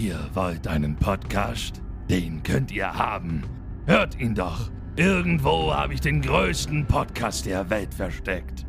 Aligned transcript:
Ihr 0.00 0.30
wollt 0.32 0.66
einen 0.66 0.96
Podcast? 0.96 1.82
Den 2.08 2.42
könnt 2.42 2.72
ihr 2.72 2.90
haben. 2.90 3.42
Hört 3.84 4.18
ihn 4.18 4.34
doch. 4.34 4.70
Irgendwo 4.96 5.74
habe 5.74 5.92
ich 5.92 6.00
den 6.00 6.22
größten 6.22 6.86
Podcast 6.86 7.44
der 7.44 7.68
Welt 7.68 7.92
versteckt. 7.92 8.64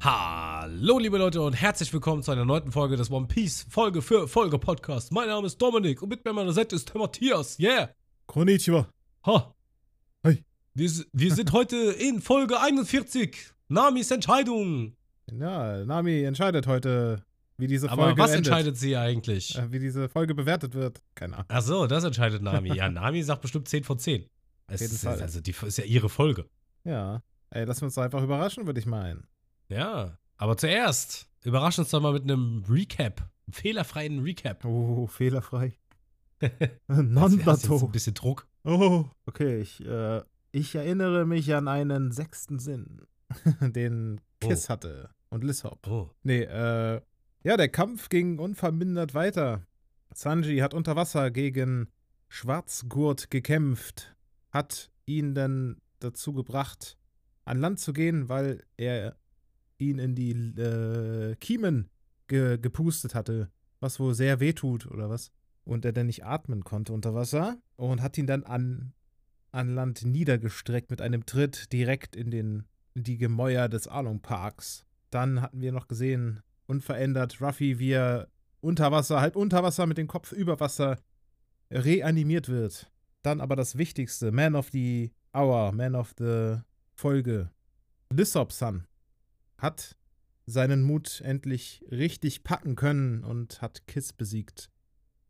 Hallo 0.00 1.00
liebe 1.00 1.18
Leute 1.18 1.42
und 1.42 1.54
herzlich 1.54 1.92
willkommen 1.92 2.22
zu 2.22 2.30
einer 2.30 2.44
neuen 2.44 2.70
Folge 2.70 2.96
des 2.96 3.10
One 3.10 3.26
Piece 3.26 3.66
Folge 3.68 4.02
für 4.02 4.28
Folge 4.28 4.60
Podcast. 4.60 5.10
Mein 5.10 5.26
Name 5.26 5.48
ist 5.48 5.60
Dominik 5.60 6.00
und 6.00 6.10
mit 6.10 6.24
mir 6.24 6.30
an 6.30 6.36
meiner 6.36 6.52
Seite 6.52 6.76
ist 6.76 6.94
der 6.94 7.00
Matthias. 7.00 7.58
Yeah. 7.58 7.90
Konnichiwa. 8.26 8.88
Ha. 9.26 9.52
Hi. 10.24 10.44
Wir, 10.74 10.90
wir 11.12 11.34
sind 11.34 11.50
heute 11.50 11.76
in 11.76 12.20
Folge 12.20 12.60
41. 12.60 13.36
Namis 13.66 14.12
Entscheidung. 14.12 14.94
Ja, 15.28 15.84
Nami 15.84 16.22
entscheidet 16.22 16.68
heute, 16.68 17.25
wie 17.58 17.66
diese 17.66 17.90
Aber 17.90 18.04
Folge 18.04 18.20
was 18.22 18.30
endet. 18.32 18.46
entscheidet 18.46 18.76
sie 18.76 18.96
eigentlich? 18.96 19.56
Äh, 19.56 19.72
wie 19.72 19.78
diese 19.78 20.08
Folge 20.08 20.34
bewertet 20.34 20.74
wird. 20.74 21.02
Keine 21.14 21.34
Ahnung. 21.34 21.46
Ach 21.48 21.62
so, 21.62 21.86
das 21.86 22.04
entscheidet 22.04 22.42
Nami. 22.42 22.74
Ja, 22.74 22.88
Nami 22.88 23.22
sagt 23.22 23.42
bestimmt 23.42 23.68
10 23.68 23.84
von 23.84 23.98
10. 23.98 24.26
Es 24.68 24.80
ist, 24.80 25.06
also 25.06 25.40
die 25.40 25.52
ist 25.52 25.78
ja 25.78 25.84
ihre 25.84 26.08
Folge. 26.08 26.48
Ja. 26.84 27.22
Ey, 27.50 27.64
lassen 27.64 27.82
wir 27.82 27.86
uns 27.86 27.94
doch 27.94 28.02
einfach 28.02 28.22
überraschen, 28.22 28.66
würde 28.66 28.80
ich 28.80 28.86
meinen. 28.86 29.26
Ja, 29.68 30.18
aber 30.36 30.56
zuerst 30.56 31.28
überrasch 31.44 31.78
uns 31.78 31.90
doch 31.90 32.00
mal 32.00 32.12
mit 32.12 32.24
einem 32.24 32.64
Recap. 32.68 33.20
Einem 33.20 33.52
fehlerfreien 33.52 34.20
Recap. 34.20 34.64
Oh, 34.64 35.06
fehlerfrei. 35.06 35.76
Du 36.40 36.50
jetzt 36.50 37.70
ein 37.70 37.90
bisschen 37.92 38.14
Druck. 38.14 38.46
Oh, 38.64 39.06
okay. 39.26 39.60
Ich, 39.60 39.84
äh, 39.86 40.22
ich 40.52 40.74
erinnere 40.74 41.24
mich 41.24 41.54
an 41.54 41.68
einen 41.68 42.12
sechsten 42.12 42.58
Sinn, 42.58 43.02
den 43.60 44.20
Kiss 44.40 44.66
Oh. 44.66 44.68
hatte. 44.70 45.10
Und 45.30 45.44
Lissop. 45.44 45.86
Oh. 45.86 46.10
Nee, 46.22 46.42
äh, 46.42 47.00
ja, 47.42 47.56
der 47.56 47.68
Kampf 47.68 48.08
ging 48.08 48.38
unvermindert 48.38 49.14
weiter. 49.14 49.66
Sanji 50.12 50.58
hat 50.58 50.74
unter 50.74 50.96
Wasser 50.96 51.30
gegen 51.30 51.88
Schwarzgurt 52.28 53.30
gekämpft, 53.30 54.16
hat 54.50 54.90
ihn 55.04 55.34
dann 55.34 55.76
dazu 56.00 56.32
gebracht, 56.32 56.98
an 57.44 57.58
Land 57.58 57.80
zu 57.80 57.92
gehen, 57.92 58.28
weil 58.28 58.64
er 58.76 59.16
ihn 59.78 59.98
in 59.98 60.14
die 60.14 60.32
äh, 60.32 61.36
Kiemen 61.36 61.90
ge 62.28 62.58
gepustet 62.58 63.14
hatte, 63.14 63.50
was 63.80 64.00
wohl 64.00 64.14
sehr 64.14 64.40
wehtut 64.40 64.86
oder 64.86 65.08
was. 65.08 65.30
Und 65.64 65.84
er 65.84 65.92
dann 65.92 66.06
nicht 66.06 66.24
atmen 66.24 66.64
konnte 66.64 66.92
unter 66.92 67.14
Wasser 67.14 67.58
und 67.76 68.00
hat 68.02 68.16
ihn 68.18 68.26
dann 68.26 68.44
an, 68.44 68.92
an 69.50 69.74
Land 69.74 70.04
niedergestreckt 70.04 70.90
mit 70.90 71.00
einem 71.00 71.26
Tritt 71.26 71.72
direkt 71.72 72.14
in, 72.14 72.30
den, 72.30 72.64
in 72.94 73.02
die 73.02 73.18
Gemäuer 73.18 73.68
des 73.68 73.88
Along 73.88 74.20
Parks. 74.20 74.84
Dann 75.10 75.40
hatten 75.40 75.60
wir 75.60 75.72
noch 75.72 75.88
gesehen, 75.88 76.42
unverändert, 76.66 77.40
Ruffy, 77.40 77.78
wie 77.78 77.92
er 77.92 78.28
unter 78.60 78.90
Wasser, 78.92 79.20
halb 79.20 79.36
unter 79.36 79.62
Wasser 79.62 79.86
mit 79.86 79.98
dem 79.98 80.06
Kopf 80.08 80.32
über 80.32 80.58
Wasser 80.60 80.98
reanimiert 81.70 82.48
wird. 82.48 82.90
Dann 83.22 83.40
aber 83.40 83.56
das 83.56 83.76
Wichtigste, 83.76 84.32
Man 84.32 84.54
of 84.54 84.70
the 84.72 85.12
Hour, 85.34 85.72
Man 85.72 85.94
of 85.94 86.14
the 86.18 86.58
Folge. 86.94 87.50
Lissop-san 88.12 88.86
hat 89.58 89.96
seinen 90.46 90.82
Mut 90.84 91.20
endlich 91.22 91.84
richtig 91.90 92.44
packen 92.44 92.76
können 92.76 93.24
und 93.24 93.60
hat 93.60 93.86
Kiss 93.88 94.12
besiegt. 94.12 94.70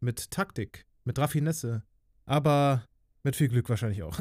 Mit 0.00 0.30
Taktik, 0.30 0.84
mit 1.04 1.18
Raffinesse, 1.18 1.82
aber 2.26 2.84
mit 3.22 3.34
viel 3.34 3.48
Glück 3.48 3.68
wahrscheinlich 3.70 4.02
auch. 4.02 4.20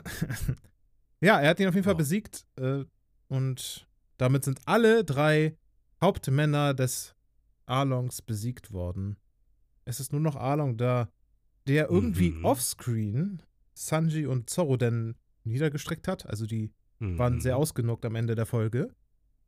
ja, 1.21 1.39
er 1.41 1.49
hat 1.49 1.59
ihn 1.59 1.67
auf 1.67 1.75
jeden 1.75 1.83
Fall 1.83 1.93
Ja. 1.93 1.97
besiegt 1.97 2.45
äh, 2.55 2.85
und 3.27 3.87
damit 4.17 4.45
sind 4.45 4.61
alle 4.65 5.03
drei 5.03 5.57
Hauptmänner 6.05 6.75
des 6.75 7.15
Arlongs 7.65 8.21
besiegt 8.21 8.71
worden. 8.71 9.17
Es 9.85 9.99
ist 9.99 10.11
nur 10.11 10.21
noch 10.21 10.35
Arlong 10.35 10.77
da, 10.77 11.09
der 11.67 11.89
irgendwie 11.89 12.29
Mhm. 12.29 12.45
offscreen 12.45 13.41
Sanji 13.73 14.27
und 14.27 14.47
Zorro 14.47 14.77
denn 14.77 15.15
niedergestreckt 15.45 16.07
hat. 16.07 16.27
Also 16.27 16.45
die 16.45 16.71
waren 16.99 17.35
Mhm. 17.35 17.41
sehr 17.41 17.57
ausgenockt 17.57 18.05
am 18.05 18.13
Ende 18.15 18.35
der 18.35 18.45
Folge. 18.45 18.93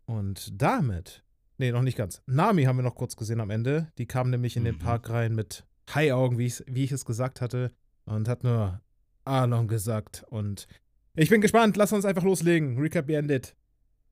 Und 0.07 0.59
damit, 0.59 1.23
nee, 1.59 1.71
noch 1.71 1.83
nicht 1.83 1.95
ganz. 1.97 2.23
Nami 2.25 2.63
haben 2.63 2.77
wir 2.77 2.83
noch 2.83 2.95
kurz 2.95 3.15
gesehen 3.15 3.39
am 3.39 3.51
Ende. 3.51 3.91
Die 3.99 4.07
kam 4.07 4.31
nämlich 4.31 4.57
in 4.57 4.63
den 4.63 4.75
Mhm. 4.75 4.79
Park 4.79 5.09
rein 5.11 5.35
mit 5.35 5.63
Haiaugen, 5.93 6.39
wie, 6.39 6.51
wie 6.65 6.83
ich 6.85 6.91
es 6.91 7.05
gesagt 7.05 7.39
hatte. 7.39 7.71
Und 8.05 8.27
hat 8.27 8.43
nur 8.43 8.81
Arlong 9.25 9.67
gesagt. 9.67 10.25
Und 10.29 10.67
ich 11.13 11.29
bin 11.29 11.39
gespannt. 11.41 11.77
Lass 11.77 11.93
uns 11.93 12.03
einfach 12.03 12.23
loslegen. 12.23 12.79
Recap 12.79 13.05
beendet. 13.05 13.55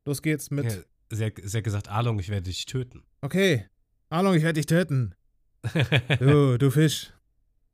Los 0.05 0.21
geht's 0.21 0.51
mit. 0.51 0.65
Ja, 0.71 0.81
sie, 1.11 1.25
hat, 1.25 1.33
sie 1.43 1.57
hat 1.57 1.63
gesagt, 1.63 1.87
Arlong, 1.89 2.19
ich 2.19 2.29
werde 2.29 2.43
dich 2.43 2.65
töten. 2.65 3.03
Okay. 3.21 3.67
Arlong, 4.09 4.35
ich 4.35 4.43
werde 4.43 4.59
dich 4.59 4.65
töten. 4.67 5.15
Du, 6.19 6.57
du 6.57 6.69
Fisch. 6.71 7.11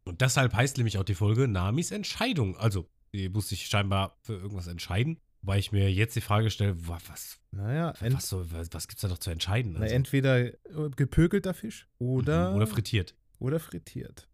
Und 0.05 0.21
deshalb 0.21 0.53
heißt 0.53 0.77
nämlich 0.77 0.97
auch 0.97 1.03
die 1.03 1.15
Folge 1.15 1.47
Namis 1.47 1.91
Entscheidung. 1.91 2.57
Also, 2.57 2.89
die 3.13 3.29
muss 3.29 3.49
sich 3.49 3.65
scheinbar 3.67 4.17
für 4.21 4.33
irgendwas 4.33 4.67
entscheiden. 4.67 5.19
Wobei 5.41 5.59
ich 5.59 5.71
mir 5.71 5.91
jetzt 5.91 6.15
die 6.15 6.21
Frage 6.21 6.49
stelle, 6.51 6.87
wa- 6.87 6.99
was, 7.07 7.39
Naja, 7.51 7.93
was, 7.99 8.29
so, 8.29 8.49
was, 8.51 8.69
was 8.71 8.87
gibt's 8.87 9.01
da 9.01 9.07
noch 9.07 9.17
zu 9.17 9.29
entscheiden? 9.31 9.73
na, 9.73 9.81
Also, 9.81 9.95
entweder 9.95 10.39
äh, 10.45 10.53
gepökelter 10.95 11.53
Fisch 11.53 11.87
oder, 11.97 12.51
mhm, 12.51 12.57
oder 12.57 12.67
frittiert. 12.67 13.15
oder 13.39 13.59
frittiert. 13.59 14.29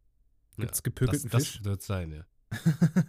Gibt's 0.58 0.80
Ja, 0.80 0.84
gepökelten 0.84 1.30
das, 1.30 1.44
Fisch? 1.48 1.58
Das 1.58 1.66
wird 1.66 1.82
sein, 1.82 2.12
ja. 2.12 2.26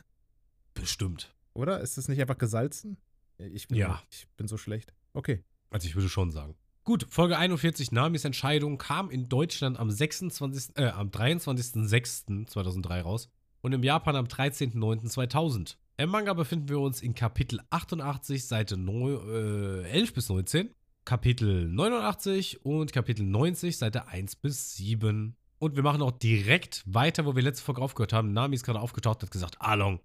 Bestimmt. 0.75 1.34
Oder? 1.54 1.81
Ist 1.81 1.98
es 1.98 2.09
nicht 2.09 2.21
einfach 2.21 2.38
gesalzen? 2.38 2.98
Ich 3.38 3.69
bin, 3.69 3.78
Ja. 3.78 4.03
ich 4.10 4.28
bin 4.37 4.48
so 4.48 4.56
schlecht. 4.56 4.94
Okay. 5.12 5.44
Also 5.70 5.86
ich 5.86 5.94
würde 5.94 6.08
schon 6.08 6.30
sagen. 6.30 6.54
Gut, 6.84 7.06
Folge 7.10 7.36
41, 7.36 7.92
Namis 7.92 8.24
Entscheidung, 8.24 8.78
kam 8.78 9.10
in 9.10 9.28
Deutschland 9.28 9.78
am 9.78 9.90
26., 9.90 10.76
äh, 10.76 10.86
am 10.86 11.08
23.06.2003 11.08 13.00
raus 13.02 13.30
und 13.60 13.72
im 13.72 13.82
Japan 13.82 14.16
am 14.16 14.24
13.09.2000. 14.24 15.76
Im 15.98 16.10
Manga 16.10 16.32
befinden 16.32 16.68
wir 16.68 16.78
uns 16.78 17.02
in 17.02 17.14
Kapitel 17.14 17.60
88, 17.70 18.46
Seite 18.46 18.76
neu, 18.76 19.14
äh, 19.14 19.90
11 19.90 20.14
bis 20.14 20.28
19, 20.28 20.70
Kapitel 21.04 21.68
89 21.68 22.64
und 22.64 22.92
Kapitel 22.92 23.26
90, 23.26 23.76
Seite 23.76 24.06
1 24.06 24.36
bis 24.36 24.76
7. 24.76 25.36
Und 25.58 25.74
wir 25.74 25.82
machen 25.82 26.02
auch 26.02 26.12
direkt 26.12 26.84
weiter, 26.86 27.26
wo 27.26 27.34
wir 27.34 27.42
letzte 27.42 27.64
Folge 27.64 27.82
aufgehört 27.82 28.12
haben. 28.12 28.32
Nami 28.32 28.54
ist 28.54 28.64
gerade 28.64 28.80
aufgetaucht 28.80 29.18
und 29.18 29.22
hat 29.24 29.30
gesagt, 29.32 29.60
Along, 29.60 30.00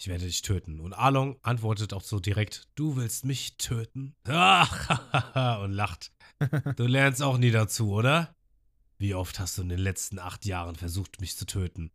ich 0.00 0.08
werde 0.08 0.24
dich 0.24 0.40
töten. 0.40 0.80
Und 0.80 0.94
Along 0.94 1.38
antwortet 1.42 1.92
auch 1.92 2.02
so 2.02 2.20
direkt, 2.20 2.68
du 2.74 2.96
willst 2.96 3.26
mich 3.26 3.58
töten? 3.58 4.14
Und 4.24 5.72
lacht. 5.72 6.10
Du 6.76 6.86
lernst 6.86 7.22
auch 7.22 7.36
nie 7.36 7.50
dazu, 7.50 7.92
oder? 7.92 8.34
Wie 8.96 9.14
oft 9.14 9.38
hast 9.38 9.58
du 9.58 9.62
in 9.62 9.68
den 9.68 9.78
letzten 9.78 10.18
acht 10.18 10.46
Jahren 10.46 10.74
versucht, 10.74 11.20
mich 11.20 11.36
zu 11.36 11.44
töten? 11.44 11.90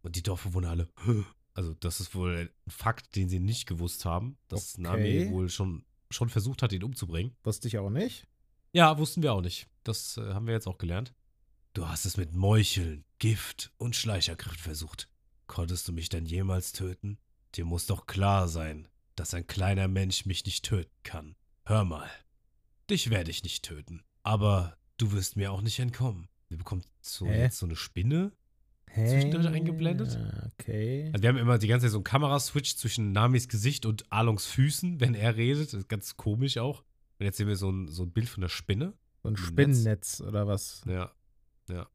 Und 0.00 0.16
die 0.16 0.22
Dorfbewohner 0.22 0.70
alle, 0.70 0.88
also 1.52 1.74
das 1.74 2.00
ist 2.00 2.14
wohl 2.14 2.34
ein 2.34 2.50
Fakt, 2.66 3.14
den 3.14 3.28
sie 3.28 3.40
nicht 3.40 3.66
gewusst 3.66 4.06
haben, 4.06 4.38
dass 4.48 4.74
Okay. 4.78 4.82
Nami 4.82 5.30
wohl 5.30 5.50
schon, 5.50 5.84
schon 6.08 6.30
versucht 6.30 6.62
hat, 6.62 6.72
ihn 6.72 6.82
umzubringen. 6.82 7.36
Wusste 7.44 7.68
ich 7.68 7.76
auch 7.76 7.90
nicht. 7.90 8.26
Ja, 8.72 8.96
wussten 8.96 9.22
wir 9.22 9.34
auch 9.34 9.42
nicht. 9.42 9.68
Das 9.84 10.16
äh, 10.16 10.32
haben 10.32 10.46
wir 10.46 10.54
jetzt 10.54 10.66
auch 10.66 10.78
gelernt. 10.78 11.12
Du 11.74 11.86
hast 11.86 12.06
es 12.06 12.16
mit 12.16 12.32
Meucheln, 12.34 13.04
Gift 13.18 13.70
und 13.76 13.94
Schleichergriff 13.96 14.60
versucht. 14.62 15.10
Konntest 15.46 15.86
du 15.88 15.92
mich 15.92 16.08
denn 16.08 16.24
jemals 16.24 16.72
töten? 16.72 17.18
Dir 17.56 17.64
muss 17.64 17.86
doch 17.86 18.06
klar 18.06 18.48
sein, 18.48 18.88
dass 19.16 19.34
ein 19.34 19.46
kleiner 19.46 19.88
Mensch 19.88 20.24
mich 20.26 20.44
nicht 20.44 20.64
töten 20.64 20.90
kann. 21.02 21.36
Hör 21.64 21.84
mal. 21.84 22.08
Dich 22.88 23.10
werde 23.10 23.30
ich 23.30 23.42
nicht 23.42 23.64
töten. 23.64 24.02
Aber 24.22 24.76
du 24.98 25.12
wirst 25.12 25.36
mir 25.36 25.52
auch 25.52 25.62
nicht 25.62 25.78
entkommen. 25.78 26.28
Wir 26.48 26.58
bekommen 26.58 26.82
so 27.00 27.26
Hä? 27.26 27.40
jetzt 27.42 27.58
so 27.58 27.66
eine 27.66 27.76
Spinne. 27.76 28.32
Hä? 28.88 29.06
Zwischendurch 29.08 29.46
eingeblendet? 29.46 30.18
Okay. 30.58 31.10
Also 31.12 31.22
wir 31.22 31.28
haben 31.28 31.36
immer 31.36 31.58
die 31.58 31.68
ganze 31.68 31.86
Zeit 31.86 31.92
so 31.92 31.98
einen 31.98 32.04
Kameraswitch 32.04 32.74
zwischen 32.76 33.12
Namis 33.12 33.48
Gesicht 33.48 33.86
und 33.86 34.10
Alongs 34.12 34.46
Füßen, 34.46 35.00
wenn 35.00 35.14
er 35.14 35.36
redet. 35.36 35.72
Das 35.72 35.80
ist 35.80 35.88
ganz 35.88 36.16
komisch 36.16 36.58
auch. 36.58 36.82
Und 37.18 37.26
jetzt 37.26 37.36
sehen 37.36 37.46
wir 37.48 37.56
so 37.56 37.70
ein, 37.70 37.88
so 37.88 38.02
ein 38.04 38.12
Bild 38.12 38.28
von 38.28 38.40
der 38.40 38.48
Spinne. 38.48 38.94
So 39.22 39.28
ein 39.28 39.34
Netz. 39.34 39.42
Spinnennetz 39.42 40.20
oder 40.22 40.46
was? 40.48 40.82
Ja. 40.86 41.12
Ja. 41.68 41.88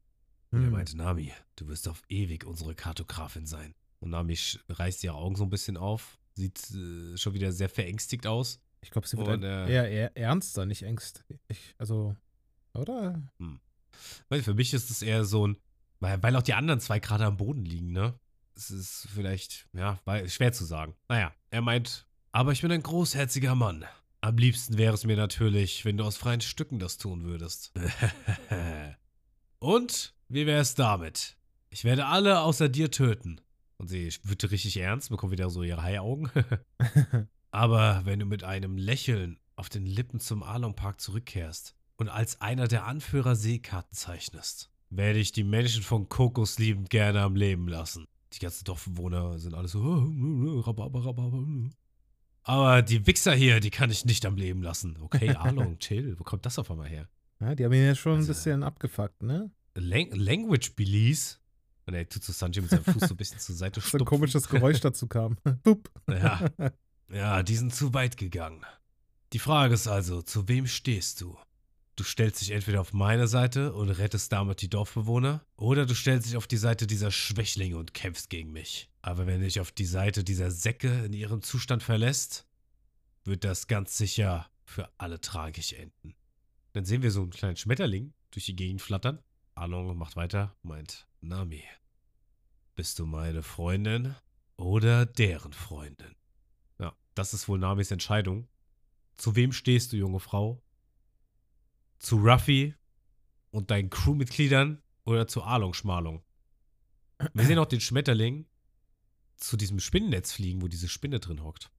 Und 0.52 0.60
er 0.60 0.66
Hm. 0.66 0.70
meinte, 0.70 0.96
Nami, 0.96 1.32
du 1.56 1.66
wirst 1.68 1.88
auf 1.88 2.02
ewig 2.08 2.46
unsere 2.46 2.74
Kartografin 2.74 3.44
sein. 3.46 3.74
Und 4.00 4.10
Nami 4.10 4.38
reißt 4.68 5.04
ihre 5.04 5.14
Augen 5.14 5.36
so 5.36 5.44
ein 5.44 5.50
bisschen 5.50 5.76
auf, 5.76 6.18
sieht 6.34 6.70
äh, 6.72 7.16
schon 7.16 7.34
wieder 7.34 7.52
sehr 7.52 7.68
verängstigt 7.68 8.26
aus. 8.26 8.60
Ich 8.80 8.90
glaube, 8.90 9.08
sie 9.08 9.16
wird 9.16 9.28
Und, 9.28 9.42
äh, 9.42 9.68
eher, 9.68 9.88
eher 9.88 10.16
ernster, 10.16 10.66
nicht 10.66 10.82
ängstlich. 10.82 11.40
Ich, 11.48 11.74
also, 11.78 12.14
oder? 12.74 13.20
Weil 14.28 14.42
für 14.42 14.54
mich 14.54 14.74
ist 14.74 14.90
es 14.90 15.02
eher 15.02 15.24
so 15.24 15.48
ein, 15.48 15.56
weil, 16.00 16.22
weil 16.22 16.36
auch 16.36 16.42
die 16.42 16.54
anderen 16.54 16.80
zwei 16.80 17.00
gerade 17.00 17.24
am 17.24 17.36
Boden 17.36 17.64
liegen, 17.64 17.92
ne? 17.92 18.14
Es 18.54 18.70
ist 18.70 19.08
vielleicht, 19.12 19.68
ja, 19.72 19.98
weil, 20.04 20.28
schwer 20.28 20.52
zu 20.52 20.64
sagen. 20.64 20.94
Naja, 21.08 21.34
er 21.50 21.62
meint, 21.62 22.06
aber 22.32 22.52
ich 22.52 22.62
bin 22.62 22.70
ein 22.70 22.82
großherziger 22.82 23.54
Mann. 23.54 23.84
Am 24.20 24.36
liebsten 24.36 24.78
wäre 24.78 24.94
es 24.94 25.04
mir 25.04 25.16
natürlich, 25.16 25.84
wenn 25.84 25.96
du 25.96 26.04
aus 26.04 26.16
freien 26.16 26.40
Stücken 26.40 26.78
das 26.78 26.98
tun 26.98 27.24
würdest. 27.24 27.72
Und 29.58 30.14
wie 30.28 30.46
wäre 30.46 30.60
es 30.60 30.74
damit? 30.74 31.36
Ich 31.70 31.84
werde 31.84 32.06
alle 32.06 32.40
außer 32.40 32.68
dir 32.68 32.90
töten. 32.90 33.40
Und 33.78 33.88
sie 33.88 34.12
wird 34.22 34.50
richtig 34.50 34.76
ernst, 34.78 35.10
bekommt 35.10 35.32
wieder 35.32 35.50
so 35.50 35.62
ihre 35.62 35.82
Haiaugen. 35.82 36.30
Aber 37.50 38.02
wenn 38.04 38.18
du 38.20 38.26
mit 38.26 38.44
einem 38.44 38.76
Lächeln 38.76 39.38
auf 39.54 39.68
den 39.68 39.86
Lippen 39.86 40.20
zum 40.20 40.42
Along 40.42 40.74
Park 40.74 41.00
zurückkehrst 41.00 41.74
und 41.96 42.08
als 42.08 42.40
einer 42.40 42.68
der 42.68 42.84
Anführer 42.84 43.36
Seekarten 43.36 43.94
zeichnest, 43.94 44.70
werde 44.90 45.18
ich 45.18 45.32
die 45.32 45.44
Menschen 45.44 45.82
von 45.82 46.08
Kokos 46.08 46.58
liebend 46.58 46.90
gerne 46.90 47.22
am 47.22 47.34
Leben 47.36 47.68
lassen. 47.68 48.06
Die 48.32 48.38
ganzen 48.38 48.64
Dorfbewohner 48.64 49.38
sind 49.38 49.54
alle 49.54 49.68
so. 49.68 49.80
Aber 52.42 52.82
die 52.82 53.06
Wichser 53.06 53.34
hier, 53.34 53.60
die 53.60 53.70
kann 53.70 53.90
ich 53.90 54.04
nicht 54.04 54.24
am 54.26 54.36
Leben 54.36 54.62
lassen. 54.62 54.98
Okay, 55.00 55.30
Arlong, 55.30 55.78
chill. 55.78 56.18
Wo 56.18 56.24
kommt 56.24 56.46
das 56.46 56.58
auf 56.58 56.70
einmal 56.70 56.88
her? 56.88 57.08
Ja, 57.40 57.54
die 57.54 57.64
haben 57.64 57.72
ihn 57.72 57.84
ja 57.86 57.94
schon 57.94 58.16
Also- 58.16 58.26
ein 58.26 58.34
bisschen 58.34 58.62
abgefuckt, 58.62 59.22
ne? 59.22 59.50
Lang 59.74 60.10
Language 60.12 60.74
Belize? 60.74 61.36
Und 61.86 61.94
er 61.94 62.08
tut 62.08 62.24
so 62.24 62.32
Sanji 62.32 62.60
mit 62.60 62.70
seinem 62.70 62.84
Fuß 62.84 63.08
so 63.08 63.14
ein 63.14 63.16
bisschen 63.16 63.38
zur 63.38 63.54
Seite 63.54 63.80
So 63.80 63.86
ein 63.86 63.88
stupfen. 63.88 64.06
komisches 64.06 64.48
Geräusch 64.48 64.80
dazu 64.80 65.06
kam. 65.06 65.36
Bup. 65.62 65.90
Ja. 66.08 66.50
ja, 67.12 67.42
die 67.42 67.56
sind 67.56 67.74
zu 67.74 67.94
weit 67.94 68.16
gegangen. 68.16 68.64
Die 69.32 69.38
Frage 69.38 69.74
ist 69.74 69.86
also, 69.86 70.22
zu 70.22 70.48
wem 70.48 70.66
stehst 70.66 71.20
du? 71.20 71.36
Du 71.96 72.04
stellst 72.04 72.42
dich 72.42 72.50
entweder 72.50 72.82
auf 72.82 72.92
meine 72.92 73.26
Seite 73.26 73.72
und 73.72 73.88
rettest 73.88 74.30
damit 74.30 74.60
die 74.60 74.68
Dorfbewohner, 74.68 75.44
oder 75.56 75.86
du 75.86 75.94
stellst 75.94 76.26
dich 76.26 76.36
auf 76.36 76.46
die 76.46 76.58
Seite 76.58 76.86
dieser 76.86 77.10
Schwächlinge 77.10 77.78
und 77.78 77.94
kämpfst 77.94 78.28
gegen 78.28 78.52
mich. 78.52 78.90
Aber 79.00 79.26
wenn 79.26 79.40
du 79.40 79.46
dich 79.46 79.60
auf 79.60 79.72
die 79.72 79.86
Seite 79.86 80.22
dieser 80.22 80.50
Säcke 80.50 81.04
in 81.06 81.14
ihrem 81.14 81.40
Zustand 81.40 81.82
verlässt, 81.82 82.46
wird 83.24 83.44
das 83.44 83.66
ganz 83.66 83.96
sicher 83.96 84.50
für 84.64 84.90
alle 84.98 85.20
tragisch 85.20 85.72
enden. 85.72 86.14
Dann 86.72 86.84
sehen 86.84 87.02
wir 87.02 87.10
so 87.10 87.22
einen 87.22 87.30
kleinen 87.30 87.56
Schmetterling 87.56 88.12
durch 88.30 88.44
die 88.44 88.56
Gegend 88.56 88.82
flattern. 88.82 89.20
Along 89.54 89.96
macht 89.96 90.16
weiter, 90.16 90.54
meint, 90.62 91.06
Nami, 91.26 91.64
bist 92.76 93.00
du 93.00 93.06
meine 93.06 93.42
Freundin 93.42 94.14
oder 94.56 95.06
deren 95.06 95.52
Freundin? 95.52 96.14
Ja, 96.78 96.94
das 97.14 97.34
ist 97.34 97.48
wohl 97.48 97.58
Namis 97.58 97.90
Entscheidung. 97.90 98.48
Zu 99.16 99.34
wem 99.34 99.52
stehst 99.52 99.92
du, 99.92 99.96
junge 99.96 100.20
Frau? 100.20 100.62
Zu 101.98 102.18
Ruffy 102.18 102.74
und 103.50 103.72
deinen 103.72 103.90
Crewmitgliedern 103.90 104.82
oder 105.04 105.26
zu 105.26 105.42
Along 105.42 105.74
Schmalung? 105.74 106.22
Wir 107.34 107.44
sehen 107.44 107.58
auch 107.58 107.66
den 107.66 107.80
Schmetterling 107.80 108.46
zu 109.36 109.56
diesem 109.56 109.80
Spinnennetz 109.80 110.32
fliegen, 110.32 110.62
wo 110.62 110.68
diese 110.68 110.88
Spinne 110.88 111.18
drin 111.18 111.42
hockt. 111.42 111.72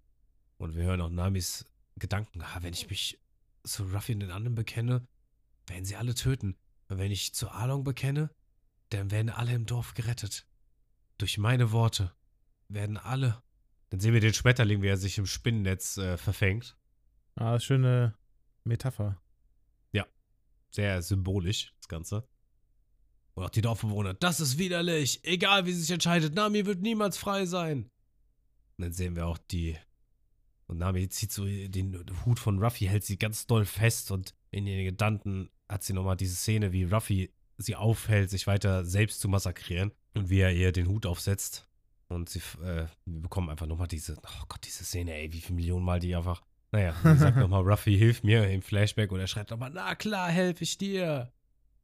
Und 0.58 0.76
wir 0.76 0.84
hören 0.84 1.02
auch 1.02 1.10
Namis 1.10 1.66
Gedanken. 1.96 2.42
Ah, 2.42 2.58
wenn 2.62 2.74
ich 2.74 2.90
mich 2.90 3.20
zu 3.64 3.84
Ruffy 3.86 4.14
und 4.14 4.20
den 4.20 4.32
anderen 4.32 4.56
bekenne, 4.56 5.08
werden 5.68 5.86
sie 5.86 5.96
alle 5.96 6.16
töten. 6.16 6.58
Und 6.90 6.98
wenn 6.98 7.12
ich 7.12 7.34
zu 7.34 7.50
Along 7.50 7.84
bekenne, 7.84 8.30
dann 8.90 9.12
werden 9.12 9.30
alle 9.30 9.54
im 9.54 9.66
Dorf 9.66 9.94
gerettet. 9.94 10.48
Durch 11.18 11.38
meine 11.38 11.72
Worte 11.72 12.14
werden 12.70 12.98
alle. 12.98 13.42
Dann 13.90 14.00
sehen 14.00 14.14
wir 14.14 14.22
den 14.22 14.34
Schmetterling, 14.34 14.82
wie 14.82 14.88
er 14.88 14.98
sich 14.98 15.18
im 15.18 15.26
Spinnennetz 15.26 15.98
äh, 15.98 16.18
verfängt. 16.18 16.78
Ah, 17.36 17.60
schöne 17.60 18.18
Metapher. 18.64 19.22
Sehr 20.72 21.02
symbolisch, 21.02 21.74
das 21.78 21.88
Ganze. 21.88 22.28
Und 23.34 23.44
auch 23.44 23.50
die 23.50 23.62
Dorfbewohner, 23.62 24.14
das 24.14 24.40
ist 24.40 24.58
widerlich. 24.58 25.24
Egal 25.24 25.66
wie 25.66 25.74
sie 25.74 25.82
sich 25.82 25.92
entscheidet, 25.92 26.34
Nami 26.34 26.66
wird 26.66 26.82
niemals 26.82 27.18
frei 27.18 27.46
sein. 27.46 27.90
Und 28.78 28.84
dann 28.84 28.94
sehen 28.94 29.16
wir 29.16 29.28
auch 29.28 29.38
die. 29.38 29.78
Und 30.68 30.80
Nami 30.80 31.08
zieht 31.10 31.32
so 31.32 31.46
den 31.46 32.06
Hut 32.26 32.40
von 32.40 32.62
Ruffy, 32.62 32.86
hält 32.86 33.06
sie 33.06 33.18
ganz 33.18 33.48
doll 33.48 33.66
fest 33.66 34.12
und 34.12 34.34
in 34.52 34.68
ihren 34.68 34.86
Gedanken 34.86 35.50
hat 35.70 35.84
sie 35.84 35.94
nochmal 35.94 36.18
diese 36.18 36.36
Szene, 36.36 36.74
wie 36.74 36.84
Ruffy 36.84 37.34
sie 37.58 37.76
aufhält, 37.76 38.30
sich 38.30 38.48
weiter 38.48 38.86
selbst 38.86 39.20
zu 39.20 39.30
massakrieren 39.30 39.92
und 40.14 40.30
wie 40.30 40.40
er 40.40 40.54
ihr 40.54 40.72
den 40.72 40.88
Hut 40.88 41.06
aufsetzt. 41.06 41.68
Und 42.10 42.30
sie, 42.30 42.40
äh, 42.64 42.86
wir 43.06 43.22
bekommen 43.22 43.50
einfach 43.50 43.66
nochmal 43.66 43.88
diese, 43.88 44.16
oh 44.18 44.46
Gott, 44.48 44.62
diese 44.66 44.84
Szene, 44.84 45.14
ey, 45.14 45.34
wie 45.34 45.42
viele 45.42 45.56
Millionen 45.56 45.86
Mal 45.86 46.00
die 46.00 46.16
einfach 46.16 46.42
naja, 46.72 46.96
sie 47.04 47.18
sagt 47.18 47.38
nochmal, 47.38 47.62
Ruffy, 47.62 47.98
hilf 47.98 48.24
mir 48.24 48.50
im 48.50 48.62
Flashback 48.62 49.12
und 49.12 49.20
er 49.20 49.28
schreibt 49.28 49.52
nochmal, 49.52 49.72
na 49.74 49.96
klar, 49.96 50.30
helfe 50.30 50.64
ich 50.64 50.78
dir. 50.78 51.32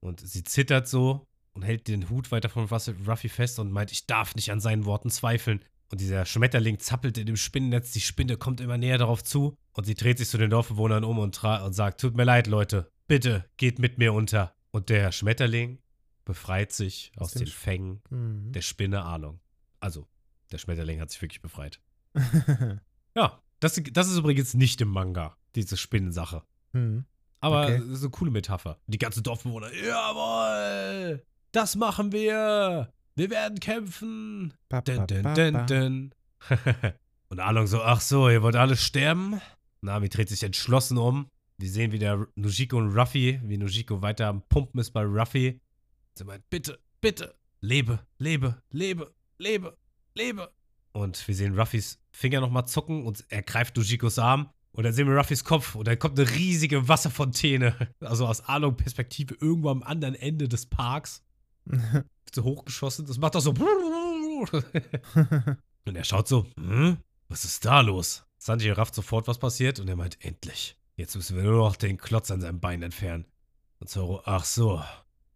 Und 0.02 0.20
sie 0.20 0.44
zittert 0.44 0.88
so 0.88 1.26
und 1.54 1.64
hält 1.64 1.88
den 1.88 2.10
Hut 2.10 2.32
weiter 2.32 2.50
von 2.50 2.66
Ruffy 2.66 3.30
fest 3.30 3.60
und 3.60 3.72
meint, 3.72 3.92
ich 3.92 4.08
darf 4.08 4.36
nicht 4.36 4.52
an 4.52 4.60
seinen 4.60 4.86
Worten 4.86 5.10
zweifeln. 5.10 5.64
Und 5.90 6.02
dieser 6.02 6.26
Schmetterling 6.26 6.80
zappelt 6.80 7.18
in 7.18 7.28
dem 7.28 7.38
Spinnennetz, 7.38 7.92
die 7.92 8.02
Spinne 8.02 8.36
kommt 8.36 8.60
immer 8.60 8.78
näher 8.78 8.98
darauf 8.98 9.24
zu 9.24 9.56
und 9.74 9.86
sie 9.86 9.94
dreht 9.94 10.18
sich 10.18 10.28
zu 10.28 10.38
den 10.38 10.50
Dorfbewohnern 10.50 11.04
um 11.04 11.20
und, 11.20 11.42
und 11.44 11.74
sagt, 11.74 12.02
tut 12.02 12.16
mir 12.16 12.24
leid, 12.24 12.48
Leute, 12.48 12.92
bitte 13.08 13.46
geht 13.58 13.80
mit 13.80 14.00
mir 14.00 14.12
unter. 14.12 14.54
Und 14.76 14.90
der 14.90 15.12
Schmetterling 15.12 15.80
befreit 16.26 16.72
sich 16.72 17.12
aus 17.18 17.28
Aus 17.28 17.34
den 17.34 17.48
Sch- 17.48 17.52
Fängen 17.54 18.02
Hm. 18.10 18.52
der 18.52 18.62
Spinne 18.62 19.04
Along. 19.06 19.40
Also, 19.80 20.08
der 20.52 20.58
Schmetterling 20.58 21.00
hat 21.00 21.12
sich 21.12 21.22
wirklich 21.22 21.42
befreit. 21.42 21.80
Ja, 23.16 23.40
das, 23.60 23.80
das 23.92 24.10
ist 24.10 24.18
übrigens 24.18 24.56
nicht 24.56 24.82
im 24.82 24.88
Manga, 24.90 25.38
diese 25.56 25.78
Spinnensache. 25.78 26.44
hm. 26.74 27.06
Aber 27.42 27.66
Okay. 27.66 27.78
das 27.80 27.88
ist 27.90 28.02
eine 28.02 28.10
coole 28.12 28.32
Metapher. 28.32 28.80
Die 28.88 28.98
ganzen 28.98 29.22
Dorfbewohner, 29.22 29.70
jawohl, 29.74 31.24
das 31.52 31.76
machen 31.76 32.12
wir. 32.14 32.92
Wir 33.16 33.30
werden 33.30 33.60
kämpfen. 33.60 34.54
Ba, 34.70 34.80
ba, 34.82 35.06
dun, 35.06 35.36
dun, 35.36 35.68
dun. 35.68 36.16
Und 37.30 37.40
Along 37.40 37.68
so, 37.68 37.82
ach 37.84 38.00
so, 38.02 38.30
ihr 38.30 38.42
wollt 38.42 38.56
alle 38.56 38.78
sterben? 38.78 39.42
Nami 39.82 40.08
dreht 40.10 40.30
sich 40.30 40.42
entschlossen 40.44 40.98
um. 40.98 41.28
Wir 41.58 41.70
sehen 41.70 41.92
wieder 41.92 42.28
Nujiko 42.36 42.78
und 42.78 42.98
Ruffy, 42.98 43.40
wie 43.44 43.58
Nujiko 43.58 44.02
weiter 44.02 44.28
am 44.28 44.42
Pumpen 44.50 44.80
ist 44.80 44.92
bei 44.92 45.04
Ruffy. 45.04 45.62
Sie 46.16 46.24
meint, 46.24 46.50
bitte, 46.50 46.80
bitte, 47.02 47.36
lebe, 47.62 48.00
lebe, 48.18 48.62
lebe, 48.72 49.14
lebe, 49.38 49.78
lebe. 50.16 50.52
Und 50.92 51.28
wir 51.28 51.36
sehen 51.36 51.58
Ruffys 51.58 52.00
Finger 52.12 52.42
nochmal 52.42 52.68
zucken 52.68 53.06
und 53.06 53.26
er 53.30 53.42
greift 53.42 53.78
Nujikos 53.78 54.20
Arm. 54.20 54.50
Und 54.72 54.84
dann 54.84 54.94
sehen 54.94 55.08
wir 55.08 55.16
Ruffys 55.16 55.44
Kopf 55.44 55.76
und 55.76 55.88
dann 55.88 56.00
kommt 56.00 56.20
eine 56.20 56.30
riesige 56.32 56.88
Wasserfontäne. 56.88 57.94
Also 58.00 58.28
aus 58.28 58.42
Along-Perspektive 58.42 59.36
irgendwo 59.40 59.70
am 59.70 59.84
anderen 59.84 60.16
Ende 60.16 60.48
des 60.48 60.66
Parks. 60.66 61.24
So 62.34 62.44
hochgeschossen. 62.44 63.06
Das 63.06 63.20
macht 63.20 63.36
auch 63.36 63.42
so. 63.42 63.54
Und 65.86 65.96
er 65.96 66.04
schaut 66.04 66.28
so, 66.28 66.48
hm? 66.58 66.98
Was 67.30 67.46
ist 67.46 67.64
da 67.66 67.82
los? 67.82 68.26
Sanji 68.38 68.72
rafft 68.72 68.96
sofort, 68.96 69.28
was 69.28 69.38
passiert, 69.38 69.80
und 69.80 69.88
er 69.88 69.96
meint, 69.96 70.18
endlich. 70.24 70.76
Jetzt 71.04 71.18
müssen 71.18 71.36
wir 71.36 71.44
nur 71.44 71.58
noch 71.68 71.76
den 71.76 71.98
Klotz 71.98 72.32
an 72.32 72.40
seinem 72.40 72.62
Bein 72.62 72.82
entfernen. 72.82 73.26
Und 73.80 73.90
Zoro, 73.90 74.22
ach 74.24 74.46
so, 74.46 74.82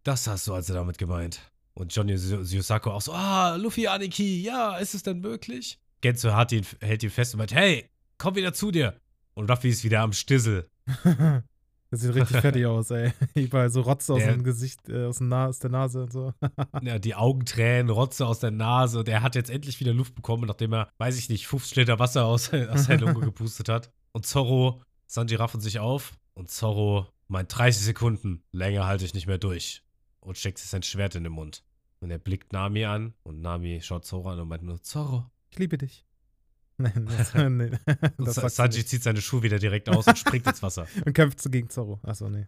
das 0.02 0.26
hast 0.26 0.46
du 0.46 0.54
also 0.54 0.72
damit 0.72 0.96
gemeint. 0.96 1.42
Und 1.74 1.94
Johnny 1.94 2.14
Yosako 2.14 2.92
auch 2.92 3.02
so, 3.02 3.12
ah, 3.12 3.54
Luffy 3.56 3.86
Aniki, 3.86 4.42
ja, 4.42 4.78
ist 4.78 4.94
es 4.94 5.02
denn 5.02 5.20
möglich? 5.20 5.78
Genzo 6.00 6.32
hat 6.34 6.52
ihn, 6.52 6.64
hält 6.80 7.02
ihn 7.02 7.10
fest 7.10 7.34
und 7.34 7.38
meint, 7.38 7.52
hey, 7.54 7.90
komm 8.16 8.34
wieder 8.36 8.54
zu 8.54 8.70
dir. 8.70 8.98
Und 9.34 9.50
Ruffy 9.50 9.68
ist 9.68 9.84
wieder 9.84 10.00
am 10.00 10.14
Stissel. 10.14 10.70
Das 11.90 12.00
sieht 12.02 12.14
richtig 12.14 12.36
fertig 12.42 12.66
aus, 12.66 12.90
ey. 12.90 13.12
Überall 13.34 13.70
so 13.70 13.80
Rotze 13.80 14.12
aus 14.12 14.18
Der- 14.18 14.32
dem 14.32 14.44
Gesicht, 14.44 14.90
äh, 14.90 15.06
aus, 15.06 15.18
dem 15.18 15.28
Na 15.28 15.46
aus 15.46 15.58
der 15.58 15.70
Nase 15.70 16.02
und 16.02 16.12
so. 16.12 16.34
Ja, 16.82 16.98
die 16.98 17.14
Augentränen, 17.14 17.88
Rotze 17.88 18.26
aus 18.26 18.40
der 18.40 18.50
Nase 18.50 18.98
und 18.98 19.08
er 19.08 19.22
hat 19.22 19.34
jetzt 19.34 19.48
endlich 19.48 19.80
wieder 19.80 19.94
Luft 19.94 20.14
bekommen, 20.14 20.44
nachdem 20.46 20.74
er, 20.74 20.90
weiß 20.98 21.16
ich 21.18 21.30
nicht, 21.30 21.46
50 21.46 21.76
Liter 21.76 21.98
Wasser 21.98 22.26
aus, 22.26 22.52
aus 22.52 22.86
der 22.88 22.98
Lunge 23.00 23.20
gepustet 23.20 23.70
hat. 23.70 23.90
Und 24.12 24.26
Zorro, 24.26 24.82
Sanji 25.08 25.36
raffen 25.36 25.60
sich 25.60 25.78
auf 25.78 26.18
und 26.34 26.50
Zorro 26.50 27.06
meint 27.28 27.56
30 27.56 27.82
Sekunden, 27.82 28.44
länger 28.52 28.86
halte 28.86 29.06
ich 29.06 29.14
nicht 29.14 29.26
mehr 29.26 29.38
durch 29.38 29.82
und 30.20 30.36
steckt 30.36 30.58
sich 30.58 30.68
sein 30.68 30.82
Schwert 30.82 31.14
in 31.14 31.24
den 31.24 31.32
Mund. 31.32 31.64
Und 32.00 32.10
er 32.10 32.18
blickt 32.18 32.52
Nami 32.52 32.84
an 32.84 33.14
und 33.22 33.40
Nami 33.40 33.80
schaut 33.80 34.04
Zorro 34.04 34.30
an 34.30 34.38
und 34.38 34.48
meint 34.48 34.62
nur, 34.62 34.82
Zorro. 34.82 35.30
Ich 35.50 35.58
liebe 35.58 35.78
dich. 35.78 36.04
Nein, 36.76 37.06
das, 37.06 37.34
nee, 37.34 37.70
Und 38.18 38.26
das 38.26 38.34
du 38.34 38.48
Sanji 38.50 38.84
zieht 38.84 39.02
seine 39.02 39.22
Schuhe 39.22 39.42
wieder 39.42 39.58
direkt 39.58 39.88
aus 39.88 40.06
und 40.06 40.18
springt 40.18 40.46
ins 40.46 40.62
Wasser. 40.62 40.86
Und 41.06 41.14
kämpft 41.14 41.40
so 41.40 41.50
gegen 41.50 41.70
Zorro. 41.70 41.98
Achso, 42.02 42.28
nee. 42.28 42.46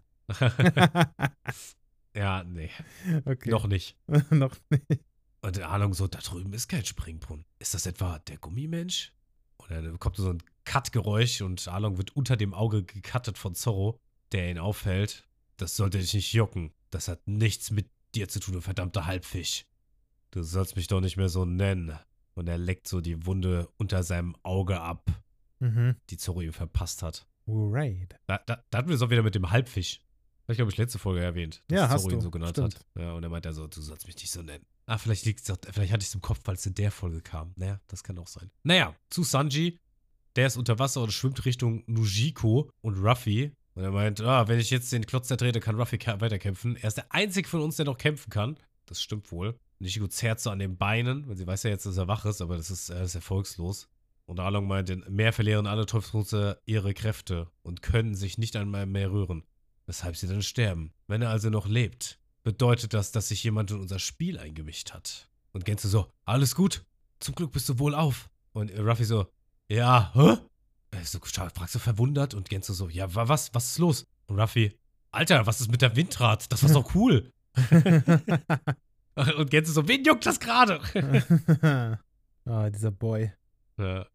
ja, 2.15 2.45
nee, 2.45 2.71
okay. 3.25 3.51
noch 3.51 3.67
nicht. 3.67 3.97
Noch 4.31 4.55
nicht. 4.69 5.03
Und 5.41 5.57
der 5.57 5.71
Ahnung 5.71 5.95
so, 5.95 6.07
da 6.07 6.19
drüben 6.21 6.53
ist 6.53 6.69
kein 6.69 6.85
Springbrunnen. 6.85 7.47
Ist 7.59 7.75
das 7.75 7.87
etwa 7.87 8.19
der 8.21 8.37
Gummimensch? 8.37 9.13
Und 9.57 9.71
dann 9.71 9.99
kommt 9.99 10.17
so 10.17 10.29
ein 10.29 10.43
Cut-Geräusch 10.75 11.41
und 11.43 11.67
Along 11.67 11.99
wird 11.99 12.15
unter 12.15 12.37
dem 12.37 12.55
Auge 12.55 12.85
gecuttet 12.85 13.37
von 13.39 13.57
Zorro, 13.57 13.99
der 14.31 14.49
ihn 14.53 14.59
aufhält. 14.61 15.27
Das 15.57 15.75
sollte 15.75 15.99
dich 15.99 16.15
nicht 16.15 16.33
jucken. 16.33 16.73
Das 16.91 17.09
hat 17.09 17.27
nichts 17.27 17.73
mit 17.73 17.91
dir 18.15 18.29
zu 18.29 18.39
tun, 18.39 18.55
du 18.55 18.61
verdammter 18.61 19.05
Halbfisch. 19.05 19.65
Du 20.31 20.45
sollst 20.45 20.77
mich 20.77 20.87
doch 20.87 21.01
nicht 21.01 21.17
mehr 21.17 21.29
so 21.29 21.45
nennen. 21.45 21.99
Und 22.35 22.49
er 22.49 22.57
leckt 22.57 22.87
so 22.87 23.01
die 23.01 23.27
Wunde 23.27 23.69
unter 23.79 24.05
seinem 24.05 24.37
Auge 24.45 24.81
ab, 24.81 25.11
Mhm. 25.59 25.97
die 26.09 26.17
Zorro 26.19 26.41
ihm 26.41 26.53
verpasst 26.53 27.03
hat. 27.03 27.27
Right. 27.49 28.15
Da, 28.29 28.39
da, 28.47 28.63
da 28.71 28.79
hatten 28.79 28.89
wir 28.89 28.95
es 28.95 29.03
auch 29.03 29.11
wieder 29.11 29.25
mit 29.25 29.35
dem 29.35 29.51
Halbfisch. 29.51 30.01
Habe 30.45 30.53
ich, 30.53 30.57
glaube 30.57 30.71
ich, 30.71 30.79
letzte 30.79 31.01
Folge 31.01 31.21
erwähnt, 31.21 31.65
dass 31.67 31.77
Ja, 31.77 31.89
hast 31.89 32.03
Zorro 32.03 32.13
ihn 32.15 32.19
du. 32.21 32.25
so 32.25 32.31
genannt 32.31 32.53
Stimmt. 32.57 32.77
hat. 32.77 32.87
Ja, 32.97 33.13
und 33.15 33.25
er 33.25 33.29
meint 33.29 33.45
er 33.45 33.53
so, 33.55 33.67
du 33.67 33.81
sollst 33.83 34.07
mich 34.07 34.15
nicht 34.17 34.31
so 34.31 34.41
nennen. 34.41 34.65
Ah, 34.87 34.99
vielleicht 34.99 35.25
vielleicht 35.25 35.93
hatte 35.93 36.03
ich 36.03 36.09
es 36.09 36.15
im 36.15 36.21
Kopf, 36.21 36.39
weil 36.45 36.55
es 36.55 36.65
in 36.65 36.75
der 36.75 36.93
Folge 36.93 37.21
kam. 37.23 37.53
Naja, 37.57 37.81
das 37.89 38.05
kann 38.05 38.17
auch 38.19 38.29
sein. 38.29 38.51
Naja, 38.63 38.95
zu 39.11 39.25
Sanji. 39.25 39.77
Der 40.37 40.47
ist 40.47 40.57
unter 40.57 40.79
Wasser 40.79 41.03
und 41.03 41.13
schwimmt 41.13 41.45
Richtung 41.45 41.83
Nujiko 41.87 42.71
und 42.83 42.99
Ruffy. 42.99 43.53
Und 43.75 43.85
er 43.85 43.91
meint, 43.91 44.21
ah, 44.21 44.49
wenn 44.49 44.61
ich 44.61 44.71
jetzt 44.71 44.93
den 44.93 45.07
Klotz 45.07 45.29
zertrete, 45.29 45.61
kann 45.61 45.77
Ruffy 45.77 45.99
weiterkämpfen. 45.99 46.77
Er 46.77 46.89
ist 46.89 46.97
der 46.97 47.13
einzige 47.13 47.49
von 47.49 47.61
uns, 47.61 47.77
der 47.77 47.87
noch 47.87 47.99
kämpfen 47.99 48.31
kann. 48.31 48.57
Das 48.87 49.03
stimmt 49.03 49.31
wohl. 49.33 49.59
Nujiko 49.79 50.09
zerrt 50.09 50.41
so 50.41 50.51
an 50.51 50.59
den 50.59 50.77
Beinen, 50.77 51.27
weil 51.29 51.37
sie 51.37 51.47
weiß 51.47 51.63
ja 51.63 51.71
jetzt, 51.71 51.87
dass 51.87 51.97
er 51.97 52.07
wach 52.07 52.25
ist, 52.27 52.43
aber 52.43 52.57
das 52.57 52.71
ist, 52.71 52.91
er 52.91 53.03
ist 53.03 53.15
erfolgslos. 53.15 53.89
Und 54.27 54.39
Along 54.39 54.69
meint, 54.69 54.91
in 54.91 55.05
Meer 55.09 55.33
verlieren 55.33 55.67
alle 55.67 55.87
Teufelsrunze 55.87 56.61
ihre 56.65 56.95
Kräfte 56.95 57.49
und 57.63 57.83
können 57.83 58.15
sich 58.15 58.39
nicht 58.39 58.55
einmal 58.55 58.87
mehr 58.87 59.11
rühren. 59.11 59.45
Weshalb 59.87 60.17
sie 60.17 60.29
dann 60.29 60.43
sterben. 60.43 60.93
Wenn 61.09 61.23
er 61.23 61.31
also 61.31 61.51
noch 61.51 61.67
lebt, 61.67 62.21
bedeutet 62.45 62.95
das, 62.95 63.11
dass 63.11 63.29
sich 63.29 63.43
jemand 63.43 63.73
in 63.73 63.81
unser 63.81 63.99
Spiel 63.99 64.39
eingemischt 64.39 64.93
hat. 64.93 65.29
Und 65.53 65.65
Genzo 65.65 65.89
so, 65.89 66.07
alles 66.25 66.55
gut, 66.55 66.85
zum 67.19 67.35
Glück 67.35 67.51
bist 67.51 67.69
du 67.69 67.81
wohl 67.81 67.95
auf. 67.95 68.31
Und 68.53 68.71
Ruffy 68.79 69.05
so, 69.05 69.27
ja, 69.71 70.11
hä? 70.15 70.37
Er 70.93 71.05
so, 71.05 71.21
fragst 71.21 71.75
du 71.75 71.79
verwundert 71.79 72.35
und 72.35 72.49
Genzo 72.49 72.73
so, 72.73 72.89
ja, 72.89 73.15
wa- 73.15 73.29
was, 73.29 73.55
was 73.55 73.71
ist 73.73 73.79
los? 73.79 74.05
Und 74.27 74.41
Ruffy, 74.41 74.77
Alter, 75.13 75.47
was 75.47 75.61
ist 75.61 75.71
mit 75.71 75.83
der 75.83 75.95
Windrad? 75.97 76.51
Das 76.53 76.63
war 76.63 76.71
doch 76.71 76.95
cool. 76.95 77.33
und 79.37 79.51
Genzo 79.51 79.73
so, 79.73 79.89
wen 79.89 80.05
juckt 80.05 80.27
das 80.27 80.41
gerade? 80.41 80.81
ah, 82.45 82.71
dieser 82.71 82.91
Boy. 82.91 83.33
Ja. 83.79 84.07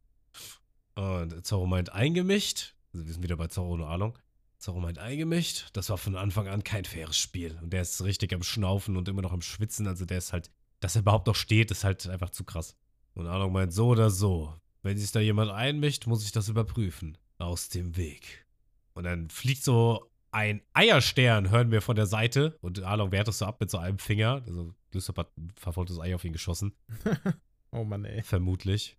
Und 0.96 1.46
Zorro 1.46 1.66
meint 1.66 1.92
eingemischt. 1.92 2.76
Also 2.94 3.06
wir 3.06 3.14
sind 3.14 3.24
wieder 3.24 3.38
bei 3.38 3.48
Zorro 3.48 3.74
und 3.74 3.84
Along. 3.84 4.18
Zorro 4.58 4.80
meint 4.80 5.00
eingemischt. 5.00 5.70
Das 5.74 5.90
war 5.90 5.98
von 5.98 6.16
Anfang 6.16 6.48
an 6.48 6.64
kein 6.64 6.86
faires 6.86 7.18
Spiel. 7.18 7.58
Und 7.62 7.72
der 7.74 7.82
ist 7.82 8.02
richtig 8.04 8.34
am 8.34 8.44
Schnaufen 8.44 8.96
und 8.96 9.08
immer 9.10 9.22
noch 9.22 9.34
am 9.34 9.42
Schwitzen. 9.42 9.88
Also 9.88 10.06
der 10.06 10.18
ist 10.18 10.32
halt, 10.34 10.50
dass 10.80 10.96
er 10.96 11.02
überhaupt 11.02 11.28
noch 11.28 11.36
steht, 11.36 11.72
ist 11.72 11.84
halt 11.84 12.08
einfach 12.08 12.30
zu 12.30 12.44
krass. 12.46 12.76
Und 13.14 13.28
Along 13.28 13.52
meint 13.52 13.74
so 13.74 13.88
oder 13.88 14.10
so. 14.10 14.54
Wenn 14.86 15.00
sich 15.00 15.12
da 15.12 15.20
jemand 15.20 15.50
einmischt, 15.50 16.06
muss 16.06 16.24
ich 16.24 16.32
das 16.32 16.48
überprüfen. 16.48 17.18
Aus 17.40 17.70
dem 17.70 17.98
Weg. 17.98 18.46
Und 18.94 19.06
dann 19.06 19.32
fliegt 19.32 19.64
so 19.64 20.12
ein 20.30 20.62
Eierstern, 20.74 21.50
hören 21.50 21.72
wir 21.72 21.82
von 21.82 21.96
der 21.96 22.06
Seite. 22.06 22.56
Und 22.62 22.84
Along 22.84 23.12
wehrt 23.12 23.28
es 23.28 23.40
so 23.40 23.46
ab 23.46 23.60
mit 23.60 23.72
so 23.72 23.80
einem 23.80 23.98
Finger. 23.98 24.44
Also 24.46 24.76
Lysop 24.92 25.18
hat 25.18 25.36
ein 25.40 25.52
verfolgtes 25.56 26.00
Ei 26.00 26.14
auf 26.14 26.24
ihn 26.24 26.34
geschossen. 26.34 26.76
oh 27.72 27.84
Mann, 27.84 28.06
ey. 28.06 28.22
Vermutlich. 28.22 28.96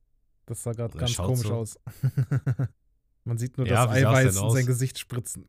Das 0.47 0.65
sah 0.65 0.73
gerade 0.73 0.93
Er 0.95 0.99
ganz 0.99 1.17
komisch 1.19 1.47
so. 1.47 1.55
aus. 1.55 1.79
Man 3.25 3.39
sieht 3.39 3.57
nur 3.57 3.69
Ja, 3.69 3.87
das 3.87 3.95
Eiweiß 3.95 4.37
in 4.39 4.51
sein 4.51 4.67
Gesicht 4.67 4.99
spritzen. 4.99 5.47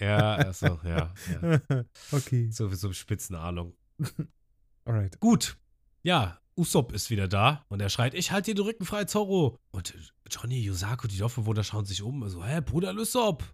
Ja, 0.00 0.36
also, 0.36 0.80
ja. 0.82 1.12
ja. 1.42 1.60
okay, 2.12 2.50
So 2.50 2.70
wie 2.72 2.76
so 2.76 2.88
ein 2.88 2.94
Spitzenahnung. 2.94 3.74
alright. 4.86 5.20
Gut. 5.20 5.58
Ja, 6.02 6.40
Usopp 6.60 6.92
ist 6.92 7.08
wieder 7.08 7.26
da 7.26 7.64
und 7.68 7.80
er 7.80 7.88
schreit, 7.88 8.12
ich 8.12 8.30
halte 8.32 8.50
dir 8.50 8.56
den 8.56 8.66
Rücken 8.66 8.84
frei, 8.84 9.04
Zorro. 9.04 9.58
Und 9.70 9.94
Johnny, 10.30 10.60
Yusaku, 10.60 11.08
die 11.08 11.16
Dorfbewohner 11.16 11.64
schauen 11.64 11.86
sich 11.86 12.02
um. 12.02 12.28
So, 12.28 12.44
hä, 12.44 12.60
Bruder 12.60 12.94
Usopp, 12.94 13.44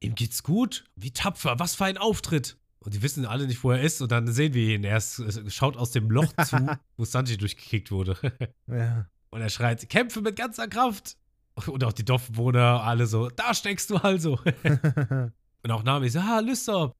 ihm 0.00 0.14
geht's 0.14 0.42
gut? 0.42 0.84
Wie 0.96 1.12
tapfer, 1.12 1.58
was 1.58 1.74
für 1.74 1.84
ein 1.84 1.98
Auftritt. 1.98 2.56
Und 2.78 2.94
die 2.94 3.02
wissen 3.02 3.26
alle 3.26 3.46
nicht, 3.46 3.62
wo 3.62 3.72
er 3.72 3.82
ist 3.82 4.00
und 4.00 4.10
dann 4.10 4.32
sehen 4.32 4.54
wir 4.54 4.74
ihn. 4.74 4.84
Er 4.84 4.96
ist, 4.96 5.22
schaut 5.52 5.76
aus 5.76 5.90
dem 5.90 6.10
Loch 6.10 6.32
zu, 6.46 6.78
wo 6.96 7.04
Sanji 7.04 7.36
durchgekickt 7.36 7.90
wurde. 7.90 8.16
Ja. 8.68 9.06
Und 9.30 9.42
er 9.42 9.50
schreit, 9.50 9.88
kämpfe 9.90 10.22
mit 10.22 10.36
ganzer 10.36 10.66
Kraft. 10.66 11.18
Und 11.66 11.84
auch 11.84 11.92
die 11.92 12.04
Dorfbewohner 12.04 12.82
alle 12.82 13.06
so, 13.06 13.28
da 13.28 13.52
steckst 13.52 13.90
du 13.90 13.96
also. 13.96 14.38
Und 15.62 15.70
auch 15.70 15.82
Nami 15.82 16.08
so, 16.08 16.20
ah, 16.20 16.38
Lysop. 16.38 16.94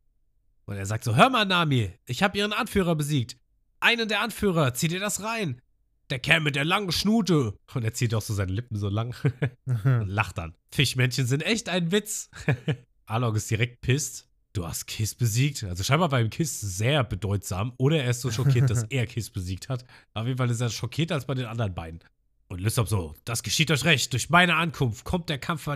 Und 0.66 0.76
er 0.76 0.86
sagt 0.86 1.04
so, 1.04 1.14
hör 1.14 1.30
mal, 1.30 1.44
Nami, 1.46 1.92
ich 2.04 2.22
habe 2.22 2.36
ihren 2.36 2.52
Anführer 2.52 2.94
besiegt. 2.94 3.38
Einen 3.86 4.08
der 4.08 4.20
Anführer, 4.20 4.74
zieh 4.74 4.88
dir 4.88 4.98
das 4.98 5.22
rein. 5.22 5.62
Der 6.10 6.18
Kerl 6.18 6.40
mit 6.40 6.56
der 6.56 6.64
langen 6.64 6.90
Schnute. 6.90 7.54
Und 7.72 7.84
er 7.84 7.94
zieht 7.94 8.14
auch 8.14 8.20
so 8.20 8.34
seine 8.34 8.50
Lippen 8.50 8.76
so 8.76 8.88
lang 8.88 9.14
und 9.64 10.08
lacht 10.08 10.38
dann. 10.38 10.56
Fischmännchen 10.72 11.24
sind 11.28 11.44
echt 11.44 11.68
ein 11.68 11.92
Witz. 11.92 12.28
Alok 13.06 13.36
ist 13.36 13.48
direkt 13.48 13.82
pisst. 13.82 14.28
Du 14.54 14.66
hast 14.66 14.86
Kiss 14.86 15.14
besiegt. 15.14 15.62
Also 15.62 15.84
scheinbar 15.84 16.10
war 16.10 16.20
ihm 16.20 16.30
Kiss 16.30 16.60
sehr 16.60 17.04
bedeutsam. 17.04 17.74
Oder 17.78 18.02
er 18.02 18.10
ist 18.10 18.22
so 18.22 18.32
schockiert, 18.32 18.68
dass 18.70 18.82
er 18.90 19.06
Kiss 19.06 19.30
besiegt 19.30 19.68
hat. 19.68 19.84
Auf 20.14 20.26
jeden 20.26 20.38
Fall 20.38 20.50
ist 20.50 20.60
er 20.60 20.70
schockierter 20.70 21.14
als 21.14 21.26
bei 21.26 21.34
den 21.34 21.46
anderen 21.46 21.72
beiden. 21.76 22.00
Und 22.48 22.60
Lysop 22.60 22.88
so, 22.88 23.14
das 23.24 23.44
geschieht 23.44 23.70
euch 23.70 23.84
recht. 23.84 24.12
Durch 24.12 24.30
meine 24.30 24.56
Ankunft 24.56 25.04
kommt 25.04 25.28
der 25.28 25.38
Kampf, 25.38 25.68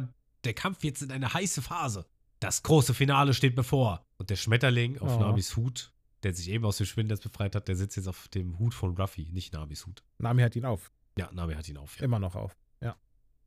der 0.43 0.55
Kampf 0.55 0.83
jetzt 0.83 1.03
in 1.03 1.13
eine 1.13 1.33
heiße 1.33 1.63
Phase. 1.63 2.07
Das 2.41 2.65
große 2.65 2.93
Finale 2.93 3.35
steht 3.35 3.55
bevor. 3.55 4.05
Und 4.17 4.31
der 4.31 4.37
Schmetterling 4.37 4.99
auf 4.99 5.17
Oh. 5.17 5.21
Namis 5.21 5.55
Hut, 5.57 5.93
der 6.23 6.35
sich 6.35 6.51
eben 6.51 6.65
aus 6.65 6.77
dem 6.77 6.87
Schwindels 6.87 7.21
befreit 7.21 7.55
hat, 7.55 7.69
der 7.69 7.77
sitzt 7.77 7.97
jetzt 7.97 8.09
auf 8.09 8.29
dem 8.29 8.59
Hut 8.59 8.75
von 8.75 8.97
Ruffy, 8.97 9.29
nicht 9.33 9.53
Namis 9.53 9.87
Hut. 9.87 10.03
Nami 10.19 10.43
hat 10.43 10.57
ihn 10.57 10.65
auf. 10.65 10.91
Ja, 11.19 11.31
Nami 11.33 11.55
hat 11.55 11.69
ihn 11.69 11.77
auf. 11.77 11.99
Ja. 11.99 12.05
Immer 12.05 12.19
noch 12.19 12.35
auf. 12.35 12.57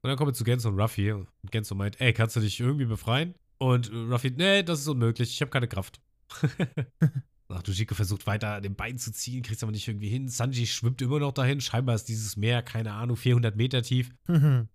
Und 0.04 0.10
dann 0.10 0.18
kommen 0.18 0.32
wir 0.32 0.34
zu 0.34 0.44
Genzo 0.44 0.68
und 0.68 0.80
Ruffy. 0.80 1.14
Und 1.14 1.30
Genzo 1.50 1.76
meint, 1.76 2.02
ey, 2.02 2.12
kannst 2.12 2.36
du 2.36 2.42
dich 2.42 2.60
irgendwie 2.60 2.86
befreien? 2.86 3.36
Und 3.58 3.90
Ruffy, 3.90 4.32
nee, 4.32 4.62
das 4.62 4.82
ist 4.82 4.88
unmöglich, 4.90 5.32
ich 5.32 5.42
habe 5.42 5.50
keine 5.50 5.70
Kraft. 5.70 6.02
Ach, 7.48 7.64
Dojiko 7.64 7.96
versucht 7.96 8.28
weiter 8.28 8.56
an 8.56 8.64
den 8.64 8.76
Beinen 8.76 8.98
zu 8.98 9.14
ziehen, 9.14 9.44
kriegt 9.44 9.64
aber 9.64 9.72
nicht 9.72 9.88
irgendwie 9.88 10.10
hin. 10.10 10.28
Sanji 10.28 10.68
schwimmt 10.68 11.02
immer 11.02 11.20
noch 11.20 11.32
dahin. 11.32 11.62
Scheinbar 11.62 11.96
ist 11.96 12.06
dieses 12.06 12.36
Meer, 12.36 12.64
keine 12.64 12.94
Ahnung, 12.94 13.16
400 13.16 13.56
Meter 13.56 13.82
tief. 13.82 14.12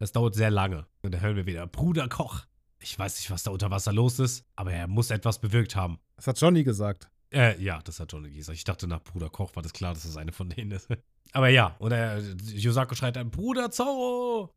Das 0.00 0.10
dauert 0.10 0.34
sehr 0.34 0.50
lange. 0.50 0.86
Und 1.02 1.14
dann 1.14 1.20
hören 1.20 1.36
wir 1.36 1.46
wieder, 1.46 1.68
Bruder 1.68 2.08
Koch. 2.08 2.44
Ich 2.80 2.98
weiß 2.98 3.16
nicht, 3.16 3.30
was 3.30 3.44
da 3.44 3.52
unter 3.52 3.70
Wasser 3.70 3.92
los 3.92 4.18
ist, 4.18 4.44
aber 4.56 4.72
er 4.72 4.88
muss 4.88 5.12
etwas 5.12 5.40
bewirkt 5.40 5.76
haben. 5.76 5.98
Das 6.16 6.26
hat 6.26 6.38
Johnny 6.38 6.64
gesagt. 6.64 7.08
Äh, 7.34 7.60
ja, 7.60 7.80
das 7.82 7.98
hat 8.00 8.12
Johnny 8.12 8.30
gesagt. 8.30 8.56
Ich 8.56 8.64
dachte, 8.64 8.86
nach 8.86 9.02
Bruder 9.02 9.28
Koch 9.28 9.54
war 9.56 9.62
das 9.62 9.72
klar, 9.72 9.92
dass 9.94 10.04
das 10.04 10.16
eine 10.16 10.32
von 10.32 10.48
denen 10.48 10.70
ist. 10.70 10.88
Aber 11.32 11.48
ja, 11.48 11.74
und 11.78 11.92
er, 11.92 12.20
Yosako 12.20 12.94
schreit 12.94 13.16
dann, 13.16 13.30
Bruder 13.30 13.70
Zorro, 13.70 14.54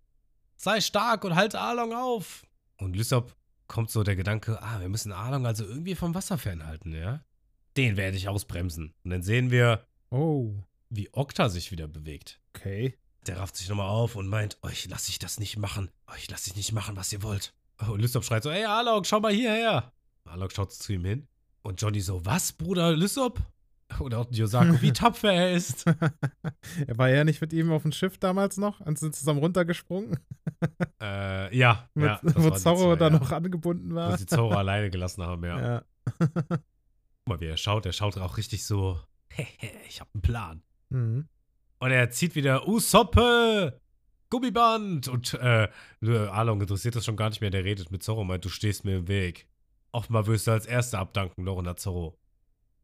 sei 0.55 0.79
stark 0.79 1.23
und 1.23 1.35
halte 1.35 1.59
Arlong 1.59 1.93
auf. 1.93 2.45
Und 2.77 2.95
Lysop 2.95 3.35
kommt 3.67 3.89
so 3.89 4.03
der 4.03 4.15
Gedanke, 4.15 4.61
ah, 4.61 4.79
wir 4.79 4.89
müssen 4.89 5.11
Arlong 5.11 5.45
also 5.47 5.65
irgendwie 5.65 5.95
vom 5.95 6.13
Wasser 6.13 6.37
fernhalten, 6.37 6.93
ja? 6.93 7.23
Den 7.75 7.97
werde 7.97 8.17
ich 8.17 8.27
ausbremsen. 8.29 8.93
Und 9.03 9.09
dann 9.11 9.23
sehen 9.23 9.49
wir, 9.51 9.85
Oh, 10.09 10.53
wie 10.89 11.11
Okta 11.13 11.49
sich 11.49 11.71
wieder 11.71 11.87
bewegt. 11.87 12.39
okay. 12.55 12.95
Der 13.25 13.39
rafft 13.39 13.57
sich 13.57 13.67
nochmal 13.67 13.89
auf 13.89 14.15
und 14.15 14.27
meint, 14.27 14.57
euch 14.63 14.87
lasse 14.87 15.09
ich 15.09 15.19
das 15.19 15.37
nicht 15.37 15.57
machen. 15.57 15.89
Euch 16.15 16.29
lasse 16.29 16.49
ich 16.49 16.55
nicht 16.55 16.71
machen, 16.71 16.95
was 16.95 17.11
ihr 17.11 17.23
wollt. 17.23 17.53
Und 17.89 17.99
Lysop 17.99 18.23
schreit 18.23 18.43
so, 18.43 18.49
ey, 18.49 18.63
Arlong, 18.63 19.03
schau 19.03 19.19
mal 19.19 19.33
hierher. 19.33 19.91
Arlong 20.23 20.49
schaut 20.49 20.71
zu 20.71 20.93
ihm 20.93 21.03
hin. 21.03 21.27
Und 21.67 21.81
Johnny 21.81 21.99
so, 21.99 22.25
was, 22.25 22.53
Bruder 22.53 22.95
Lysop? 22.95 23.41
Und 23.99 24.13
auch 24.13 24.25
Yosako, 24.31 24.81
wie 24.81 24.91
tapfer 24.93 25.33
er 25.33 25.51
ist. 25.51 25.85
er 25.85 26.97
war 26.97 27.09
ja 27.09 27.25
nicht 27.25 27.41
mit 27.41 27.51
ihm 27.51 27.73
auf 27.73 27.81
dem 27.81 27.91
Schiff 27.91 28.17
damals 28.17 28.55
noch 28.55 28.79
und 28.79 28.97
sind 28.97 29.13
zusammen 29.13 29.39
runtergesprungen, 29.39 30.17
äh, 31.01 31.53
ja. 31.53 31.89
mit, 31.93 32.05
ja 32.07 32.21
wo 32.23 32.51
Zorro 32.51 32.95
da 32.95 33.09
ja. 33.09 33.19
noch 33.19 33.33
angebunden 33.33 33.91
Wo 33.91 33.95
war. 33.95 34.17
sie 34.17 34.25
Zorro 34.25 34.53
alleine 34.53 34.89
gelassen 34.89 35.23
haben, 35.23 35.43
ja. 35.43 35.59
Ja. 35.59 35.83
Guck 36.19 36.61
mal, 37.25 37.39
wie 37.41 37.47
er 37.47 37.57
schaut. 37.57 37.85
Er 37.85 37.91
schaut 37.91 38.17
auch 38.17 38.37
richtig 38.37 38.65
so, 38.65 39.01
ich 39.89 39.99
hab 39.99 40.07
einen 40.13 40.21
Plan. 40.21 40.63
Mhm. 40.87 41.27
Und 41.79 41.91
er 41.91 42.09
zieht 42.11 42.35
wieder 42.35 42.65
Usoppe, 42.65 43.81
Gummiband. 44.29 45.09
Und 45.09 45.33
äh, 45.33 45.67
Arlong 46.01 46.61
interessiert 46.61 46.95
das 46.95 47.03
schon 47.03 47.17
gar 47.17 47.27
nicht 47.27 47.41
mehr. 47.41 47.49
Der 47.49 47.65
redet 47.65 47.91
mit 47.91 48.03
Zorro 48.03 48.21
und 48.21 48.27
meint, 48.27 48.45
du 48.45 48.49
stehst 48.49 48.85
mir 48.85 48.99
im 48.99 49.09
Weg. 49.09 49.49
Offenbar 49.97 50.27
wirst 50.27 50.45
du 50.45 50.51
als 50.51 50.67
Erster 50.67 50.99
abdanken, 50.99 51.43
Lorena 51.43 51.75
Zorro. 51.75 52.19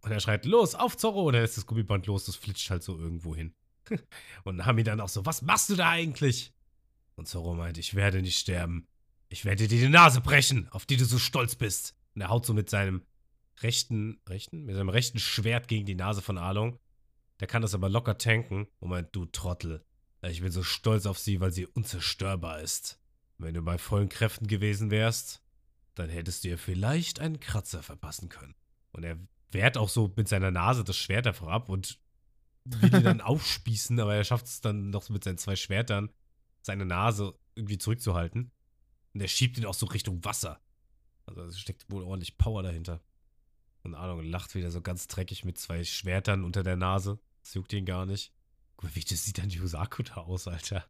Und 0.01 0.11
er 0.11 0.19
schreit, 0.19 0.45
los, 0.45 0.73
auf 0.73 0.97
Zorro. 0.97 1.27
Und 1.27 1.35
er 1.35 1.41
lässt 1.41 1.57
das 1.57 1.67
Gummiband 1.67 2.07
los, 2.07 2.25
das 2.25 2.35
flitscht 2.35 2.71
halt 2.71 2.81
so 2.81 2.97
irgendwo 2.97 3.35
hin. 3.35 3.53
und 4.45 4.55
Nami 4.55 4.83
dann 4.83 4.99
auch 4.99 5.09
so, 5.09 5.23
was 5.23 5.43
machst 5.43 5.69
du 5.69 5.75
da 5.75 5.91
eigentlich? 5.91 6.55
Und 7.13 7.27
Zorro 7.27 7.53
meint, 7.53 7.77
ich 7.77 7.93
werde 7.93 8.19
nicht 8.23 8.39
sterben. 8.39 8.87
Ich 9.29 9.45
werde 9.45 9.67
dir 9.67 9.79
die 9.79 9.89
Nase 9.89 10.21
brechen, 10.21 10.67
auf 10.69 10.87
die 10.87 10.97
du 10.97 11.05
so 11.05 11.19
stolz 11.19 11.53
bist. 11.53 11.95
Und 12.15 12.21
er 12.21 12.29
haut 12.29 12.47
so 12.47 12.55
mit 12.55 12.71
seinem 12.71 13.05
rechten, 13.61 14.19
rechten, 14.27 14.65
mit 14.65 14.73
seinem 14.73 14.89
rechten 14.89 15.19
Schwert 15.19 15.67
gegen 15.67 15.85
die 15.85 15.93
Nase 15.93 16.23
von 16.23 16.39
Arlong. 16.39 16.79
Der 17.39 17.47
kann 17.47 17.61
das 17.61 17.75
aber 17.75 17.89
locker 17.89 18.17
tanken 18.17 18.65
und 18.79 18.89
meint, 18.89 19.15
du 19.15 19.25
Trottel. 19.25 19.85
Ich 20.23 20.41
bin 20.41 20.51
so 20.51 20.63
stolz 20.63 21.05
auf 21.05 21.19
sie, 21.19 21.39
weil 21.39 21.51
sie 21.51 21.67
unzerstörbar 21.67 22.61
ist. 22.61 22.99
Wenn 23.37 23.53
du 23.53 23.61
bei 23.61 23.77
vollen 23.77 24.09
Kräften 24.09 24.47
gewesen 24.47 24.89
wärst, 24.89 25.42
dann 25.95 26.09
hättest 26.09 26.43
du 26.43 26.49
ihr 26.49 26.57
vielleicht 26.57 27.19
einen 27.19 27.39
Kratzer 27.39 27.83
verpassen 27.83 28.29
können. 28.29 28.55
Und 28.91 29.03
er 29.03 29.17
wehrt 29.51 29.77
auch 29.77 29.89
so 29.89 30.11
mit 30.15 30.27
seiner 30.27 30.51
Nase 30.51 30.83
das 30.83 30.97
Schwert 30.97 31.27
einfach 31.27 31.47
ab 31.47 31.69
und 31.69 31.99
will 32.65 32.93
ihn 32.93 33.03
dann 33.03 33.21
aufspießen, 33.21 33.99
aber 33.99 34.15
er 34.15 34.23
schafft 34.23 34.47
es 34.47 34.61
dann 34.61 34.89
noch 34.89 35.09
mit 35.09 35.23
seinen 35.23 35.37
zwei 35.37 35.55
Schwertern, 35.55 36.09
seine 36.61 36.85
Nase 36.85 37.37
irgendwie 37.55 37.77
zurückzuhalten. 37.77 38.51
Und 39.13 39.21
er 39.21 39.27
schiebt 39.27 39.57
ihn 39.57 39.65
auch 39.65 39.73
so 39.73 39.85
Richtung 39.85 40.23
Wasser. 40.25 40.59
Also 41.25 41.43
es 41.43 41.59
steckt 41.59 41.89
wohl 41.89 42.03
ordentlich 42.03 42.37
Power 42.37 42.63
dahinter. 42.63 43.01
Und 43.83 43.95
Arlong 43.95 44.23
lacht 44.23 44.55
wieder 44.55 44.71
so 44.71 44.81
ganz 44.81 45.07
dreckig 45.07 45.43
mit 45.45 45.57
zwei 45.57 45.83
Schwertern 45.83 46.43
unter 46.43 46.63
der 46.63 46.77
Nase. 46.77 47.19
Das 47.41 47.53
juckt 47.53 47.73
ihn 47.73 47.85
gar 47.85 48.05
nicht. 48.05 48.33
Guck 48.77 48.89
mal, 48.89 48.95
wie 48.95 49.03
das 49.03 49.25
sieht 49.25 49.37
dann 49.37 49.49
Yusaku 49.49 50.03
da 50.03 50.15
aus, 50.15 50.47
Alter. 50.47 50.85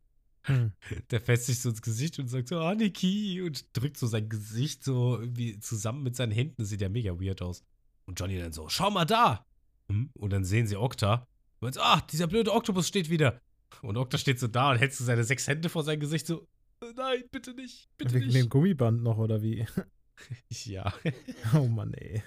Hm. 0.46 0.74
Der 1.12 1.22
fässt 1.22 1.46
sich 1.46 1.60
so 1.62 1.70
ins 1.70 1.82
Gesicht 1.82 2.20
und 2.20 2.28
sagt 2.28 2.50
so, 2.50 2.60
Aniki, 2.60 3.42
und 3.42 3.76
drückt 3.78 3.98
so 3.98 4.08
sein 4.08 4.28
Gesicht 4.30 4.84
so 4.84 5.20
irgendwie 5.20 5.60
zusammen 5.60 6.04
mit 6.04 6.16
seinen 6.16 6.32
Händen. 6.32 6.56
Das 6.58 6.70
sieht 6.70 6.82
ja 6.82 6.90
mega 6.90 7.20
weird 7.20 7.42
aus. 7.42 7.64
Und 8.06 8.20
Johnny 8.20 8.38
dann 8.38 8.52
so, 8.52 8.68
schau 8.70 8.90
mal 8.92 9.06
da. 9.06 9.46
Hm? 9.90 10.10
Und 10.14 10.34
dann 10.34 10.44
sehen 10.44 10.68
sie 10.68 10.76
Okta. 10.76 11.28
Und 11.62 11.74
so, 11.76 11.82
ach, 11.82 12.02
dieser 12.02 12.28
blöde 12.28 12.52
Oktopus 12.52 12.88
steht 12.88 13.10
wieder. 13.10 13.40
Und 13.82 13.96
Okta 13.98 14.18
steht 14.18 14.40
so 14.40 14.48
da 14.48 14.72
und 14.72 14.78
hält 14.80 14.94
so 14.94 15.04
seine 15.06 15.24
sechs 15.24 15.48
Hände 15.48 15.70
vor 15.70 15.84
sein 15.84 16.00
Gesicht 16.00 16.28
so, 16.28 16.48
"Äh, 16.82 16.92
nein, 16.96 17.24
bitte 17.32 17.54
nicht, 17.54 17.88
bitte 17.98 18.14
Wegen 18.14 18.26
nicht. 18.28 18.36
dem 18.38 18.50
Gummiband 18.50 19.02
noch, 19.02 19.18
oder 19.18 19.42
wie? 19.42 19.66
ja. 20.50 20.94
Oh 21.56 21.68
Mann, 21.68 21.94
ey. 21.94 22.22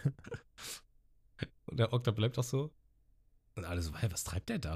Und 1.67 1.79
der 1.79 1.93
Okta 1.93 2.11
bleibt 2.13 2.39
auch 2.39 2.45
so. 2.45 2.73
Und 3.57 3.65
alle 3.65 3.83
so, 3.83 3.93
was 3.93 4.25
treibt 4.25 4.49
der 4.49 4.59
da? 4.59 4.75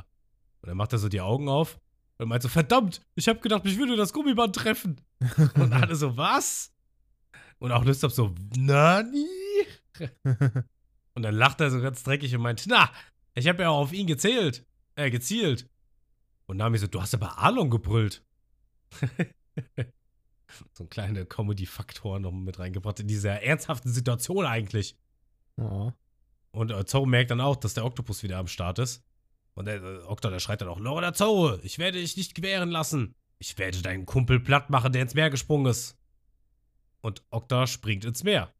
Und 0.62 0.68
dann 0.68 0.76
macht 0.76 0.92
er 0.92 0.98
so 0.98 1.08
die 1.08 1.20
Augen 1.20 1.48
auf 1.48 1.80
und 2.20 2.28
meint 2.28 2.42
so, 2.42 2.48
verdammt, 2.48 3.00
ich 3.14 3.28
hab 3.28 3.40
gedacht, 3.40 3.64
mich 3.64 3.78
würde 3.78 3.96
das 3.96 4.12
Gummiband 4.12 4.54
treffen. 4.54 5.00
Und 5.54 5.72
alle 5.72 5.96
so, 5.96 6.16
was? 6.16 6.72
Und 7.58 7.72
auch 7.72 7.84
Lysop 7.84 8.12
so, 8.12 8.34
Nani? 8.56 9.26
Und 11.14 11.22
dann 11.22 11.34
lacht 11.34 11.60
er 11.60 11.70
so 11.70 11.80
ganz 11.80 12.02
dreckig 12.02 12.34
und 12.34 12.40
meint, 12.40 12.64
na, 12.68 12.90
ich 13.34 13.48
habe 13.48 13.62
ja 13.62 13.70
auch 13.70 13.80
auf 13.80 13.92
ihn 13.92 14.06
gezählt, 14.06 14.64
äh, 14.94 15.10
gezielt. 15.10 15.68
Und 16.46 16.58
Nami 16.58 16.78
so, 16.78 16.86
du 16.86 17.00
hast 17.00 17.12
ja 17.12 17.18
bei 17.18 17.26
Alon 17.26 17.68
gebrüllt. 17.68 18.24
so 20.72 20.84
ein 20.84 20.88
kleiner 20.88 21.24
Comedy-Faktor 21.24 22.20
noch 22.20 22.32
mit 22.32 22.58
reingebracht 22.58 23.00
in 23.00 23.08
dieser 23.08 23.42
ernsthaften 23.42 23.90
Situation 23.90 24.46
eigentlich. 24.46 24.96
Oh. 25.56 25.92
Und 26.52 26.70
äh, 26.70 26.84
Zorro 26.86 27.06
merkt 27.06 27.32
dann 27.32 27.40
auch, 27.40 27.56
dass 27.56 27.74
der 27.74 27.84
Oktopus 27.84 28.22
wieder 28.22 28.38
am 28.38 28.46
Start 28.46 28.78
ist. 28.78 29.02
Und 29.60 29.66
der 29.66 29.82
äh, 29.82 29.98
Okta, 30.06 30.30
der 30.30 30.40
schreit 30.40 30.62
dann 30.62 30.68
auch, 30.68 30.80
Lorda 30.80 31.12
Zorro, 31.12 31.58
ich 31.62 31.78
werde 31.78 32.00
dich 32.00 32.16
nicht 32.16 32.34
gewähren 32.34 32.70
lassen. 32.70 33.14
Ich 33.38 33.58
werde 33.58 33.82
deinen 33.82 34.06
Kumpel 34.06 34.40
platt 34.40 34.70
machen, 34.70 34.90
der 34.94 35.02
ins 35.02 35.12
Meer 35.12 35.28
gesprungen 35.28 35.66
ist. 35.66 35.98
Und 37.02 37.22
Okta 37.28 37.66
springt 37.66 38.06
ins 38.06 38.24
Meer. 38.24 38.54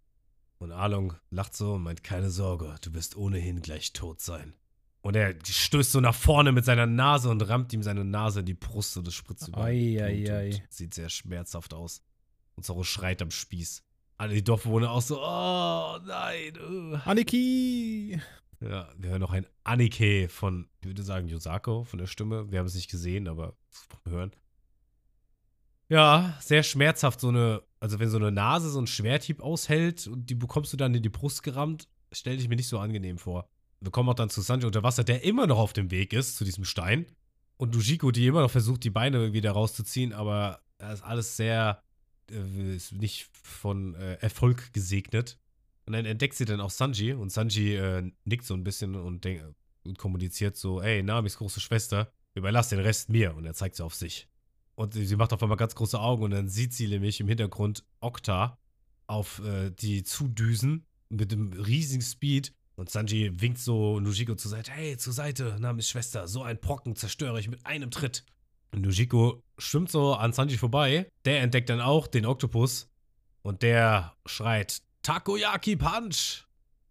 Und 0.58 0.72
Along 0.72 1.14
lacht 1.30 1.56
so 1.56 1.72
und 1.72 1.84
meint, 1.84 2.04
keine 2.04 2.28
Sorge, 2.28 2.74
du 2.82 2.92
wirst 2.92 3.16
ohnehin 3.16 3.62
gleich 3.62 3.94
tot 3.94 4.20
sein. 4.20 4.52
Und 5.00 5.16
er 5.16 5.34
stößt 5.42 5.92
so 5.92 6.00
nach 6.00 6.14
vorne 6.14 6.52
mit 6.52 6.66
seiner 6.66 6.84
Nase 6.84 7.30
und 7.30 7.48
rammt 7.48 7.72
ihm 7.72 7.82
seine 7.82 8.04
Nase 8.04 8.40
in 8.40 8.46
die 8.46 8.52
Brust 8.52 8.98
und 8.98 9.08
es 9.08 9.14
spritzt 9.14 9.48
über. 9.48 9.62
Sieht 10.68 10.92
sehr 10.92 11.08
schmerzhaft 11.08 11.72
aus. 11.72 12.02
Und 12.56 12.64
Zorro 12.66 12.82
schreit 12.82 13.22
am 13.22 13.30
Spieß. 13.30 13.82
Alle 14.18 14.34
die 14.34 14.44
Dorfbewohner 14.44 14.90
auch 14.90 15.00
so, 15.00 15.18
oh 15.18 15.98
nein. 16.04 16.58
Uh. 16.60 16.98
Aniki! 17.06 18.20
Ja, 18.60 18.88
wir 18.98 19.10
hören 19.10 19.20
noch 19.20 19.32
ein 19.32 19.46
Anike 19.64 20.28
von, 20.28 20.68
ich 20.80 20.86
würde 20.86 21.02
sagen, 21.02 21.28
Yosako 21.28 21.84
von 21.84 21.98
der 21.98 22.06
Stimme. 22.06 22.50
Wir 22.50 22.58
haben 22.58 22.66
es 22.66 22.74
nicht 22.74 22.90
gesehen, 22.90 23.26
aber 23.26 23.56
Hören. 24.06 24.32
Ja, 25.88 26.38
sehr 26.40 26.62
schmerzhaft, 26.62 27.20
so 27.20 27.28
eine, 27.28 27.62
also 27.80 27.98
wenn 27.98 28.10
so 28.10 28.18
eine 28.18 28.30
Nase 28.30 28.70
so 28.70 28.78
einen 28.78 28.86
Schwerthieb 28.86 29.40
aushält 29.40 30.06
und 30.06 30.30
die 30.30 30.36
bekommst 30.36 30.72
du 30.72 30.76
dann 30.76 30.94
in 30.94 31.02
die 31.02 31.08
Brust 31.08 31.42
gerammt, 31.42 31.88
stell 32.12 32.36
dich 32.36 32.48
mir 32.48 32.56
nicht 32.56 32.68
so 32.68 32.78
angenehm 32.78 33.18
vor. 33.18 33.48
Wir 33.80 33.90
kommen 33.90 34.08
auch 34.08 34.14
dann 34.14 34.30
zu 34.30 34.40
Sanji 34.40 34.66
unter 34.66 34.82
Wasser, 34.82 35.04
der 35.04 35.24
immer 35.24 35.46
noch 35.46 35.58
auf 35.58 35.72
dem 35.72 35.90
Weg 35.90 36.12
ist 36.12 36.36
zu 36.36 36.44
diesem 36.44 36.64
Stein. 36.64 37.06
Und 37.56 37.74
Dujiko, 37.74 38.10
die 38.10 38.26
immer 38.26 38.42
noch 38.42 38.50
versucht, 38.50 38.84
die 38.84 38.90
Beine 38.90 39.32
wieder 39.32 39.50
rauszuziehen, 39.52 40.12
aber 40.12 40.60
das 40.78 41.00
ist 41.00 41.04
alles 41.04 41.36
sehr, 41.36 41.82
äh, 42.30 42.76
ist 42.76 42.92
nicht 42.92 43.28
von 43.32 43.94
äh, 43.96 44.14
Erfolg 44.20 44.72
gesegnet. 44.72 45.39
Und 45.90 45.94
dann 45.94 46.06
entdeckt 46.06 46.36
sie 46.36 46.44
dann 46.44 46.60
auch 46.60 46.70
Sanji 46.70 47.14
und 47.14 47.32
Sanji 47.32 47.74
äh, 47.74 48.12
nickt 48.24 48.44
so 48.44 48.54
ein 48.54 48.62
bisschen 48.62 48.94
und, 48.94 49.26
und 49.82 49.98
kommuniziert 49.98 50.56
so, 50.56 50.80
ey, 50.80 51.02
Namis 51.02 51.36
große 51.36 51.58
Schwester, 51.58 52.12
überlass 52.34 52.68
den 52.68 52.78
Rest 52.78 53.08
mir. 53.08 53.34
Und 53.34 53.44
er 53.44 53.54
zeigt 53.54 53.74
sie 53.74 53.84
auf 53.84 53.96
sich. 53.96 54.28
Und 54.76 54.94
sie 54.94 55.16
macht 55.16 55.32
auf 55.32 55.42
einmal 55.42 55.56
ganz 55.58 55.74
große 55.74 55.98
Augen 55.98 56.22
und 56.22 56.30
dann 56.30 56.48
sieht 56.48 56.74
sie 56.74 56.86
nämlich 56.86 57.18
im 57.18 57.26
Hintergrund 57.26 57.82
Okta 57.98 58.56
auf 59.08 59.42
äh, 59.44 59.72
die 59.72 60.04
zudüsen 60.04 60.86
mit 61.08 61.32
dem 61.32 61.54
riesigen 61.54 62.02
Speed. 62.02 62.52
Und 62.76 62.88
Sanji 62.88 63.40
winkt 63.40 63.58
so 63.58 63.98
Nujiko 63.98 64.36
zur 64.36 64.52
Seite. 64.52 64.70
Hey, 64.70 64.96
zur 64.96 65.12
Seite, 65.12 65.56
Namis 65.58 65.88
Schwester. 65.88 66.28
So 66.28 66.44
ein 66.44 66.60
Brocken 66.60 66.94
zerstöre 66.94 67.40
ich 67.40 67.48
mit 67.48 67.66
einem 67.66 67.90
Tritt. 67.90 68.24
Und 68.70 68.82
Nujiko 68.82 69.42
schwimmt 69.58 69.90
so 69.90 70.14
an 70.14 70.32
Sanji 70.32 70.56
vorbei. 70.56 71.10
Der 71.24 71.40
entdeckt 71.40 71.68
dann 71.68 71.80
auch 71.80 72.06
den 72.06 72.26
Oktopus. 72.26 72.88
Und 73.42 73.62
der 73.62 74.14
schreit, 74.24 74.82
Takoyaki 75.02 75.76
Punch. 75.76 76.44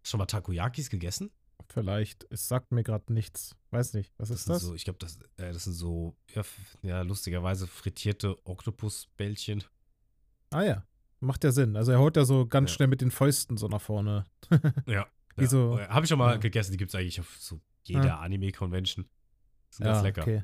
Schon 0.03 0.17
mal 0.17 0.25
Takoyakis 0.25 0.89
gegessen? 0.89 1.31
Vielleicht. 1.67 2.25
Es 2.31 2.47
sagt 2.47 2.71
mir 2.71 2.83
gerade 2.83 3.13
nichts. 3.13 3.55
Weiß 3.69 3.93
nicht. 3.93 4.11
Was 4.17 4.29
ist 4.31 4.45
sind 4.45 4.53
das? 4.55 4.63
So, 4.63 4.73
ich 4.73 4.83
glaube, 4.85 4.97
das, 4.99 5.19
äh, 5.37 5.53
das 5.53 5.65
sind 5.65 5.73
so, 5.73 6.15
ja, 6.33 6.41
ja, 6.81 7.01
lustigerweise 7.01 7.67
frittierte 7.67 8.35
Oktopusbällchen. 8.45 9.63
Ah 10.49 10.63
ja. 10.63 10.85
Macht 11.19 11.43
ja 11.43 11.51
Sinn. 11.51 11.75
Also 11.75 11.91
er 11.91 11.99
haut 11.99 12.15
ja 12.17 12.25
so 12.25 12.47
ganz 12.47 12.71
Ja. 12.71 12.75
schnell 12.75 12.87
mit 12.87 13.01
den 13.01 13.11
Fäusten 13.11 13.57
so 13.57 13.67
nach 13.67 13.81
vorne. 13.81 14.25
Ja. 14.87 15.07
Wie 15.35 15.45
so- 15.45 15.77
ja. 15.77 15.89
Habe 15.89 16.05
ich 16.05 16.09
schon 16.09 16.17
mal 16.17 16.31
ja. 16.33 16.37
gegessen. 16.37 16.71
Die 16.71 16.77
gibt 16.77 16.89
es 16.89 16.95
eigentlich 16.95 17.19
auf 17.19 17.35
so 17.37 17.61
jeder 17.83 18.19
Anime-Convention. 18.21 19.07
Sind 19.69 19.83
ganz 19.85 19.97
ja, 19.97 20.01
lecker. 20.01 20.21
okay. 20.23 20.43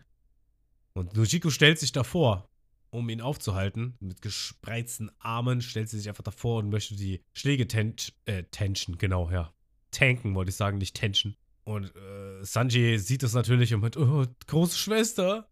Und 0.93 1.15
Nojiko 1.15 1.49
stellt 1.49 1.79
sich 1.79 1.91
davor, 1.91 2.49
um 2.95 3.07
ihn 3.09 3.21
aufzuhalten. 3.21 3.95
Mit 3.99 4.21
gespreizten 4.21 5.11
Armen 5.19 5.61
stellt 5.61 5.89
sie 5.89 5.97
sich 5.97 6.09
einfach 6.09 6.23
davor 6.23 6.59
und 6.59 6.69
möchte 6.69 6.95
die 6.95 7.21
Schläge 7.33 7.67
ten 7.67 7.95
äh, 8.25 8.43
tension, 8.43 8.97
genau, 8.97 9.29
ja. 9.29 9.53
Tanken, 9.91 10.35
wollte 10.35 10.49
ich 10.49 10.55
sagen, 10.55 10.77
nicht 10.77 10.95
tension. 10.95 11.35
Und 11.63 11.95
äh, 11.95 12.43
Sanji 12.43 12.99
sieht 12.99 13.23
das 13.23 13.33
natürlich 13.33 13.73
und 13.73 13.81
meint, 13.81 13.97
oh, 13.97 14.25
große 14.47 14.77
Schwester. 14.77 15.49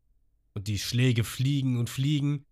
Und 0.53 0.67
die 0.67 0.77
Schläge 0.77 1.23
fliegen 1.23 1.77
und 1.79 1.89
fliegen. 1.89 2.45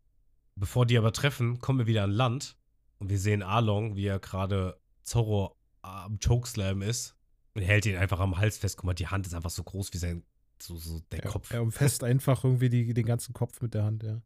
Bevor 0.55 0.85
die 0.85 0.97
aber 0.97 1.13
treffen, 1.13 1.59
kommen 1.59 1.79
wir 1.79 1.87
wieder 1.87 2.03
an 2.03 2.11
Land. 2.11 2.57
Und 2.97 3.09
wir 3.09 3.19
sehen 3.19 3.43
Arlong, 3.43 3.95
wie 3.95 4.05
er 4.05 4.19
gerade 4.19 4.79
Zorro 5.03 5.55
am 5.81 6.19
Chokeslam 6.19 6.81
ist. 6.81 7.15
Und 7.53 7.61
hält 7.61 7.85
ihn 7.85 7.97
einfach 7.97 8.19
am 8.19 8.37
Hals 8.37 8.57
fest. 8.57 8.77
Guck 8.77 8.85
mal, 8.85 8.93
die 8.93 9.07
Hand 9.07 9.27
ist 9.27 9.33
einfach 9.33 9.49
so 9.49 9.63
groß 9.63 9.93
wie 9.93 9.97
sein, 9.97 10.23
so, 10.61 10.77
so 10.77 10.99
der 11.11 11.23
Er, 11.23 11.29
Kopf. 11.29 11.51
er 11.51 11.61
umfasst 11.61 12.03
einfach 12.03 12.43
irgendwie 12.43 12.69
die, 12.69 12.93
den 12.93 13.05
ganzen 13.05 13.33
Kopf 13.33 13.61
mit 13.61 13.73
der 13.73 13.83
Hand, 13.83 14.03
ja. 14.03 14.21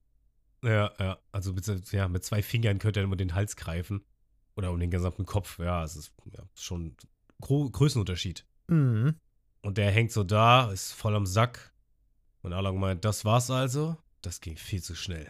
Ja, 0.64 0.92
ja. 1.00 1.18
Also 1.32 1.54
mit, 1.54 1.66
ja, 1.92 2.08
mit 2.08 2.24
zwei 2.24 2.42
Fingern 2.42 2.80
könnte 2.80 3.00
er 3.00 3.04
immer 3.04 3.16
den 3.16 3.36
Hals 3.36 3.56
greifen. 3.56 4.04
Oder 4.56 4.72
um 4.72 4.80
den 4.80 4.92
gesamten 4.92 5.26
Kopf. 5.26 5.60
Ja, 5.60 5.84
es 5.84 5.96
ist 5.96 6.14
ja, 6.32 6.44
schon 6.56 6.96
Gro 7.42 7.70
Größenunterschied. 7.70 8.46
Mhm. 8.68 9.16
Und 9.62 9.78
der 9.78 9.92
hängt 9.92 10.12
so 10.12 10.24
da, 10.24 10.72
ist 10.72 10.94
voll 10.94 11.16
am 11.16 11.26
Sack. 11.26 11.74
Und 12.42 12.54
Along 12.54 12.80
meint, 12.80 13.04
das 13.04 13.26
war's 13.26 13.50
also? 13.50 13.98
Das 14.22 14.40
ging 14.40 14.58
viel 14.58 14.82
zu 14.82 14.96
schnell. 14.96 15.30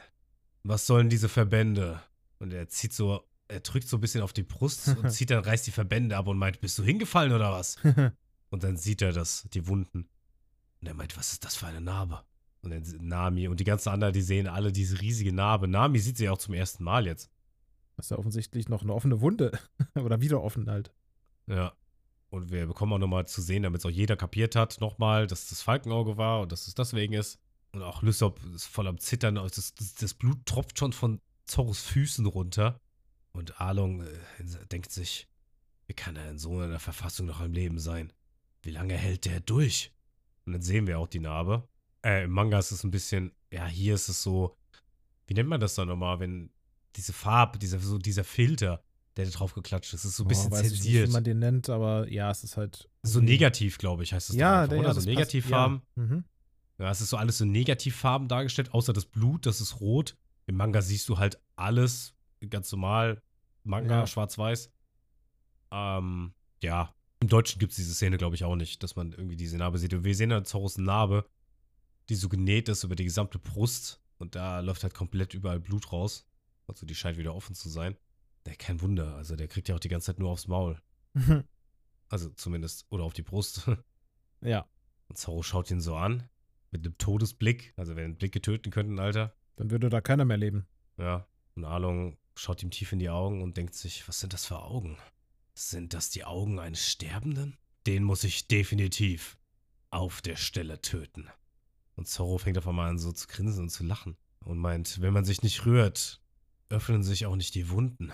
Was 0.64 0.86
sollen 0.86 1.10
diese 1.10 1.30
Verbände? 1.30 2.02
Und 2.40 2.54
er 2.54 2.68
zieht 2.68 2.94
so, 2.94 3.28
er 3.48 3.62
drückt 3.62 3.88
so 3.88 3.98
ein 3.98 4.02
bisschen 4.02 4.22
auf 4.22 4.34
die 4.34 4.44
Brust 4.44 4.88
und 5.02 5.10
zieht 5.12 5.30
dann, 5.30 5.44
reißt 5.44 5.66
die 5.68 5.72
Verbände 5.72 6.18
ab 6.18 6.28
und 6.28 6.38
meint, 6.38 6.62
bist 6.62 6.78
du 6.78 6.84
hingefallen 6.84 7.34
oder 7.34 7.52
was? 7.52 7.78
Und 8.52 8.64
dann 8.64 8.78
sieht 8.78 9.02
er 9.02 9.12
das, 9.12 9.48
die 9.54 9.68
Wunden. 9.68 10.08
Und 10.80 10.88
er 10.88 10.94
meint, 10.94 11.18
was 11.18 11.34
ist 11.34 11.44
das 11.44 11.56
für 11.56 11.68
eine 11.68 11.82
Narbe? 11.82 12.24
Und 12.65 12.71
dann 12.71 13.08
Nami 13.08 13.47
und 13.47 13.60
die 13.60 13.63
ganzen 13.63 13.89
anderen, 13.89 14.13
die 14.13 14.21
sehen 14.21 14.47
alle 14.47 14.71
diese 14.71 14.99
riesige 14.99 15.32
Narbe. 15.32 15.67
Nami 15.67 15.99
sieht 15.99 16.17
sie 16.17 16.30
auch 16.30 16.38
zum 16.38 16.54
ersten 16.54 16.84
Mal 16.84 17.06
jetzt. 17.06 17.30
Das 17.95 18.08
ist 18.08 18.10
ja 18.10 18.17
offensichtlich 18.17 18.67
noch 18.67 18.82
eine 18.82 18.93
offene 18.93 19.21
Wunde. 19.21 19.58
Oder 19.95 20.21
wieder 20.21 20.41
offen 20.41 20.69
halt. 20.69 20.91
Ja. 21.47 21.73
Und 22.30 22.51
wir 22.51 22.65
bekommen 22.65 22.91
auch 22.93 22.97
nochmal 22.97 23.28
zu 23.28 23.41
sehen, 23.41 23.63
damit 23.63 23.80
es 23.80 23.86
auch 23.86 23.91
jeder 23.91 24.17
kapiert 24.17 24.56
hat, 24.56 24.82
nochmal, 24.82 25.28
dass 25.28 25.47
das 25.47 25.62
Falkenauge 25.62 26.17
war 26.17 26.41
und 26.41 26.51
dass 26.51 26.67
es 26.67 26.73
deswegen 26.73 27.13
ist. 27.13 27.39
Und 27.71 27.82
auch 27.82 28.01
Lysop 28.01 28.43
ist 28.54 28.65
voll 28.65 28.88
am 28.88 28.97
Zittern. 28.97 29.38
Also 29.38 29.56
Das, 29.56 29.73
das, 29.75 29.95
das 29.95 30.13
Blut 30.13 30.45
tropft 30.45 30.80
schon 30.80 30.91
von 30.91 31.21
Zorros 31.45 31.82
Füßen 31.82 32.25
runter. 32.25 32.82
Und 33.32 33.62
Arlong 33.62 34.01
äh, 34.01 34.08
denkt 34.71 34.91
sich, 34.91 35.28
wie 35.88 35.93
kann 35.93 36.15
er 36.15 36.30
in 36.32 36.39
so 36.39 36.60
einer 36.60 36.80
Verfassung 36.80 37.28
noch 37.28 37.41
am 37.41 37.54
Leben 37.54 37.80
sein? 37.80 38.12
Wie 38.62 38.71
lange 38.71 38.95
hält 38.95 39.25
der 39.25 39.39
durch? 39.39 39.93
Und 40.45 40.54
dann 40.54 40.62
sehen 40.62 40.88
wir 40.88 40.99
auch 40.99 41.08
die 41.08 41.19
Narbe. 41.19 41.67
Äh, 42.06 42.26
im 42.26 42.32
Manga 42.32 42.60
ist 42.60 42.72
es 42.72 42.84
ein 42.84 42.91
bisschen, 42.91 43.32
ja, 43.52 43.65
hier 43.65 43.96
ist 43.96 44.10
es 44.10 44.22
so, 44.22 44.56
wie 45.28 45.34
nennt 45.34 45.50
man 45.50 45.60
das 45.60 45.74
dann 45.76 45.88
nochmal, 45.88 46.20
wenn 46.20 46.52
diese 46.96 47.13
Farbe, 47.13 47.58
dieser, 47.58 47.80
so 47.80 47.98
dieser 47.98 48.24
Filter, 48.24 48.84
der 49.18 49.26
da 49.26 49.32
drauf 49.32 49.54
geklatscht 49.54 49.94
ist, 49.94 50.06
ist 50.06 50.18
so 50.18 50.24
ein 50.24 50.28
bisschen 50.28 50.50
Boah, 50.50 50.58
weiß 50.60 50.68
ich 50.68 50.72
nicht, 50.74 50.82
zensiert. 50.84 51.08
wie 51.10 51.13
man 51.13 51.24
den 51.24 51.39
nennt, 51.39 51.70
aber 51.70 52.08
ja, 52.12 52.30
es 52.30 52.44
ist 52.44 52.58
halt. 52.58 52.89
so 53.04 53.20
negativ, 53.22 53.78
glaube 53.80 54.04
ich, 54.04 54.13
heißt 54.13 54.30
es 54.30 54.36
Ja, 54.36 54.62
einfach, 54.62 54.70
der, 54.70 54.80
oder? 54.80 54.88
ja, 54.89 54.94
so 54.94 55.02
Negativfarben. 55.02 55.82
Ja. 55.96 56.04
Mhm. 56.04 56.24
Ja, 56.78 56.91
es 56.91 57.02
ist 57.02 57.10
so 57.10 57.18
alles 57.18 57.38
so 57.38 57.46
Negativfarben 57.46 58.28
dargestellt, 58.28 58.74
außer 58.74 58.94
das 58.94 59.06
Blut, 59.06 59.46
das 59.46 59.62
ist 59.62 59.80
rot. 59.80 60.15
Im 60.46 60.58
Manga 60.58 60.82
siehst 60.82 61.08
du 61.10 61.18
halt 61.18 61.41
alles 61.56 62.13
ganz 62.50 62.72
normal. 62.72 63.22
Manga, 63.63 64.00
Ja. 64.02 64.08
schwarz-weiß. 64.08 64.70
Ähm, 65.72 66.34
ja. 66.62 66.94
Im 67.22 67.30
Deutschen 67.30 67.60
gibt 67.60 67.72
es 67.72 67.78
diese 67.78 67.94
Szene, 67.94 68.18
glaube 68.18 68.36
ich, 68.36 68.44
auch 68.44 68.56
nicht, 68.56 68.84
dass 68.84 68.96
man 68.96 69.12
irgendwie 69.13 69.38
diese 69.38 69.58
Narbe 69.58 69.80
sieht. 69.80 69.94
Und 69.94 70.04
wir 70.04 70.15
sehen 70.15 70.30
dann 70.30 70.46
Zorros 70.46 70.78
Narbe, 70.78 71.26
die 72.10 72.15
so 72.15 72.30
genäht 72.30 72.70
ist 72.70 72.84
über 72.84 72.96
die 72.96 73.04
gesamte 73.04 73.39
Brust. 73.39 74.02
Und 74.18 74.36
da 74.36 74.60
läuft 74.62 74.84
halt 74.84 74.94
komplett 74.94 75.34
überall 75.34 75.60
Blut 75.60 75.91
raus. 75.91 76.26
Also 76.68 76.86
die 76.86 76.96
scheint 76.96 77.18
wieder 77.18 77.36
offen 77.36 77.56
zu 77.56 77.70
sein. 77.70 77.98
Ja, 78.48 78.54
kein 78.56 78.82
Wunder. 78.82 79.15
Also 79.15 79.36
der 79.36 79.48
kriegt 79.48 79.68
ja 79.70 79.76
auch 79.76 79.80
die 79.80 79.89
ganze 79.89 80.08
Zeit 80.08 80.20
nur 80.20 80.30
aufs 80.30 80.48
Maul. 80.48 80.82
Also 82.08 82.30
zumindest. 82.30 82.86
Oder 82.89 83.04
auf 83.04 83.13
die 83.13 83.24
Brust. 83.24 83.68
ja, 84.41 84.70
Und 85.08 85.18
Zorro 85.18 85.41
schaut 85.41 85.72
ihn 85.72 85.82
so 85.82 85.96
an. 85.96 86.30
Mit 86.70 86.86
einem 86.86 86.98
Todesblick. 86.98 87.74
Also, 87.78 87.96
wenn 87.96 88.15
Blicke 88.15 88.41
töten 88.41 88.70
könnten, 88.70 89.00
Alter. 89.00 89.36
dann 89.56 89.72
würde 89.72 89.89
da 89.89 90.02
keiner 90.02 90.24
mehr 90.24 90.38
leben. 90.38 90.68
Ja. 90.98 91.28
Und 91.56 91.65
Arlong 91.65 92.18
schaut 92.36 92.62
ihm 92.62 92.70
tief 92.70 92.91
in 92.91 93.00
die 93.00 93.10
Augen 93.10 93.41
und 93.41 93.58
denkt 93.58 93.74
sich: 93.74 94.08
Was 94.08 94.20
sind 94.20 94.34
das 94.34 94.46
für 94.46 94.60
Augen? 94.60 94.98
Sind 95.56 95.94
das 95.94 96.10
die 96.12 96.26
Augen 96.26 96.60
eines 96.60 96.86
Sterbenden? 96.88 97.58
Den 97.88 98.04
muss 98.04 98.24
ich 98.24 98.48
definitiv 98.48 99.38
auf 99.89 100.22
der 100.22 100.36
Stelle 100.36 100.82
töten. 100.82 101.28
Und 101.96 102.08
Zorro 102.08 102.38
fängt 102.38 102.58
auf 102.58 102.68
einmal 102.68 102.90
an, 102.90 103.00
so 103.00 103.12
zu 103.12 103.28
grinsen 103.28 103.64
und 103.64 103.70
zu 103.70 103.84
lachen. 103.84 104.18
Und 104.44 104.60
meint: 104.60 105.02
Wenn 105.02 105.14
man 105.14 105.26
sich 105.26 105.42
nicht 105.42 105.66
rührt, 105.66 106.22
öffnen 106.70 107.04
sich 107.04 107.26
auch 107.26 107.36
nicht 107.36 107.56
die 107.56 107.70
Wunden. 107.70 108.12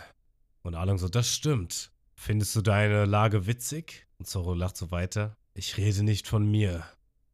Und 0.61 0.75
Arlong 0.75 0.97
so: 0.97 1.09
Das 1.09 1.33
stimmt. 1.33 1.91
Findest 2.15 2.55
du 2.55 2.61
deine 2.61 3.05
Lage 3.05 3.47
witzig? 3.47 4.07
Und 4.19 4.27
Zorro 4.27 4.53
lacht 4.53 4.77
so 4.77 4.91
weiter. 4.91 5.35
Ich 5.53 5.77
rede 5.77 6.03
nicht 6.03 6.27
von 6.27 6.49
mir, 6.49 6.85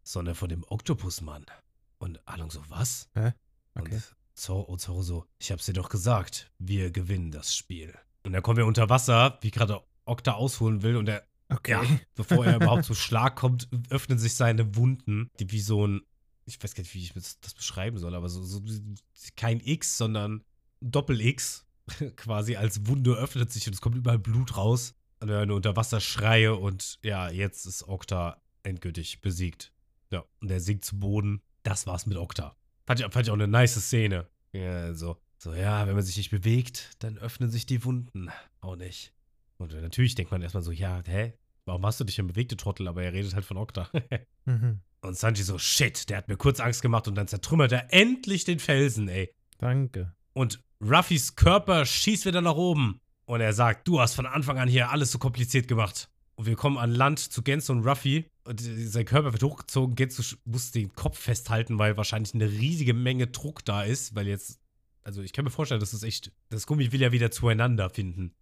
sondern 0.04 0.36
von 0.36 0.50
dem 0.50 0.64
Oktopusmann. 0.64 1.46
Und 1.98 2.26
Arlong 2.26 2.52
so, 2.52 2.64
was? 2.70 3.10
Okay. 3.76 3.96
Und 3.96 4.16
Zorro, 4.34 4.62
und 4.62 4.80
Zorro 4.80 5.02
so, 5.02 5.26
ich 5.40 5.52
hab's 5.52 5.66
dir 5.66 5.74
doch 5.74 5.90
gesagt, 5.90 6.52
wir 6.58 6.92
gewinnen 6.92 7.32
das 7.32 7.56
Spiel. 7.56 7.94
Und 8.24 8.34
dann 8.34 8.42
kommen 8.42 8.58
wir 8.58 8.66
unter 8.66 8.90
Wasser, 8.90 9.38
wie 9.42 9.52
gerade 9.52 9.82
Okta 10.06 10.34
ausholen 10.34 10.84
will 10.84 10.96
und 10.96 11.10
er 11.10 11.28
Okay. 11.50 11.72
Ja, 11.72 11.84
bevor 12.16 12.46
er 12.46 12.58
überhaupt 12.58 12.84
zum 12.86 12.96
Schlag 12.96 13.36
kommt, 13.36 13.70
öffnen 13.90 14.20
sich 14.20 14.36
seine 14.36 14.76
Wunden, 14.76 15.32
die 15.40 15.50
wie 15.52 15.62
so 15.62 15.88
ein, 15.88 16.02
ich 16.48 16.64
weiß 16.64 16.74
gar 16.74 16.82
nicht, 16.82 16.94
wie 16.94 17.04
ich 17.04 17.14
das 17.14 17.54
beschreiben 17.54 17.98
soll, 17.98 18.16
aber 18.16 18.30
so, 18.30 18.42
so 18.44 18.62
kein 19.36 19.60
X, 19.60 19.98
sondern 19.98 20.44
Doppel-X 20.82 21.66
quasi 22.16 22.56
als 22.56 22.88
Wunde 22.88 23.16
öffnet 23.16 23.52
sich 23.52 23.68
und 23.68 23.74
es 23.74 23.82
kommt 23.82 23.98
überall 23.98 24.20
Blut 24.20 24.56
raus. 24.56 24.96
Und 25.20 25.32
eine 25.32 25.56
Unterwasserschreie 25.56 26.56
und 26.56 27.00
ja, 27.04 27.30
jetzt 27.30 27.66
ist 27.66 27.88
Okta 27.88 28.42
endgültig 28.64 29.22
besiegt. 29.22 29.74
Ja, 30.12 30.24
und 30.40 30.52
er 30.52 30.60
sinkt 30.60 30.86
zu 30.86 31.00
Boden. 31.00 31.42
Das 31.64 31.88
war's 31.88 32.06
mit 32.06 32.18
Okta. 32.18 32.56
Fand 32.86 33.00
ich, 33.00 33.06
fand 33.12 33.26
ich 33.26 33.32
auch 33.32 33.36
eine 33.36 33.48
nice 33.48 33.82
Szene. 33.82 34.30
Ja, 34.54 34.94
so, 34.94 35.18
so, 35.40 35.54
ja, 35.54 35.88
wenn 35.88 35.96
man 35.96 36.04
sich 36.04 36.18
nicht 36.18 36.30
bewegt, 36.30 36.92
dann 37.00 37.18
öffnen 37.18 37.50
sich 37.50 37.66
die 37.66 37.84
Wunden. 37.84 38.30
Auch 38.62 38.76
nicht. 38.76 39.14
Und 39.58 39.74
natürlich 39.74 40.14
denkt 40.16 40.32
man 40.32 40.44
erstmal 40.44 40.64
so, 40.64 40.72
ja, 40.72 41.02
hä? 41.06 41.34
Warum 41.66 41.86
hast 41.86 42.00
du 42.00 42.04
dich 42.04 42.16
denn 42.16 42.28
bewegt, 42.28 42.52
du 42.52 42.56
Trottel? 42.56 42.88
Aber 42.88 43.04
er 43.04 43.12
redet 43.12 43.34
halt 43.34 43.44
von 43.44 43.58
Okta. 43.58 43.90
mhm. 44.46 44.82
Und 45.08 45.18
Sanji 45.18 45.44
so, 45.44 45.58
shit, 45.58 46.10
der 46.10 46.18
hat 46.18 46.28
mir 46.28 46.38
kurz 46.38 46.60
Angst 46.60 46.82
gemacht 46.82 47.08
und 47.08 47.16
dann 47.16 47.28
zertrümmert 47.28 47.72
er 47.72 47.94
endlich 47.94 48.44
den 48.44 48.60
Felsen, 48.60 49.08
ey. 49.08 49.34
Danke. 49.58 50.14
Und 50.34 50.62
Ruffys 50.82 51.36
Körper 51.36 51.86
schießt 51.86 52.26
wieder 52.26 52.42
nach 52.42 52.56
oben. 52.56 53.00
Und 53.26 53.42
er 53.42 53.54
sagt, 53.54 53.88
du 53.88 54.00
hast 54.00 54.14
von 54.14 54.26
Anfang 54.26 54.60
an 54.60 54.70
hier 54.70 54.92
alles 54.92 55.12
so 55.12 55.18
kompliziert 55.18 55.68
gemacht. 55.68 56.10
Und 56.36 56.46
wir 56.46 56.56
kommen 56.56 56.78
an 56.78 56.92
Land 56.92 57.20
zu 57.20 57.42
Genzo 57.42 57.74
und 57.74 57.86
Ruffy. 57.86 58.30
Und 58.44 58.62
sein 58.62 59.06
Körper 59.06 59.34
wird 59.34 59.44
hochgezogen. 59.44 59.96
Genzo 59.96 60.24
muss 60.46 60.72
den 60.72 60.94
Kopf 60.94 61.18
festhalten, 61.18 61.80
weil 61.80 61.98
wahrscheinlich 61.98 62.34
eine 62.34 62.50
riesige 62.50 62.94
Menge 62.94 63.28
Druck 63.28 63.66
da 63.66 63.84
ist. 63.84 64.16
Weil 64.16 64.28
jetzt, 64.28 64.60
also 65.04 65.22
ich 65.22 65.34
kann 65.34 65.46
mir 65.46 65.52
vorstellen, 65.52 65.80
dass 65.80 65.92
das 65.92 66.04
echt, 66.04 66.32
das 66.50 66.68
Gummi 66.68 66.92
will 66.92 67.02
ja 67.02 67.12
wieder 67.12 67.32
zueinander 67.32 67.90
finden. 67.90 68.36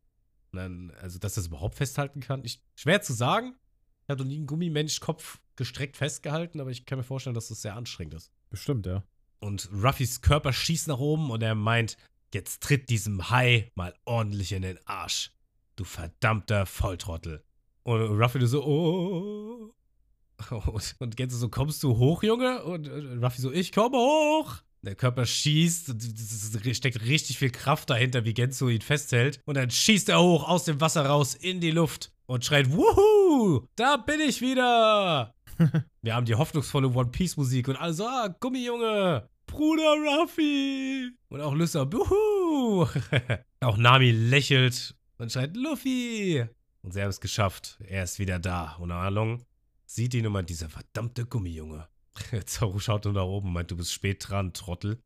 Dann, 0.51 0.91
also, 1.01 1.19
dass 1.19 1.36
das 1.36 1.47
überhaupt 1.47 1.75
festhalten 1.75 2.19
kann. 2.19 2.43
Ich, 2.43 2.62
schwer 2.75 3.01
zu 3.01 3.13
sagen. 3.13 3.56
Ich 4.06 4.10
habe 4.12 4.22
noch 4.22 4.30
nie 4.30 4.38
einen 4.38 4.46
Gummimensch-Kopf 4.46 5.39
gestreckt 5.56 5.98
festgehalten, 5.98 6.60
aber 6.60 6.70
ich 6.70 6.86
kann 6.86 7.00
mir 7.00 7.04
vorstellen, 7.04 7.34
dass 7.34 7.48
das 7.48 7.63
sehr 7.63 7.76
anstrengend 7.76 8.13
ist. 8.13 8.32
Bestimmt, 8.52 8.86
ja. 8.86 9.04
Und 9.39 9.68
Ruffys 9.74 10.22
Körper 10.22 10.54
schießt 10.54 10.88
nach 10.89 11.00
oben 11.00 11.32
und 11.32 11.41
er 11.41 11.56
meint, 11.56 11.98
jetzt 12.32 12.62
tritt 12.62 12.89
diesem 12.89 13.32
Hai 13.32 13.72
mal 13.74 13.96
ordentlich 14.06 14.52
in 14.52 14.62
den 14.62 14.78
Arsch. 14.86 15.32
Du 15.76 15.86
verdammter 15.86 16.68
Volltrottel. 16.68 17.44
Und 17.82 18.00
Ruffy 18.00 18.46
so, 18.46 18.63
oh. 18.63 19.74
Und, 20.52 20.96
und 21.00 21.18
Gänse 21.18 21.38
so, 21.38 21.50
kommst 21.50 21.82
du 21.82 21.98
hoch, 21.98 22.22
Junge? 22.22 22.63
Und 22.63 22.88
Ruffy 22.88 23.41
so, 23.41 23.52
ich 23.52 23.72
komme 23.72 23.98
hoch. 23.98 24.58
Der 24.84 24.94
Körper 24.94 25.26
schießt, 25.26 25.89
es 25.89 26.78
steckt 26.78 27.02
richtig 27.02 27.39
viel 27.39 27.50
Kraft 27.50 27.89
dahinter, 27.89 28.24
wie 28.24 28.36
Genzo 28.36 28.70
ihn 28.70 28.82
festhält. 28.82 29.39
Und 29.46 29.56
dann 29.56 29.72
schießt 29.72 30.10
er 30.10 30.22
hoch 30.22 30.48
aus 30.48 30.65
dem 30.65 30.80
Wasser 30.80 31.08
raus 31.08 31.34
in 31.34 31.60
die 31.60 31.72
Luft 31.72 32.12
und 32.27 32.43
schreit, 32.43 32.71
Wuhu, 32.71 33.67
da 33.75 33.97
bin 33.97 34.19
ich 34.19 34.41
wieder. 34.41 35.33
Wir 36.01 36.15
haben 36.15 36.25
die 36.25 36.35
hoffnungsvolle 36.35 36.89
One 36.89 37.09
Piece 37.09 37.38
Musik 37.38 37.67
und 37.67 37.75
alle 37.75 37.93
so, 37.93 38.05
ah, 38.05 38.27
Gummijunge, 38.39 39.29
Bruder 39.45 39.95
Ruffy. 39.95 41.11
Und 41.29 41.41
auch 41.41 41.53
Lyssa, 41.53 41.91
Wuhu. 41.91 42.88
auch 43.61 43.77
Nami 43.77 44.11
lächelt 44.11 44.95
und 45.17 45.31
schreit, 45.31 45.55
Luffy. 45.55 46.45
Und 46.81 46.93
sie 46.93 47.01
haben 47.01 47.09
es 47.09 47.21
geschafft. 47.21 47.79
Er 47.88 48.03
ist 48.03 48.19
wieder 48.19 48.39
da. 48.39 48.75
Und 48.79 48.91
Along 48.91 49.43
sieht 49.85 50.13
ihn 50.13 50.31
meint, 50.31 50.49
dieser 50.49 50.69
verdammte 50.69 51.25
Gummijunge. 51.25 51.88
Zorro 52.45 52.79
schaut 52.79 53.05
nur 53.05 53.13
nach 53.13 53.23
oben 53.23 53.47
und 53.47 53.53
meint, 53.53 53.71
du 53.71 53.77
bist 53.77 53.93
spät 53.93 54.27
dran, 54.27 54.53
Trottel. 54.53 55.01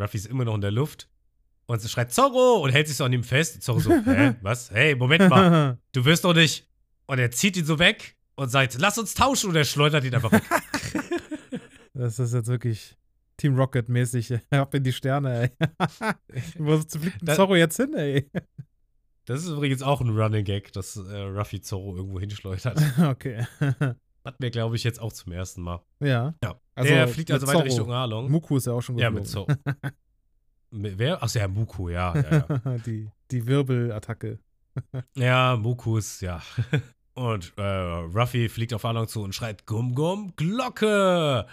Ruffy 0.00 0.16
ist 0.18 0.26
immer 0.26 0.44
noch 0.44 0.54
in 0.54 0.60
der 0.60 0.70
Luft. 0.70 1.08
Und 1.70 1.82
sie 1.82 1.88
schreit 1.88 2.10
Zorro 2.10 2.62
und 2.62 2.70
hält 2.72 2.88
sich 2.88 2.96
so 2.96 3.04
an 3.04 3.12
ihm 3.12 3.22
fest. 3.22 3.62
Zorro 3.62 3.78
so, 3.78 3.90
hä, 4.04 4.34
was? 4.40 4.70
Hey, 4.70 4.94
Moment 4.94 5.28
mal. 5.28 5.78
Du 5.92 6.04
wirst 6.04 6.24
doch 6.24 6.34
nicht. 6.34 6.66
Und 7.06 7.18
er 7.18 7.30
zieht 7.30 7.56
ihn 7.58 7.66
so 7.66 7.78
weg 7.78 8.16
und 8.36 8.48
sagt, 8.48 8.78
lass 8.78 8.96
uns 8.98 9.12
tauschen. 9.12 9.50
Und 9.50 9.56
er 9.56 9.64
schleudert 9.64 10.02
ihn 10.04 10.14
einfach 10.14 10.32
weg. 10.32 10.42
das 11.94 12.18
ist 12.18 12.32
jetzt 12.32 12.48
wirklich 12.48 12.96
Team 13.36 13.54
Rocket-mäßig. 13.54 14.40
Ab 14.50 14.74
in 14.74 14.82
die 14.82 14.94
Sterne, 14.94 15.42
ey. 15.42 15.68
Wo 16.56 16.78
fliegt 16.78 17.18
das, 17.20 17.36
Zorro 17.36 17.54
jetzt 17.54 17.76
hin, 17.76 17.92
ey? 17.94 18.30
Das 19.26 19.42
ist 19.42 19.50
übrigens 19.50 19.82
auch 19.82 20.00
ein 20.00 20.08
Running 20.08 20.44
Gag, 20.44 20.72
dass 20.72 20.96
äh, 20.96 21.16
Ruffy 21.16 21.60
Zorro 21.60 21.96
irgendwo 21.96 22.18
hinschleudert. 22.18 22.80
Okay. 22.98 23.46
Hatten 24.24 24.42
wir, 24.42 24.50
glaube 24.50 24.76
ich, 24.76 24.84
jetzt 24.84 25.02
auch 25.02 25.12
zum 25.12 25.32
ersten 25.32 25.60
Mal. 25.60 25.82
Ja. 26.00 26.34
ja. 26.42 26.58
Also 26.74 26.90
der 26.90 27.08
fliegt 27.08 27.30
also 27.30 27.46
weiter 27.46 27.64
Richtung 27.64 27.92
Arlong. 27.92 28.30
Muku 28.30 28.56
ist 28.56 28.66
ja 28.66 28.72
auch 28.72 28.80
schon 28.80 28.96
geflogen. 28.96 29.16
Ja, 29.16 29.20
mit 29.20 29.28
Zorro. 29.28 29.52
Wer? 30.70 31.22
Achso, 31.22 31.38
ja, 31.38 31.48
Muku, 31.48 31.88
ja. 31.88 32.14
ja, 32.14 32.46
ja. 32.64 32.78
die, 32.86 33.10
die 33.30 33.46
Wirbelattacke. 33.46 34.38
ja, 35.14 35.56
Muku 35.56 35.96
ist, 35.98 36.20
ja. 36.20 36.42
Und 37.14 37.52
äh, 37.56 37.62
Ruffy 37.62 38.48
fliegt 38.48 38.72
auf 38.74 38.84
Arlong 38.84 39.08
zu 39.08 39.22
und 39.22 39.34
schreit 39.34 39.66
Gum 39.66 39.96
Gum 39.96 40.34
Glocke 40.36 41.46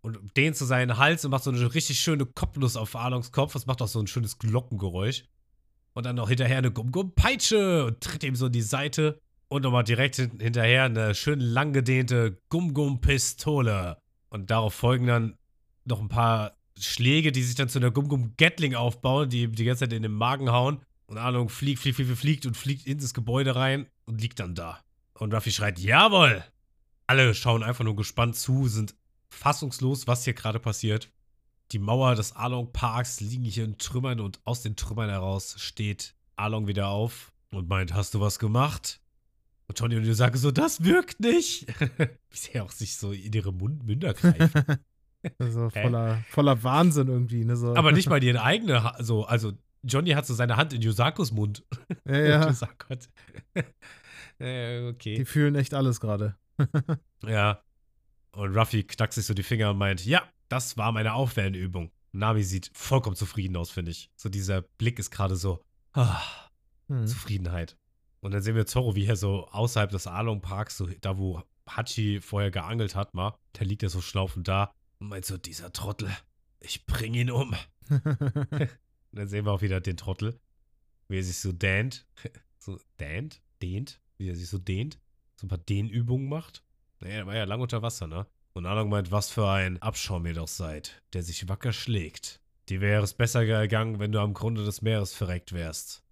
und 0.00 0.34
dehnt 0.34 0.56
zu 0.56 0.64
seinen 0.64 0.96
Hals 0.96 1.22
und 1.26 1.30
macht 1.30 1.44
so 1.44 1.50
eine 1.50 1.74
richtig 1.74 2.00
schöne 2.00 2.24
Kopfnuss 2.24 2.74
auf 2.74 2.96
Arlongs 2.96 3.30
Kopf. 3.30 3.52
Das 3.52 3.66
macht 3.66 3.82
auch 3.82 3.88
so 3.88 4.00
ein 4.00 4.06
schönes 4.06 4.38
Glockengeräusch. 4.38 5.24
Und 5.92 6.06
dann 6.06 6.16
noch 6.16 6.30
hinterher 6.30 6.56
eine 6.56 6.70
Gum 6.70 6.90
Gum 6.90 7.14
Peitsche 7.14 7.84
und 7.84 8.00
tritt 8.00 8.24
ihm 8.24 8.34
so 8.34 8.46
in 8.46 8.52
die 8.52 8.62
Seite. 8.62 9.20
Und 9.48 9.62
nochmal 9.62 9.84
direkt 9.84 10.16
hinterher 10.16 10.84
eine 10.84 11.14
schön 11.14 11.40
langgedehnte 11.40 12.40
Gum-Gum-Pistole. 12.48 13.98
Und 14.30 14.50
darauf 14.50 14.72
folgen 14.72 15.06
dann 15.06 15.36
noch 15.84 16.00
ein 16.00 16.08
paar 16.08 16.56
Schläge, 16.80 17.32
die 17.32 17.42
sich 17.42 17.54
dann 17.54 17.68
zu 17.68 17.78
einer 17.78 17.90
Gum-Gum-Gatling 17.90 18.74
aufbauen, 18.74 19.28
die 19.28 19.48
die 19.48 19.64
ganze 19.64 19.84
Zeit 19.84 19.92
in 19.92 20.02
den 20.02 20.12
Magen 20.12 20.50
hauen. 20.50 20.80
Und 21.06 21.18
Ahnung 21.18 21.48
fliegt, 21.48 21.80
fliegt, 21.80 21.96
fliegt, 21.96 22.18
fliegt 22.18 22.46
und 22.46 22.56
fliegt 22.56 22.86
ins 22.86 23.14
Gebäude 23.14 23.56
rein 23.56 23.86
und 24.06 24.20
liegt 24.20 24.38
dann 24.40 24.54
da. 24.54 24.80
Und 25.14 25.34
Ruffy 25.34 25.50
schreit, 25.50 25.78
jawohl! 25.78 26.44
Alle 27.06 27.34
schauen 27.34 27.62
einfach 27.62 27.84
nur 27.84 27.96
gespannt 27.96 28.36
zu, 28.36 28.68
sind 28.68 28.94
fassungslos, 29.28 30.06
was 30.06 30.24
hier 30.24 30.34
gerade 30.34 30.60
passiert. 30.60 31.10
Die 31.72 31.78
Mauer 31.78 32.14
des 32.14 32.34
Along 32.36 32.72
Parks 32.72 33.20
liegen 33.20 33.44
hier 33.44 33.64
in 33.64 33.78
Trümmern 33.78 34.20
und 34.20 34.40
aus 34.44 34.62
den 34.62 34.76
Trümmern 34.76 35.08
heraus 35.08 35.56
steht 35.58 36.14
Along 36.36 36.66
wieder 36.66 36.88
auf 36.88 37.32
und 37.50 37.68
meint, 37.68 37.94
hast 37.94 38.14
du 38.14 38.20
was 38.20 38.38
gemacht? 38.38 39.00
Und 39.66 39.78
Johnny 39.78 39.96
und 39.96 40.14
sagen 40.14 40.36
so, 40.36 40.50
das 40.50 40.82
wirkt 40.82 41.20
nicht. 41.20 41.66
Wie 41.98 42.36
sie 42.36 42.60
auch 42.60 42.72
sich 42.72 42.96
so 42.96 43.12
in 43.12 43.32
ihre 43.32 43.52
Mund 43.52 43.84
Münder 43.84 44.14
greifen. 44.14 44.64
also 45.38 45.70
voller, 45.70 46.22
voller 46.28 46.62
Wahnsinn 46.62 47.08
irgendwie. 47.08 47.44
Ne, 47.44 47.56
so. 47.56 47.74
Aber 47.74 47.92
nicht 47.92 48.08
mal 48.10 48.22
ihre 48.22 48.42
eigene, 48.42 48.82
ha 48.82 48.96
so, 49.02 49.24
also 49.24 49.52
Johnny 49.82 50.10
hat 50.10 50.26
so 50.26 50.34
seine 50.34 50.56
Hand 50.56 50.72
in 50.72 50.82
Yosakos 50.82 51.32
Mund. 51.32 51.64
Ja, 52.06 52.18
ja. 52.18 52.46
Yosako 52.46 52.94
ja, 54.38 54.88
okay. 54.88 55.14
Die 55.16 55.24
fühlen 55.24 55.54
echt 55.54 55.74
alles 55.74 56.00
gerade. 56.00 56.36
ja. 57.26 57.62
Und 58.32 58.56
Ruffy 58.56 58.84
knackt 58.84 59.12
sich 59.12 59.26
so 59.26 59.34
die 59.34 59.42
Finger 59.42 59.70
und 59.70 59.78
meint, 59.78 60.04
ja, 60.06 60.22
das 60.48 60.76
war 60.76 60.92
meine 60.92 61.14
Aufwärmübung. 61.14 61.90
Nami 62.12 62.42
sieht 62.42 62.70
vollkommen 62.74 63.16
zufrieden 63.16 63.56
aus, 63.56 63.70
finde 63.70 63.90
ich. 63.90 64.10
So 64.16 64.28
dieser 64.28 64.62
Blick 64.62 64.98
ist 64.98 65.10
gerade 65.10 65.36
so, 65.36 65.64
ah, 65.92 66.20
hm. 66.88 67.06
Zufriedenheit. 67.06 67.76
Und 68.20 68.32
dann 68.32 68.42
sehen 68.42 68.54
wir 68.54 68.66
Zorro, 68.66 68.94
wie 68.94 69.06
er 69.06 69.16
so 69.16 69.48
außerhalb 69.48 69.90
des 69.90 70.06
Along 70.06 70.40
Parks, 70.40 70.76
so 70.76 70.88
da 71.00 71.18
wo 71.18 71.42
Hachi 71.68 72.20
vorher 72.20 72.50
geangelt 72.50 72.94
hat, 72.94 73.14
mal, 73.14 73.34
da 73.52 73.64
liegt 73.64 73.82
er 73.82 73.88
so 73.88 74.00
schlaufend 74.00 74.48
da 74.48 74.72
und 75.00 75.08
meint 75.08 75.24
so, 75.24 75.36
dieser 75.36 75.72
Trottel, 75.72 76.14
ich 76.60 76.86
bring 76.86 77.14
ihn 77.14 77.30
um. 77.30 77.54
und 77.90 78.02
dann 79.12 79.28
sehen 79.28 79.44
wir 79.44 79.52
auch 79.52 79.62
wieder 79.62 79.80
den 79.80 79.96
Trottel, 79.96 80.38
wie 81.08 81.18
er 81.18 81.24
sich 81.24 81.38
so 81.38 81.52
dehnt, 81.52 82.06
so 82.58 82.78
dehnt, 83.00 83.42
dehnt, 83.62 84.00
wie 84.18 84.28
er 84.28 84.36
sich 84.36 84.48
so 84.48 84.58
dehnt, 84.58 85.00
so 85.36 85.46
ein 85.46 85.48
paar 85.48 85.58
Dehnübungen 85.58 86.28
macht. 86.28 86.62
Naja, 87.00 87.14
er 87.14 87.26
war 87.26 87.34
ja 87.34 87.44
lang 87.44 87.60
unter 87.60 87.82
Wasser, 87.82 88.06
ne? 88.06 88.26
Und 88.52 88.66
Along 88.66 88.90
meint, 88.90 89.10
was 89.10 89.30
für 89.30 89.48
ein 89.48 89.80
Abschaum 89.80 90.26
ihr 90.26 90.34
doch 90.34 90.48
seid, 90.48 91.02
der 91.12 91.22
sich 91.22 91.48
wacker 91.48 91.72
schlägt. 91.72 92.40
Dir 92.68 92.80
wäre 92.80 93.02
es 93.02 93.14
besser 93.14 93.46
gegangen, 93.46 94.00
wenn 94.00 94.12
du 94.12 94.20
am 94.20 94.34
Grunde 94.34 94.64
des 94.64 94.82
Meeres 94.82 95.14
verreckt 95.14 95.52
wärst. 95.52 96.04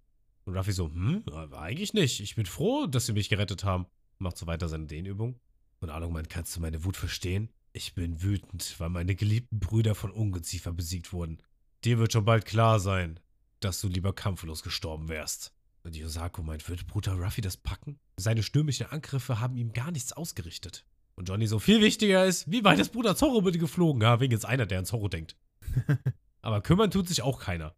Und 0.45 0.55
Ruffy 0.55 0.71
so, 0.71 0.85
hm, 0.87 1.23
eigentlich 1.51 1.93
nicht. 1.93 2.21
Ich 2.21 2.35
bin 2.35 2.45
froh, 2.45 2.87
dass 2.87 3.05
sie 3.05 3.13
mich 3.13 3.29
gerettet 3.29 3.65
haben. 3.65 3.85
Macht 4.17 4.37
so 4.37 4.47
weiter 4.47 4.67
seine 4.67 4.87
Dehnübung. 4.87 5.39
Und 5.79 5.89
Along 5.89 6.13
meint, 6.13 6.29
kannst 6.29 6.55
du 6.55 6.61
meine 6.61 6.83
Wut 6.85 6.97
verstehen? 6.97 7.49
Ich 7.71 7.93
bin 7.93 8.21
wütend, 8.21 8.75
weil 8.79 8.89
meine 8.89 9.15
geliebten 9.15 9.59
Brüder 9.59 9.95
von 9.95 10.11
Ungeziefer 10.11 10.71
besiegt 10.71 11.13
wurden. 11.13 11.37
Dir 11.83 11.99
wird 11.99 12.13
schon 12.13 12.25
bald 12.25 12.45
klar 12.45 12.79
sein, 12.79 13.19
dass 13.59 13.79
du 13.81 13.87
lieber 13.87 14.13
kampflos 14.13 14.63
gestorben 14.63 15.07
wärst. 15.07 15.53
Und 15.83 15.95
Yosako 15.95 16.43
meint, 16.43 16.67
wird 16.67 16.87
Bruder 16.87 17.13
Ruffy 17.13 17.41
das 17.41 17.57
packen? 17.57 17.99
Seine 18.17 18.43
stürmischen 18.43 18.87
Angriffe 18.87 19.39
haben 19.39 19.55
ihm 19.55 19.71
gar 19.71 19.91
nichts 19.91 20.13
ausgerichtet. 20.13 20.85
Und 21.15 21.29
Johnny 21.29 21.47
so, 21.47 21.59
viel 21.59 21.81
wichtiger 21.81 22.25
ist, 22.25 22.49
wie 22.51 22.63
weit 22.63 22.79
ist 22.79 22.91
Bruder 22.91 23.15
Zorro 23.15 23.41
bitte 23.41 23.59
geflogen? 23.59 24.01
Ja, 24.01 24.19
wegen 24.19 24.31
jetzt 24.31 24.45
einer, 24.45 24.65
der 24.65 24.79
an 24.79 24.85
Zorro 24.85 25.07
denkt. 25.07 25.35
Aber 26.41 26.61
kümmern 26.61 26.91
tut 26.91 27.07
sich 27.07 27.21
auch 27.21 27.39
keiner. 27.39 27.75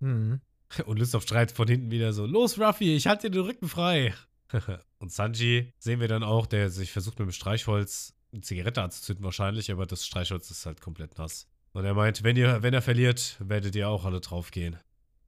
Mhm. 0.00 0.40
Und 0.86 0.98
Lysop 0.98 1.26
schreit 1.28 1.50
von 1.50 1.66
hinten 1.66 1.90
wieder 1.90 2.12
so: 2.12 2.26
Los, 2.26 2.58
Ruffy, 2.58 2.94
ich 2.94 3.06
halte 3.06 3.30
dir 3.30 3.38
den 3.38 3.46
Rücken 3.46 3.68
frei. 3.68 4.14
und 4.98 5.12
Sanji 5.12 5.72
sehen 5.78 6.00
wir 6.00 6.08
dann 6.08 6.22
auch, 6.22 6.46
der 6.46 6.70
sich 6.70 6.92
versucht 6.92 7.18
mit 7.18 7.28
dem 7.28 7.32
Streichholz 7.32 8.14
eine 8.32 8.42
Zigarette 8.42 8.82
anzuzünden, 8.82 9.24
wahrscheinlich, 9.24 9.70
aber 9.70 9.86
das 9.86 10.06
Streichholz 10.06 10.50
ist 10.50 10.66
halt 10.66 10.80
komplett 10.80 11.18
nass. 11.18 11.46
Und 11.72 11.84
er 11.84 11.94
meint, 11.94 12.22
wenn, 12.22 12.36
ihr, 12.36 12.62
wenn 12.62 12.74
er 12.74 12.82
verliert, 12.82 13.36
werdet 13.40 13.74
ihr 13.74 13.88
auch 13.88 14.04
alle 14.04 14.20
draufgehen. 14.20 14.78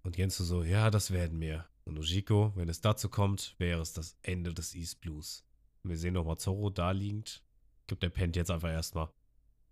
Und 0.03 0.17
Gensu 0.17 0.45
so, 0.45 0.63
ja, 0.63 0.91
das 0.91 1.11
werden 1.11 1.41
wir. 1.41 1.67
Und 1.85 1.99
Ujiko, 1.99 2.53
wenn 2.57 2.69
es 2.69 2.81
dazu 2.81 3.09
kommt, 3.09 3.55
wäre 3.59 3.81
es 3.81 3.93
das 3.93 4.17
Ende 4.23 4.55
des 4.55 4.75
East 4.75 5.01
Blues. 5.01 5.45
Wir 5.83 5.97
sehen 5.97 6.15
nochmal 6.15 6.39
Zorro 6.39 6.71
da 6.71 6.91
liegend. 6.91 7.43
Ich 7.81 7.87
glaube, 7.89 8.01
der 8.01 8.11
pennt 8.11 8.37
jetzt 8.37 8.51
einfach 8.51 8.71
erstmal. 8.71 9.11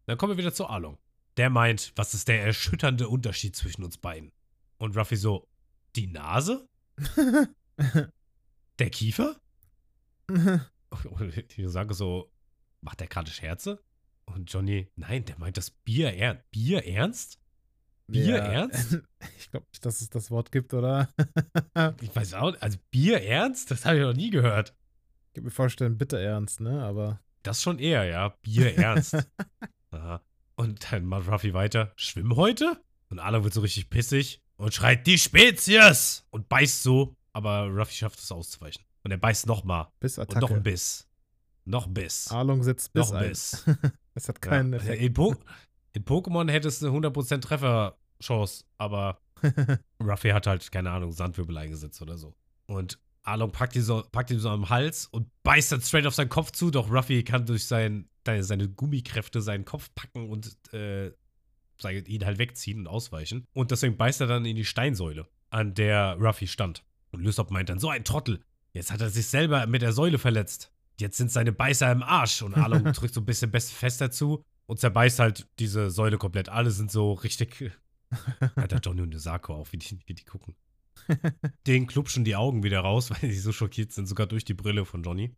Dann 0.06 0.18
kommen 0.18 0.32
wir 0.32 0.38
wieder 0.38 0.54
zu 0.54 0.66
Along. 0.66 0.98
Der 1.36 1.50
meint, 1.50 1.92
was 1.96 2.14
ist 2.14 2.28
der 2.28 2.42
erschütternde 2.42 3.08
Unterschied 3.08 3.54
zwischen 3.54 3.84
uns 3.84 3.98
beiden? 3.98 4.32
Und 4.78 4.96
Ruffy 4.96 5.16
so, 5.16 5.48
die 5.96 6.06
Nase? 6.06 6.68
Der 8.78 8.90
Kiefer? 8.90 9.40
Und 11.10 11.56
die 11.56 11.68
sagen 11.68 11.92
so, 11.92 12.30
macht 12.80 13.00
der 13.00 13.06
gerade 13.08 13.30
Scherze? 13.30 13.80
Und 14.24 14.52
Johnny, 14.52 14.88
nein, 14.96 15.24
der 15.24 15.38
meint 15.38 15.56
das 15.56 15.70
Bier 15.70 16.12
ernst. 16.14 16.50
Bier 16.50 16.84
ernst? 16.86 17.40
Bier 18.06 18.36
Ja. 18.36 18.44
ernst? 18.44 18.98
Ich 19.38 19.50
glaube 19.50 19.66
nicht, 19.72 19.84
dass 19.84 20.00
es 20.00 20.10
das 20.10 20.30
Wort 20.30 20.52
gibt, 20.52 20.74
oder? 20.74 21.08
Ich 22.00 22.14
weiß 22.14 22.34
auch 22.34 22.50
nicht. 22.52 22.62
Also 22.62 22.78
Bier 22.90 23.22
ernst? 23.22 23.70
Das 23.70 23.84
habe 23.84 23.96
ich 23.96 24.02
noch 24.02 24.12
nie 24.14 24.30
gehört. 24.30 24.74
Ich 25.28 25.34
kann 25.34 25.44
mir 25.44 25.50
vorstellen, 25.50 25.96
bitte 25.98 26.20
ernst, 26.20 26.60
ne? 26.60 26.82
Aber 26.82 27.20
Das 27.42 27.62
schon 27.62 27.78
eher, 27.78 28.04
ja. 28.04 28.30
Bier 28.42 28.76
ernst. 28.78 29.16
Aha. 29.90 30.22
Und 30.56 30.92
dann 30.92 31.04
macht 31.06 31.28
Ruffy 31.28 31.54
weiter. 31.54 31.92
Schwimm 31.96 32.36
heute? 32.36 32.82
Und 33.10 33.18
Alan 33.20 33.44
wird 33.44 33.54
so 33.54 33.60
richtig 33.62 33.88
pissig 33.90 34.42
und 34.56 34.74
schreit, 34.74 35.06
die 35.06 35.16
Spezies! 35.18 36.26
Und 36.30 36.48
beißt 36.48 36.82
so. 36.82 37.16
Aber 37.32 37.68
Ruffy 37.68 37.94
schafft 37.94 38.18
es 38.18 38.30
auszuweichen. 38.32 38.84
Und 39.04 39.10
er 39.12 39.18
beißt 39.18 39.46
nochmal. 39.46 39.88
bis 40.00 40.18
Und 40.18 40.28
noch 40.34 40.34
ein 40.36 40.44
Attacke. 40.44 40.60
Biss. 40.60 41.07
Noch 41.68 41.86
Biss. 41.86 42.28
Arlong 42.30 42.62
setzt 42.62 42.94
bis 42.94 43.10
noch 43.10 43.18
ein. 43.18 43.28
Biss. 43.28 43.64
Es 44.14 44.28
hat 44.28 44.42
keinen 44.42 44.72
ja. 44.72 44.78
Effekt. 44.80 45.00
in, 45.00 45.14
po 45.14 45.36
in 45.92 46.04
Pokémon 46.04 46.50
hätte 46.50 46.66
es 46.66 46.82
eine 46.82 46.92
100% 46.92 47.40
Trefferchance, 47.40 48.64
aber 48.78 49.20
Ruffy 50.02 50.30
hat 50.30 50.48
halt, 50.48 50.72
keine 50.72 50.90
Ahnung, 50.90 51.12
Sandwirbel 51.12 51.56
eingesetzt 51.56 52.02
oder 52.02 52.18
so. 52.18 52.34
Und 52.66 52.98
Arlong 53.22 53.52
packt 53.52 53.76
ihn, 53.76 53.82
so, 53.82 54.02
packt 54.10 54.32
ihn 54.32 54.40
so 54.40 54.48
am 54.48 54.70
Hals 54.70 55.06
und 55.06 55.28
beißt 55.44 55.70
dann 55.70 55.82
straight 55.82 56.06
auf 56.06 56.16
seinen 56.16 56.30
Kopf 56.30 56.50
zu, 56.50 56.72
doch 56.72 56.90
Ruffy 56.90 57.22
kann 57.22 57.46
durch 57.46 57.66
sein, 57.66 58.08
seine, 58.24 58.68
Gummikräfte 58.68 59.40
seinen 59.40 59.64
Kopf 59.64 59.88
packen 59.94 60.30
und 60.30 60.56
äh, 60.72 61.12
ihn 62.06 62.24
halt 62.24 62.38
wegziehen 62.38 62.80
und 62.80 62.86
ausweichen. 62.88 63.46
Und 63.52 63.70
deswegen 63.70 63.96
beißt 63.96 64.20
er 64.20 64.26
dann 64.26 64.46
in 64.46 64.56
die 64.56 64.64
Steinsäule, 64.64 65.28
an 65.50 65.74
der 65.74 66.16
Ruffy 66.18 66.48
stand. 66.48 66.82
Und 67.12 67.22
Lysop 67.22 67.52
meint 67.52 67.68
dann, 67.68 67.78
so 67.78 67.88
ein 67.88 68.04
Trottel. 68.04 68.40
Jetzt 68.72 68.90
hat 68.90 69.00
er 69.00 69.10
sich 69.10 69.28
selber 69.28 69.66
mit 69.66 69.82
der 69.82 69.92
Säule 69.92 70.18
verletzt. 70.18 70.72
Jetzt 71.00 71.16
sind 71.16 71.30
seine 71.30 71.52
Beißer 71.52 71.90
im 71.90 72.02
Arsch. 72.02 72.42
Und 72.42 72.54
Arlong 72.54 72.84
drückt 72.92 73.14
so 73.14 73.20
ein 73.20 73.26
bisschen 73.26 73.50
best 73.50 73.72
fester 73.72 74.10
zu 74.10 74.42
und 74.66 74.78
zerbeißt 74.80 75.18
halt 75.18 75.48
diese 75.58 75.90
Säule 75.90 76.18
komplett. 76.18 76.48
Alle 76.48 76.70
sind 76.70 76.90
so 76.90 77.12
richtig. 77.12 77.72
Alter, 78.56 78.80
Johnny 78.82 79.02
und 79.02 79.18
Sako 79.18 79.54
auch, 79.54 79.72
wie 79.72 79.78
die, 79.78 79.98
wie 80.06 80.14
die 80.14 80.24
gucken. 80.24 80.54
Den 81.66 81.86
klupschen 81.86 82.24
die 82.24 82.36
Augen 82.36 82.62
wieder 82.62 82.80
raus, 82.80 83.10
weil 83.22 83.30
sie 83.30 83.38
so 83.38 83.52
schockiert 83.52 83.92
sind, 83.92 84.06
sogar 84.06 84.26
durch 84.26 84.44
die 84.44 84.54
Brille 84.54 84.84
von 84.84 85.02
Johnny. 85.02 85.34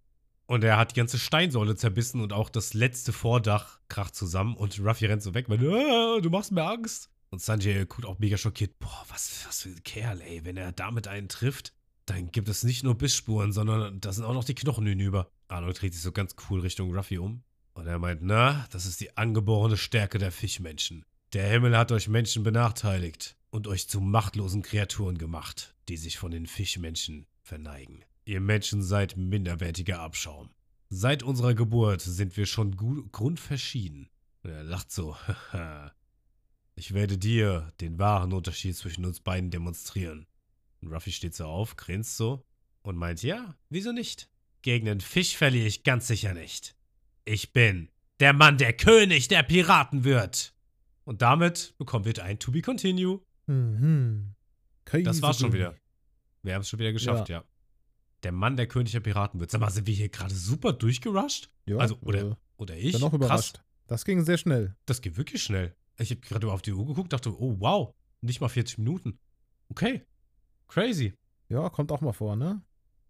Und 0.46 0.64
er 0.64 0.78
hat 0.78 0.92
die 0.92 0.96
ganze 0.96 1.18
Steinsäule 1.18 1.76
zerbissen 1.76 2.20
und 2.20 2.32
auch 2.32 2.48
das 2.48 2.74
letzte 2.74 3.12
Vordach 3.12 3.78
kracht 3.88 4.16
zusammen 4.16 4.56
und 4.56 4.80
Ruffy 4.80 5.06
rennt 5.06 5.22
so 5.22 5.32
weg, 5.32 5.48
weil 5.48 5.58
ah, 5.58 6.20
du 6.20 6.28
machst 6.28 6.50
mir 6.50 6.64
Angst. 6.64 7.08
Und 7.30 7.40
Sanjay 7.40 7.86
guckt 7.86 8.04
auch 8.04 8.18
mega 8.18 8.36
schockiert. 8.36 8.76
Boah, 8.80 9.04
was, 9.08 9.46
was 9.46 9.62
für 9.62 9.68
ein 9.68 9.82
Kerl, 9.84 10.20
ey. 10.20 10.44
Wenn 10.44 10.56
er 10.56 10.72
damit 10.72 11.06
einen 11.06 11.28
trifft, 11.28 11.72
dann 12.06 12.32
gibt 12.32 12.48
es 12.48 12.64
nicht 12.64 12.82
nur 12.82 12.96
Bissspuren, 12.96 13.52
sondern 13.52 14.00
da 14.00 14.12
sind 14.12 14.24
auch 14.24 14.34
noch 14.34 14.42
die 14.42 14.56
Knochen 14.56 14.86
hinüber. 14.86 15.30
Arnold 15.50 15.80
dreht 15.80 15.94
sich 15.94 16.02
so 16.02 16.12
ganz 16.12 16.36
cool 16.48 16.60
Richtung 16.60 16.94
Ruffy 16.94 17.18
um. 17.18 17.42
Und 17.72 17.86
er 17.86 17.98
meint, 17.98 18.22
na, 18.22 18.66
das 18.70 18.86
ist 18.86 19.00
die 19.00 19.16
angeborene 19.16 19.76
Stärke 19.76 20.18
der 20.18 20.32
Fischmenschen. 20.32 21.04
Der 21.32 21.48
Himmel 21.48 21.76
hat 21.76 21.92
euch 21.92 22.08
Menschen 22.08 22.42
benachteiligt 22.42 23.36
und 23.50 23.66
euch 23.66 23.88
zu 23.88 24.00
machtlosen 24.00 24.62
Kreaturen 24.62 25.18
gemacht, 25.18 25.74
die 25.88 25.96
sich 25.96 26.18
von 26.18 26.30
den 26.30 26.46
Fischmenschen 26.46 27.26
verneigen. 27.42 28.04
Ihr 28.24 28.40
Menschen 28.40 28.82
seid 28.82 29.16
minderwertiger 29.16 30.00
Abschaum. 30.00 30.50
Seit 30.88 31.22
unserer 31.22 31.54
Geburt 31.54 32.00
sind 32.00 32.36
wir 32.36 32.46
schon 32.46 32.76
grundverschieden. 32.76 34.08
Und 34.42 34.50
er 34.50 34.64
lacht 34.64 34.90
so. 34.90 35.16
Ich 36.76 36.94
werde 36.94 37.18
dir 37.18 37.70
den 37.82 37.98
wahren 37.98 38.32
Unterschied 38.32 38.74
zwischen 38.74 39.04
uns 39.04 39.20
beiden 39.20 39.50
demonstrieren. 39.50 40.26
Und 40.80 40.88
Ruffy 40.88 41.12
steht 41.12 41.34
so 41.34 41.44
auf, 41.44 41.76
grinst 41.76 42.16
so 42.16 42.42
und 42.80 42.96
meint, 42.96 43.22
ja, 43.22 43.54
wieso 43.68 43.92
nicht? 43.92 44.29
Gegen 44.62 44.86
den 44.86 45.00
Fisch 45.00 45.36
verliere 45.36 45.66
ich 45.66 45.84
ganz 45.84 46.06
sicher 46.06 46.34
nicht. 46.34 46.74
Ich 47.24 47.52
bin 47.52 47.88
der 48.20 48.32
Mann, 48.32 48.58
der 48.58 48.72
König 48.74 49.28
der 49.28 49.42
Piraten 49.42 50.04
wird. 50.04 50.54
Und 51.04 51.22
damit 51.22 51.74
bekommen 51.78 52.04
wir 52.04 52.22
ein 52.22 52.38
To 52.38 52.52
Be 52.52 52.60
Continue. 52.62 53.20
Mhm. 53.46 54.34
Das 54.84 55.22
war's 55.22 55.38
schon 55.38 55.52
wieder. 55.52 55.76
Wir 56.42 56.54
haben 56.54 56.62
es 56.62 56.68
schon 56.68 56.78
wieder 56.78 56.92
geschafft, 56.92 57.28
ja. 57.28 57.44
Der 58.22 58.32
Mann, 58.32 58.56
der 58.56 58.66
König 58.66 58.92
der 58.92 59.00
Piraten 59.00 59.40
wird. 59.40 59.50
Sag 59.50 59.60
mal, 59.60 59.70
sind 59.70 59.86
wir 59.86 59.94
hier 59.94 60.08
gerade 60.10 60.34
super 60.34 60.72
durchgerusht? 60.74 61.50
Ja, 61.64 61.78
Also, 61.78 61.96
oder, 62.02 62.20
äh, 62.32 62.34
oder 62.58 62.76
ich? 62.76 62.92
bin 62.92 63.02
auch 63.02 63.10
Krass. 63.10 63.16
überrascht. 63.16 63.62
Das 63.86 64.04
ging 64.04 64.22
sehr 64.24 64.36
schnell. 64.36 64.76
Das 64.84 65.00
geht 65.00 65.16
wirklich 65.16 65.42
schnell. 65.42 65.74
Ich 65.98 66.10
habe 66.10 66.20
gerade 66.20 66.50
auf 66.52 66.62
die 66.62 66.72
Uhr 66.72 66.86
geguckt, 66.86 67.12
dachte, 67.12 67.30
oh 67.40 67.56
wow, 67.60 67.94
nicht 68.20 68.40
mal 68.40 68.48
40 68.48 68.78
Minuten. 68.78 69.18
Okay. 69.68 70.04
Crazy. 70.68 71.14
Ja, 71.48 71.68
kommt 71.70 71.90
auch 71.92 72.00
mal 72.00 72.12
vor, 72.12 72.36
ne? 72.36 72.62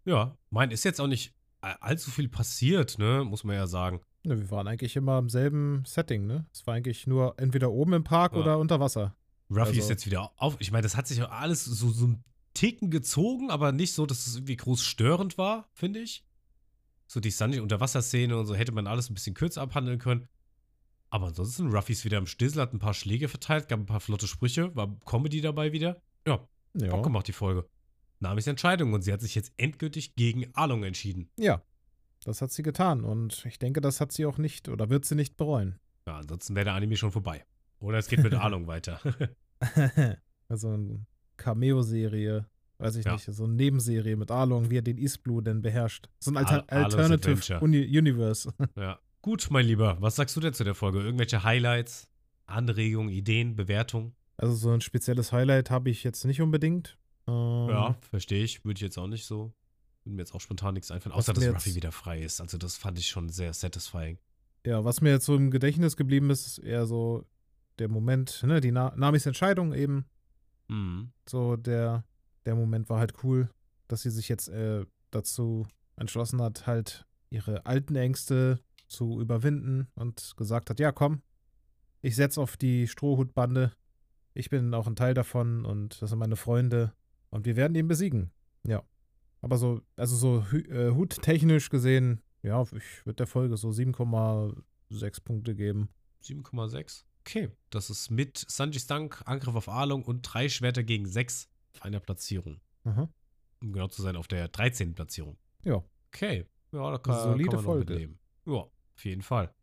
Ja, 0.05 0.37
mein, 0.49 0.71
ist 0.71 0.83
jetzt 0.85 0.99
auch 0.99 1.07
nicht 1.07 1.33
allzu 1.61 2.11
viel 2.11 2.27
passiert, 2.29 2.97
ne? 2.97 3.23
Muss 3.25 3.43
man 3.43 3.55
ja 3.55 3.67
sagen. 3.67 4.01
Ne, 4.23 4.39
wir 4.39 4.51
waren 4.51 4.67
eigentlich 4.67 4.95
immer 4.95 5.17
im 5.19 5.29
selben 5.29 5.83
Setting, 5.85 6.25
ne? 6.27 6.45
Es 6.53 6.65
war 6.67 6.75
eigentlich 6.75 7.07
nur 7.07 7.39
entweder 7.39 7.71
oben 7.71 7.93
im 7.93 8.03
Park 8.03 8.33
Ja. 8.33 8.39
oder 8.39 8.57
unter 8.59 8.79
Wasser. 8.79 9.15
Ruffy 9.49 9.61
Also- 9.69 9.79
ist 9.79 9.89
jetzt 9.89 10.05
wieder 10.05 10.31
auf. 10.37 10.57
Ich 10.59 10.71
meine, 10.71 10.83
das 10.83 10.95
hat 10.95 11.07
sich 11.07 11.21
alles 11.23 11.65
so, 11.65 11.89
so 11.89 12.07
ein 12.07 12.23
Ticken 12.53 12.89
gezogen, 12.91 13.49
aber 13.49 13.71
nicht 13.71 13.93
so, 13.93 14.05
dass 14.05 14.27
es 14.27 14.35
irgendwie 14.35 14.57
groß 14.57 14.83
störend 14.83 15.37
war, 15.37 15.69
finde 15.73 15.99
ich. 16.01 16.23
So 17.07 17.19
die 17.19 17.31
Sanji-Unterwasserszene 17.31 18.37
und 18.37 18.45
so 18.45 18.55
hätte 18.55 18.71
man 18.71 18.87
alles 18.87 19.09
ein 19.09 19.13
bisschen 19.13 19.33
kürzer 19.35 19.61
abhandeln 19.61 19.99
können. 19.99 20.27
Aber 21.09 21.27
ansonsten, 21.27 21.67
Ruffy 21.73 21.91
ist 21.93 22.05
wieder 22.05 22.17
am 22.17 22.25
Stissel, 22.27 22.61
hat 22.61 22.73
ein 22.73 22.79
paar 22.79 22.93
Schläge 22.93 23.27
verteilt, 23.27 23.67
gab 23.67 23.79
ein 23.79 23.85
paar 23.85 23.99
flotte 23.99 24.27
Sprüche, 24.27 24.73
war 24.75 24.97
Comedy 25.05 25.41
dabei 25.41 25.73
wieder. 25.73 26.01
Ja, 26.25 26.47
Ja. 26.73 26.89
Bock 26.91 27.03
gemacht, 27.03 27.27
die 27.27 27.33
Folge. 27.33 27.67
Namis 28.21 28.47
Entscheidung 28.47 28.93
und 28.93 29.01
sie 29.01 29.11
hat 29.11 29.21
sich 29.21 29.35
jetzt 29.35 29.51
endgültig 29.57 30.15
gegen 30.15 30.53
Along 30.53 30.83
entschieden. 30.83 31.29
Ja. 31.37 31.61
Das 32.23 32.41
hat 32.41 32.51
sie 32.51 32.61
getan 32.61 33.03
und 33.03 33.43
ich 33.47 33.57
denke, 33.57 33.81
das 33.81 33.99
hat 33.99 34.11
sie 34.11 34.25
auch 34.27 34.37
nicht 34.37 34.69
oder 34.69 34.89
wird 34.89 35.05
sie 35.05 35.15
nicht 35.15 35.37
bereuen. 35.37 35.79
Ja, 36.07 36.17
ansonsten 36.17 36.55
wäre 36.55 36.65
der 36.65 36.73
Anime 36.75 36.95
schon 36.95 37.11
vorbei. 37.11 37.43
Oder 37.79 37.97
es 37.97 38.07
geht 38.07 38.21
mit 38.21 38.33
Along 38.35 38.67
weiter. 38.67 38.99
also 40.47 40.69
eine 40.69 41.05
Cameo-Serie, 41.37 42.45
weiß 42.77 42.95
ich 42.97 43.05
Ja. 43.05 43.13
nicht, 43.13 43.25
so 43.25 43.43
eine 43.45 43.53
Nebenserie 43.53 44.15
mit 44.15 44.29
Arlong, 44.31 44.69
wie 44.69 44.77
er 44.77 44.81
den 44.83 44.97
East 44.97 45.23
Blue 45.23 45.41
denn 45.41 45.61
beherrscht. 45.61 46.09
So 46.19 46.31
ein 46.31 46.37
Alter 46.37 46.63
Al- 46.67 46.83
Alternative. 46.85 47.59
Uni 47.59 47.79
Universe. 47.97 48.53
ja. 48.77 48.99
Gut, 49.23 49.47
mein 49.51 49.65
Lieber, 49.65 49.97
was 49.99 50.15
sagst 50.15 50.35
du 50.35 50.39
denn 50.39 50.53
zu 50.53 50.63
der 50.63 50.73
Folge? 50.75 50.99
Irgendwelche 51.01 51.43
Highlights, 51.43 52.07
Anregungen, 52.45 53.09
Ideen, 53.09 53.55
Bewertungen? 53.55 54.15
Also 54.37 54.55
so 54.55 54.71
ein 54.71 54.81
spezielles 54.81 55.31
Highlight 55.31 55.69
habe 55.69 55.89
ich 55.91 56.03
jetzt 56.03 56.25
nicht 56.25 56.41
unbedingt. 56.41 56.97
Ähm, 57.31 57.69
Ja, 57.69 57.95
verstehe 58.09 58.43
ich. 58.43 58.63
Würde 58.65 58.77
ich 58.77 58.81
jetzt 58.81 58.97
auch 58.97 59.07
nicht 59.07 59.25
so. 59.25 59.53
Würde 60.03 60.15
mir 60.15 60.21
jetzt 60.21 60.33
auch 60.33 60.41
spontan 60.41 60.73
nichts 60.73 60.91
einfallen. 60.91 61.13
Außer, 61.13 61.33
dass 61.33 61.47
Ruffy 61.47 61.75
wieder 61.75 61.91
frei 61.91 62.21
ist. 62.21 62.41
Also, 62.41 62.57
das 62.57 62.77
fand 62.77 62.97
ich 62.97 63.07
schon 63.07 63.29
sehr 63.29 63.53
satisfying. 63.53 64.17
Ja, 64.65 64.83
was 64.83 65.01
mir 65.01 65.11
jetzt 65.11 65.25
so 65.25 65.35
im 65.35 65.51
Gedächtnis 65.51 65.95
geblieben 65.95 66.29
ist, 66.29 66.45
ist 66.45 66.57
eher 66.59 66.85
so 66.85 67.25
der 67.79 67.87
Moment, 67.87 68.43
ne, 68.43 68.61
die 68.61 68.71
Na 68.71 68.93
Namis 68.95 69.25
Entscheidung 69.25 69.73
eben. 69.73 70.05
Mhm. 70.67 71.11
So 71.27 71.55
der, 71.55 72.03
der 72.45 72.55
Moment 72.55 72.89
war 72.89 72.99
halt 72.99 73.23
cool, 73.23 73.49
dass 73.87 74.03
sie 74.03 74.11
sich 74.11 74.29
jetzt 74.29 74.49
äh, 74.49 74.85
dazu 75.09 75.67
entschlossen 75.95 76.41
hat, 76.41 76.67
halt 76.67 77.05
ihre 77.29 77.65
alten 77.65 77.95
Ängste 77.95 78.59
zu 78.87 79.19
überwinden 79.19 79.87
und 79.95 80.33
gesagt 80.37 80.69
hat, 80.69 80.79
ja 80.79 80.91
komm, 80.91 81.21
ich 82.01 82.15
setz 82.15 82.37
auf 82.37 82.57
die 82.57 82.87
Strohhutbande. 82.87 83.71
Ich 84.33 84.49
bin 84.49 84.73
auch 84.73 84.87
ein 84.87 84.95
Teil 84.95 85.13
davon 85.13 85.65
und 85.65 86.01
das 86.01 86.09
sind 86.09 86.19
meine 86.19 86.35
Freunde 86.35 86.93
und 87.31 87.45
wir 87.45 87.55
werden 87.55 87.75
ihn 87.75 87.87
besiegen. 87.87 88.31
Ja. 88.65 88.83
Aber 89.41 89.57
so, 89.57 89.81
also 89.95 90.15
so 90.15 90.57
äh, 90.57 90.91
huttechnisch 90.91 91.69
gesehen, 91.69 92.21
ja, 92.43 92.61
ich 92.61 93.05
würde 93.05 93.15
der 93.17 93.27
Folge 93.27 93.57
so 93.57 93.69
7,6 93.69 95.23
Punkte 95.23 95.55
geben. 95.55 95.89
7,6. 96.23 97.03
Okay. 97.21 97.49
Das 97.69 97.89
ist 97.89 98.09
mit 98.11 98.37
Sanjis 98.37 98.87
Dank, 98.87 99.21
Angriff 99.25 99.55
auf 99.55 99.69
Arlong 99.69 100.03
und 100.03 100.21
drei 100.21 100.49
Schwerter 100.49 100.83
gegen 100.83 101.07
sechs 101.07 101.49
auf 101.73 101.83
einer 101.83 101.99
Platzierung. 101.99 102.61
Aha. 102.83 103.09
Um 103.61 103.73
genau 103.73 103.87
zu 103.87 104.01
sein, 104.01 104.15
auf 104.15 104.27
der 104.27 104.47
13. 104.47 104.95
Platzierung. 104.95 105.37
Ja. 105.63 105.83
Okay. 106.13 106.45
Ja, 106.71 106.91
da 106.91 106.97
kann, 106.97 107.19
Solide 107.19 107.49
kann 107.49 107.55
man 107.57 107.65
Folge. 107.65 107.93
mitleben. 107.93 108.19
Ja, 108.45 108.53
auf 108.53 109.05
jeden 109.05 109.21
Fall. 109.21 109.53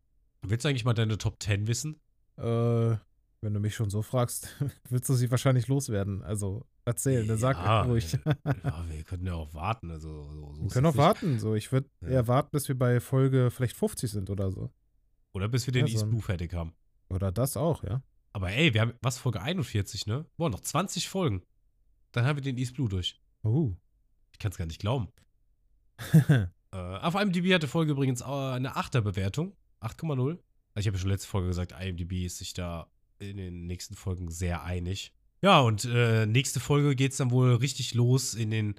Willst 0.43 0.65
du 0.65 0.69
eigentlich 0.69 0.85
mal 0.85 0.95
deine 0.95 1.19
Top 1.19 1.43
10 1.43 1.67
wissen? 1.67 2.01
Äh, 2.37 2.97
wenn 3.41 3.55
du 3.55 3.61
mich 3.61 3.75
schon 3.75 3.91
so 3.91 4.03
fragst, 4.03 4.49
willst 4.89 5.09
du 5.09 5.15
sie 5.15 5.31
wahrscheinlich 5.31 5.69
loswerden. 5.69 6.23
Also 6.23 6.67
erzählen, 6.85 7.27
dann 7.29 7.39
sag 7.39 7.57
ja, 7.57 7.83
ruhig. 7.83 8.15
äh, 8.25 8.35
ja, 8.65 8.85
wir 8.89 9.05
können 9.05 9.27
ja 9.27 9.35
auch 9.35 9.53
warten. 9.55 9.91
Also, 9.91 10.09
so, 10.33 10.55
so 10.55 10.63
Wir 10.63 10.69
können 10.71 10.87
auch 10.87 10.93
nicht. 10.93 10.99
warten. 10.99 11.39
So, 11.39 11.55
ich 11.55 11.71
würde 11.73 11.89
Ja. 12.01 12.09
eher 12.09 12.29
warten, 12.29 12.51
bis 12.53 12.69
wir 12.69 12.79
bei 12.79 13.01
Folge 13.01 13.51
vielleicht 13.51 13.77
50 13.77 14.11
sind 14.11 14.31
oder 14.31 14.51
so. 14.51 14.73
Oder 15.35 15.49
bis 15.49 15.67
wir 15.67 15.73
den 15.73 15.87
Ja, 15.87 15.93
so 15.93 15.99
East 15.99 16.09
Blue 16.11 16.21
fertig 16.23 16.53
haben. 16.55 16.73
Oder 17.11 17.31
das 17.33 17.57
auch, 17.57 17.85
ja. 17.85 18.03
Aber 18.33 18.51
ey, 18.51 18.75
wir 18.75 18.81
haben, 18.83 18.93
was, 19.03 19.19
Folge 19.19 19.41
41, 19.41 20.07
ne? 20.07 20.27
Boah, 20.37 20.51
noch 20.51 20.61
20 20.61 21.09
Folgen. 21.09 21.43
Dann 22.13 22.25
haben 22.27 22.37
wir 22.37 22.43
den 22.43 22.57
East 22.59 22.75
Blue 22.75 22.89
durch. 22.89 23.21
Uh. 23.45 23.75
Ich 24.33 24.39
kann 24.39 24.51
es 24.53 24.59
gar 24.59 24.67
nicht 24.67 24.81
glauben. 24.81 25.09
Äh, 26.71 26.77
auf 26.77 27.15
IMDb 27.15 27.55
hat 27.55 27.63
die 27.63 27.67
Folge 27.67 27.93
übrigens 27.93 28.21
auch 28.21 28.53
eine 28.53 28.77
8er 28.77 29.01
Bewertung. 29.01 29.57
8,0. 29.81 30.33
Also 30.33 30.39
ich 30.77 30.87
habe 30.87 30.97
ja 30.97 31.01
schon 31.01 31.09
letzte 31.09 31.27
Folge 31.27 31.49
gesagt, 31.49 31.73
IMDb 31.73 32.27
ist 32.27 32.37
sich 32.37 32.53
da 32.53 32.91
in 33.19 33.37
den 33.37 33.67
nächsten 33.67 33.95
Folgen 33.95 34.31
sehr 34.31 34.63
einig. 34.65 35.13
Ja, 35.43 35.61
und 35.61 35.85
äh, 35.85 36.27
nächste 36.27 36.61
Folge 36.61 36.97
geht 36.97 37.13
es 37.13 37.19
dann 37.19 37.31
wohl 37.31 37.55
richtig 37.55 37.95
los 37.95 38.35
in 38.35 38.51
den 38.51 38.75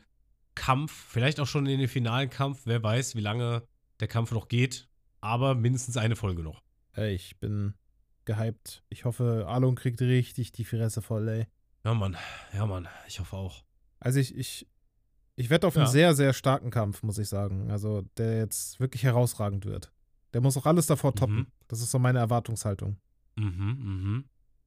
Kampf, 0.55 0.91
vielleicht 1.09 1.39
auch 1.39 1.47
schon 1.47 1.65
in 1.67 1.79
den 1.79 1.87
finalen 1.87 2.29
Kampf. 2.29 2.61
Wer 2.65 2.83
weiß, 2.83 3.15
wie 3.15 3.21
lange 3.21 3.63
der 3.99 4.07
Kampf 4.09 4.31
noch 4.31 4.47
geht. 4.47 4.87
Aber 5.21 5.55
mindestens 5.55 5.97
eine 5.97 6.15
Folge 6.15 6.43
noch. 6.43 6.61
Ey, 6.93 7.13
ich 7.13 7.39
bin 7.39 7.73
gehypt. 8.25 8.83
Ich 8.89 9.05
hoffe, 9.05 9.45
Alon 9.47 9.75
kriegt 9.75 10.01
richtig 10.01 10.51
die 10.51 10.65
Fresse 10.65 11.01
voll, 11.01 11.27
ey. 11.29 11.47
Ja, 11.85 11.93
Mann. 11.93 12.17
Ja, 12.53 12.65
Mann. 12.65 12.87
Ich 13.07 13.19
hoffe 13.19 13.35
auch. 13.37 13.63
Also 13.99 14.19
ich, 14.19 14.35
ich, 14.37 14.67
ich 15.35 15.49
wette 15.49 15.67
auf 15.67 15.75
einen 15.77 15.85
Ja. 15.85 15.91
sehr, 15.91 16.15
sehr 16.15 16.33
starken 16.33 16.71
Kampf, 16.71 17.03
muss 17.03 17.17
ich 17.17 17.27
sagen. 17.29 17.71
Also, 17.71 18.01
der 18.17 18.37
jetzt 18.37 18.79
wirklich 18.79 19.03
herausragend 19.03 19.65
wird. 19.65 19.91
Der 20.33 20.41
muss 20.41 20.57
auch 20.57 20.65
alles 20.65 20.87
davor 20.87 21.15
toppen. 21.15 21.35
Mhm. 21.37 21.47
Das 21.67 21.81
ist 21.81 21.91
so 21.91 21.99
meine 21.99 22.19
Erwartungshaltung. 22.19 22.97
Mhm, 23.39 23.77
mhm. 23.79 24.25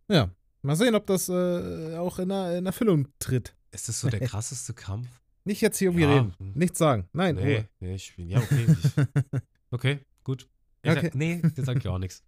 Ja. 0.08 0.30
Mal 0.62 0.76
sehen, 0.76 0.94
ob 0.94 1.06
das 1.06 1.28
äh, 1.28 1.96
auch 1.96 2.18
in, 2.18 2.28
der, 2.28 2.58
in 2.58 2.66
Erfüllung 2.66 3.08
tritt. 3.18 3.54
Ist 3.72 3.88
das 3.88 4.00
so 4.00 4.08
der 4.08 4.20
krasseste 4.28 4.74
Kampf? 4.74 5.08
Nicht 5.44 5.60
jetzt 5.60 5.78
hier 5.78 5.88
irgendwie 5.88 6.04
Ja. 6.04 6.12
reden. 6.14 6.34
Nichts 6.54 6.78
sagen. 6.78 7.08
Nein, 7.12 7.34
Nee, 7.34 7.56
Ruhe. 7.56 7.68
nee, 7.80 7.94
ich 7.96 8.14
bin. 8.14 8.28
Ja, 8.28 8.38
okay. 8.38 8.66
Ich, 8.70 9.40
okay, 9.72 9.98
gut. 10.22 10.48
Ich 10.82 10.90
Okay. 10.90 11.00
Sag, 11.06 11.14
nee, 11.16 11.42
das 11.56 11.66
sag 11.66 11.76
ich 11.78 11.88
auch 11.88 11.98
nichts. 11.98 12.22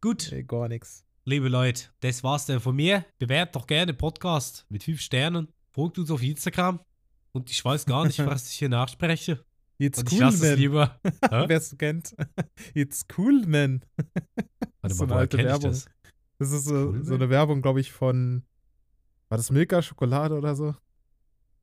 Gut, 0.00 0.32
Ey, 0.32 0.44
gar 0.44 0.68
nichts. 0.68 1.04
liebe 1.24 1.48
Leute, 1.48 1.88
das 2.00 2.22
war's 2.24 2.46
dann 2.46 2.60
von 2.60 2.74
mir. 2.76 3.04
Bewertet 3.18 3.54
doch 3.56 3.66
gerne 3.66 3.92
Podcast 3.94 4.64
mit 4.70 4.82
fünf 4.82 5.00
Sternen. 5.00 5.48
Folgt 5.72 5.98
uns 5.98 6.10
auf 6.10 6.22
Instagram. 6.22 6.80
Und 7.32 7.50
ich 7.50 7.62
weiß 7.64 7.84
gar 7.86 8.06
nicht, 8.06 8.18
was 8.26 8.48
ich 8.50 8.56
hier 8.58 8.68
nachspreche. 8.70 9.44
It's 9.78 9.98
Und 9.98 10.12
ich 10.12 10.18
cool, 10.18 10.24
lasse 10.26 10.36
es 10.44 10.50
man. 10.50 10.58
lieber. 10.58 11.00
Hä? 11.04 11.10
Wer 11.48 11.56
es 11.58 11.76
kennt. 11.76 12.14
It's 12.74 13.04
cool, 13.18 13.44
man. 13.46 13.84
Warte 14.80 14.94
so 14.94 15.04
mal, 15.04 15.04
eine 15.04 15.10
woher 15.10 15.20
alte 15.20 15.36
ich 15.38 15.44
Werbung. 15.44 15.70
das? 15.70 15.86
Das 16.38 16.52
ist 16.52 16.64
so, 16.64 16.74
Cool, 16.90 17.04
so 17.04 17.14
eine 17.14 17.28
Werbung, 17.30 17.62
glaube 17.62 17.80
ich, 17.80 17.92
von. 17.92 18.44
War 19.28 19.38
das 19.38 19.50
Milka 19.50 19.82
Schokolade 19.82 20.36
oder 20.36 20.54
so? 20.54 20.74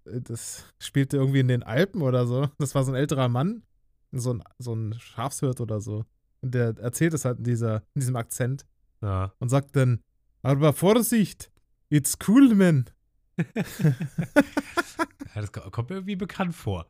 Äh, 0.06 0.22
Das 0.22 0.66
spielte 0.80 1.18
irgendwie 1.18 1.40
in 1.40 1.48
den 1.48 1.64
Alpen 1.64 2.02
oder 2.02 2.26
so. 2.28 2.50
Das 2.58 2.76
war 2.76 2.84
so 2.84 2.92
ein 2.92 2.96
älterer 2.96 3.30
Mann, 3.30 3.64
so 4.12 4.34
ein, 4.34 4.44
so 4.60 4.74
ein 4.74 4.96
Schafshirt 5.00 5.62
oder 5.62 5.80
so. 5.80 6.06
Und 6.42 6.54
der 6.54 6.78
erzählt 6.80 7.14
es 7.14 7.24
halt 7.26 7.38
in, 7.38 7.44
dieser, 7.46 7.78
in 7.94 8.00
diesem 8.02 8.16
Akzent 8.16 8.66
Ja. 9.02 9.34
und 9.40 9.50
sagt 9.50 9.76
dann: 9.76 10.02
Aber 10.42 10.74
Vorsicht, 10.74 11.52
it's 11.90 12.18
cool, 12.28 12.54
man. 12.56 12.86
ja, 13.76 15.42
das 15.42 15.52
ko- 15.52 15.70
kommt 15.70 15.90
mir 15.90 15.98
irgendwie 15.98 16.16
bekannt 16.16 16.56
vor. 16.56 16.90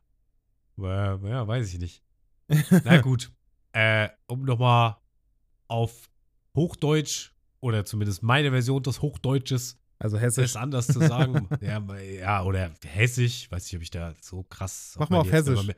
Aber, 0.76 1.20
ja, 1.28 1.46
weiß 1.46 1.72
ich 1.72 1.78
nicht. 1.78 2.02
Na 2.84 3.00
gut. 3.00 3.32
Äh, 3.72 4.08
um 4.26 4.42
nochmal 4.44 4.96
auf 5.68 6.10
Hochdeutsch 6.56 7.32
oder 7.60 7.84
zumindest 7.84 8.22
meine 8.22 8.50
Version 8.50 8.82
des 8.82 9.00
Hochdeutsches 9.00 9.78
Also 9.98 10.16
es 10.16 10.22
hessisch. 10.22 10.56
anders 10.56 10.86
zu 10.88 10.98
sagen. 11.00 11.48
ja, 11.60 11.82
ja, 12.00 12.42
oder 12.42 12.72
Hessisch. 12.84 13.50
Weiß 13.50 13.64
nicht, 13.64 13.76
ob 13.76 13.82
ich 13.82 13.90
da 13.90 14.14
so 14.20 14.42
krass. 14.42 14.96
Mach 14.98 15.08
mal 15.08 15.18
auf 15.20 15.30
Hessisch. 15.32 15.64
mehr- 15.66 15.76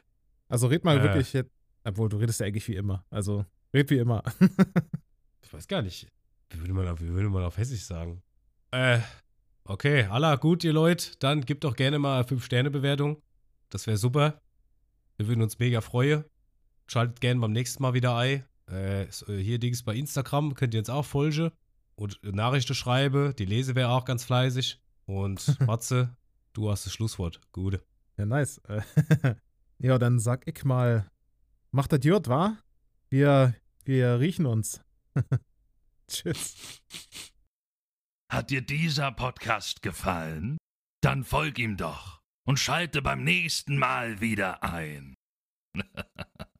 Also 0.48 0.66
red 0.66 0.84
mal 0.84 0.98
Äh. 0.98 1.02
wirklich 1.02 1.32
jetzt. 1.32 1.50
Obwohl, 1.84 2.08
du 2.08 2.16
redest 2.16 2.40
ja 2.40 2.46
eigentlich 2.46 2.66
wie 2.68 2.76
immer. 2.76 3.04
Also, 3.10 3.44
red 3.74 3.90
wie 3.90 3.98
immer. 3.98 4.22
Ich 5.42 5.52
weiß 5.52 5.68
gar 5.68 5.82
nicht. 5.82 6.08
Wie 6.50 6.58
würde 6.58 6.72
man 6.72 6.88
auf, 6.88 7.00
wie 7.00 7.08
würde 7.08 7.28
man 7.28 7.44
auf 7.44 7.58
Hessisch 7.58 7.84
sagen? 7.84 8.22
Äh, 8.72 8.98
okay, 9.64 10.04
Allah, 10.04 10.34
gut, 10.36 10.64
ihr 10.64 10.72
Leute. 10.72 11.16
Dann 11.20 11.42
gebt 11.42 11.62
doch 11.64 11.76
gerne 11.76 11.98
mal 11.98 12.16
eine 12.20 12.26
5-Sterne-Bewertung. 12.26 13.20
Das 13.68 13.86
wäre 13.86 13.96
super. 13.98 14.40
Wir 15.16 15.28
würden 15.28 15.42
uns 15.42 15.58
mega 15.58 15.80
freuen. 15.80 16.24
Schaltet 16.86 17.20
gerne 17.20 17.40
beim 17.40 17.52
nächsten 17.52 17.82
Mal 17.82 17.94
wieder 17.94 18.16
ein. 18.16 18.44
Äh, 18.70 19.02
äh, 19.04 19.08
hier 19.38 19.58
Dings 19.58 19.82
bei 19.82 19.94
Instagram 19.94 20.54
könnt 20.54 20.74
ihr 20.74 20.80
uns 20.80 20.90
auch 20.90 21.04
folgen. 21.04 21.50
Und 21.94 22.20
Nachrichten 22.24 22.74
schreiben. 22.74 23.34
Die 23.36 23.44
lese 23.44 23.74
wäre 23.74 23.90
auch 23.90 24.04
ganz 24.04 24.24
fleißig. 24.24 24.80
Und 25.06 25.60
Matze, 25.66 26.16
du 26.52 26.70
hast 26.70 26.86
das 26.86 26.92
Schlusswort. 26.92 27.40
Gute. 27.52 27.84
Ja, 28.16 28.26
nice. 28.26 28.58
Äh, 28.68 28.82
ja, 29.78 29.98
dann 29.98 30.18
sag 30.18 30.46
ich 30.46 30.64
mal, 30.64 31.08
macht 31.70 31.92
das 31.92 32.04
Jod, 32.04 32.28
wa? 32.28 32.58
Wir, 33.10 33.54
wir 33.84 34.18
riechen 34.18 34.46
uns. 34.46 34.80
Tschüss. 36.08 36.80
Hat 38.30 38.50
dir 38.50 38.62
dieser 38.62 39.12
Podcast 39.12 39.82
gefallen? 39.82 40.56
Dann 41.00 41.22
folg 41.22 41.58
ihm 41.58 41.76
doch 41.76 42.23
und 42.44 42.58
schalte 42.58 43.02
beim 43.02 43.24
nächsten 43.24 43.76
Mal 43.76 44.20
wieder 44.20 44.62
ein. 44.62 45.16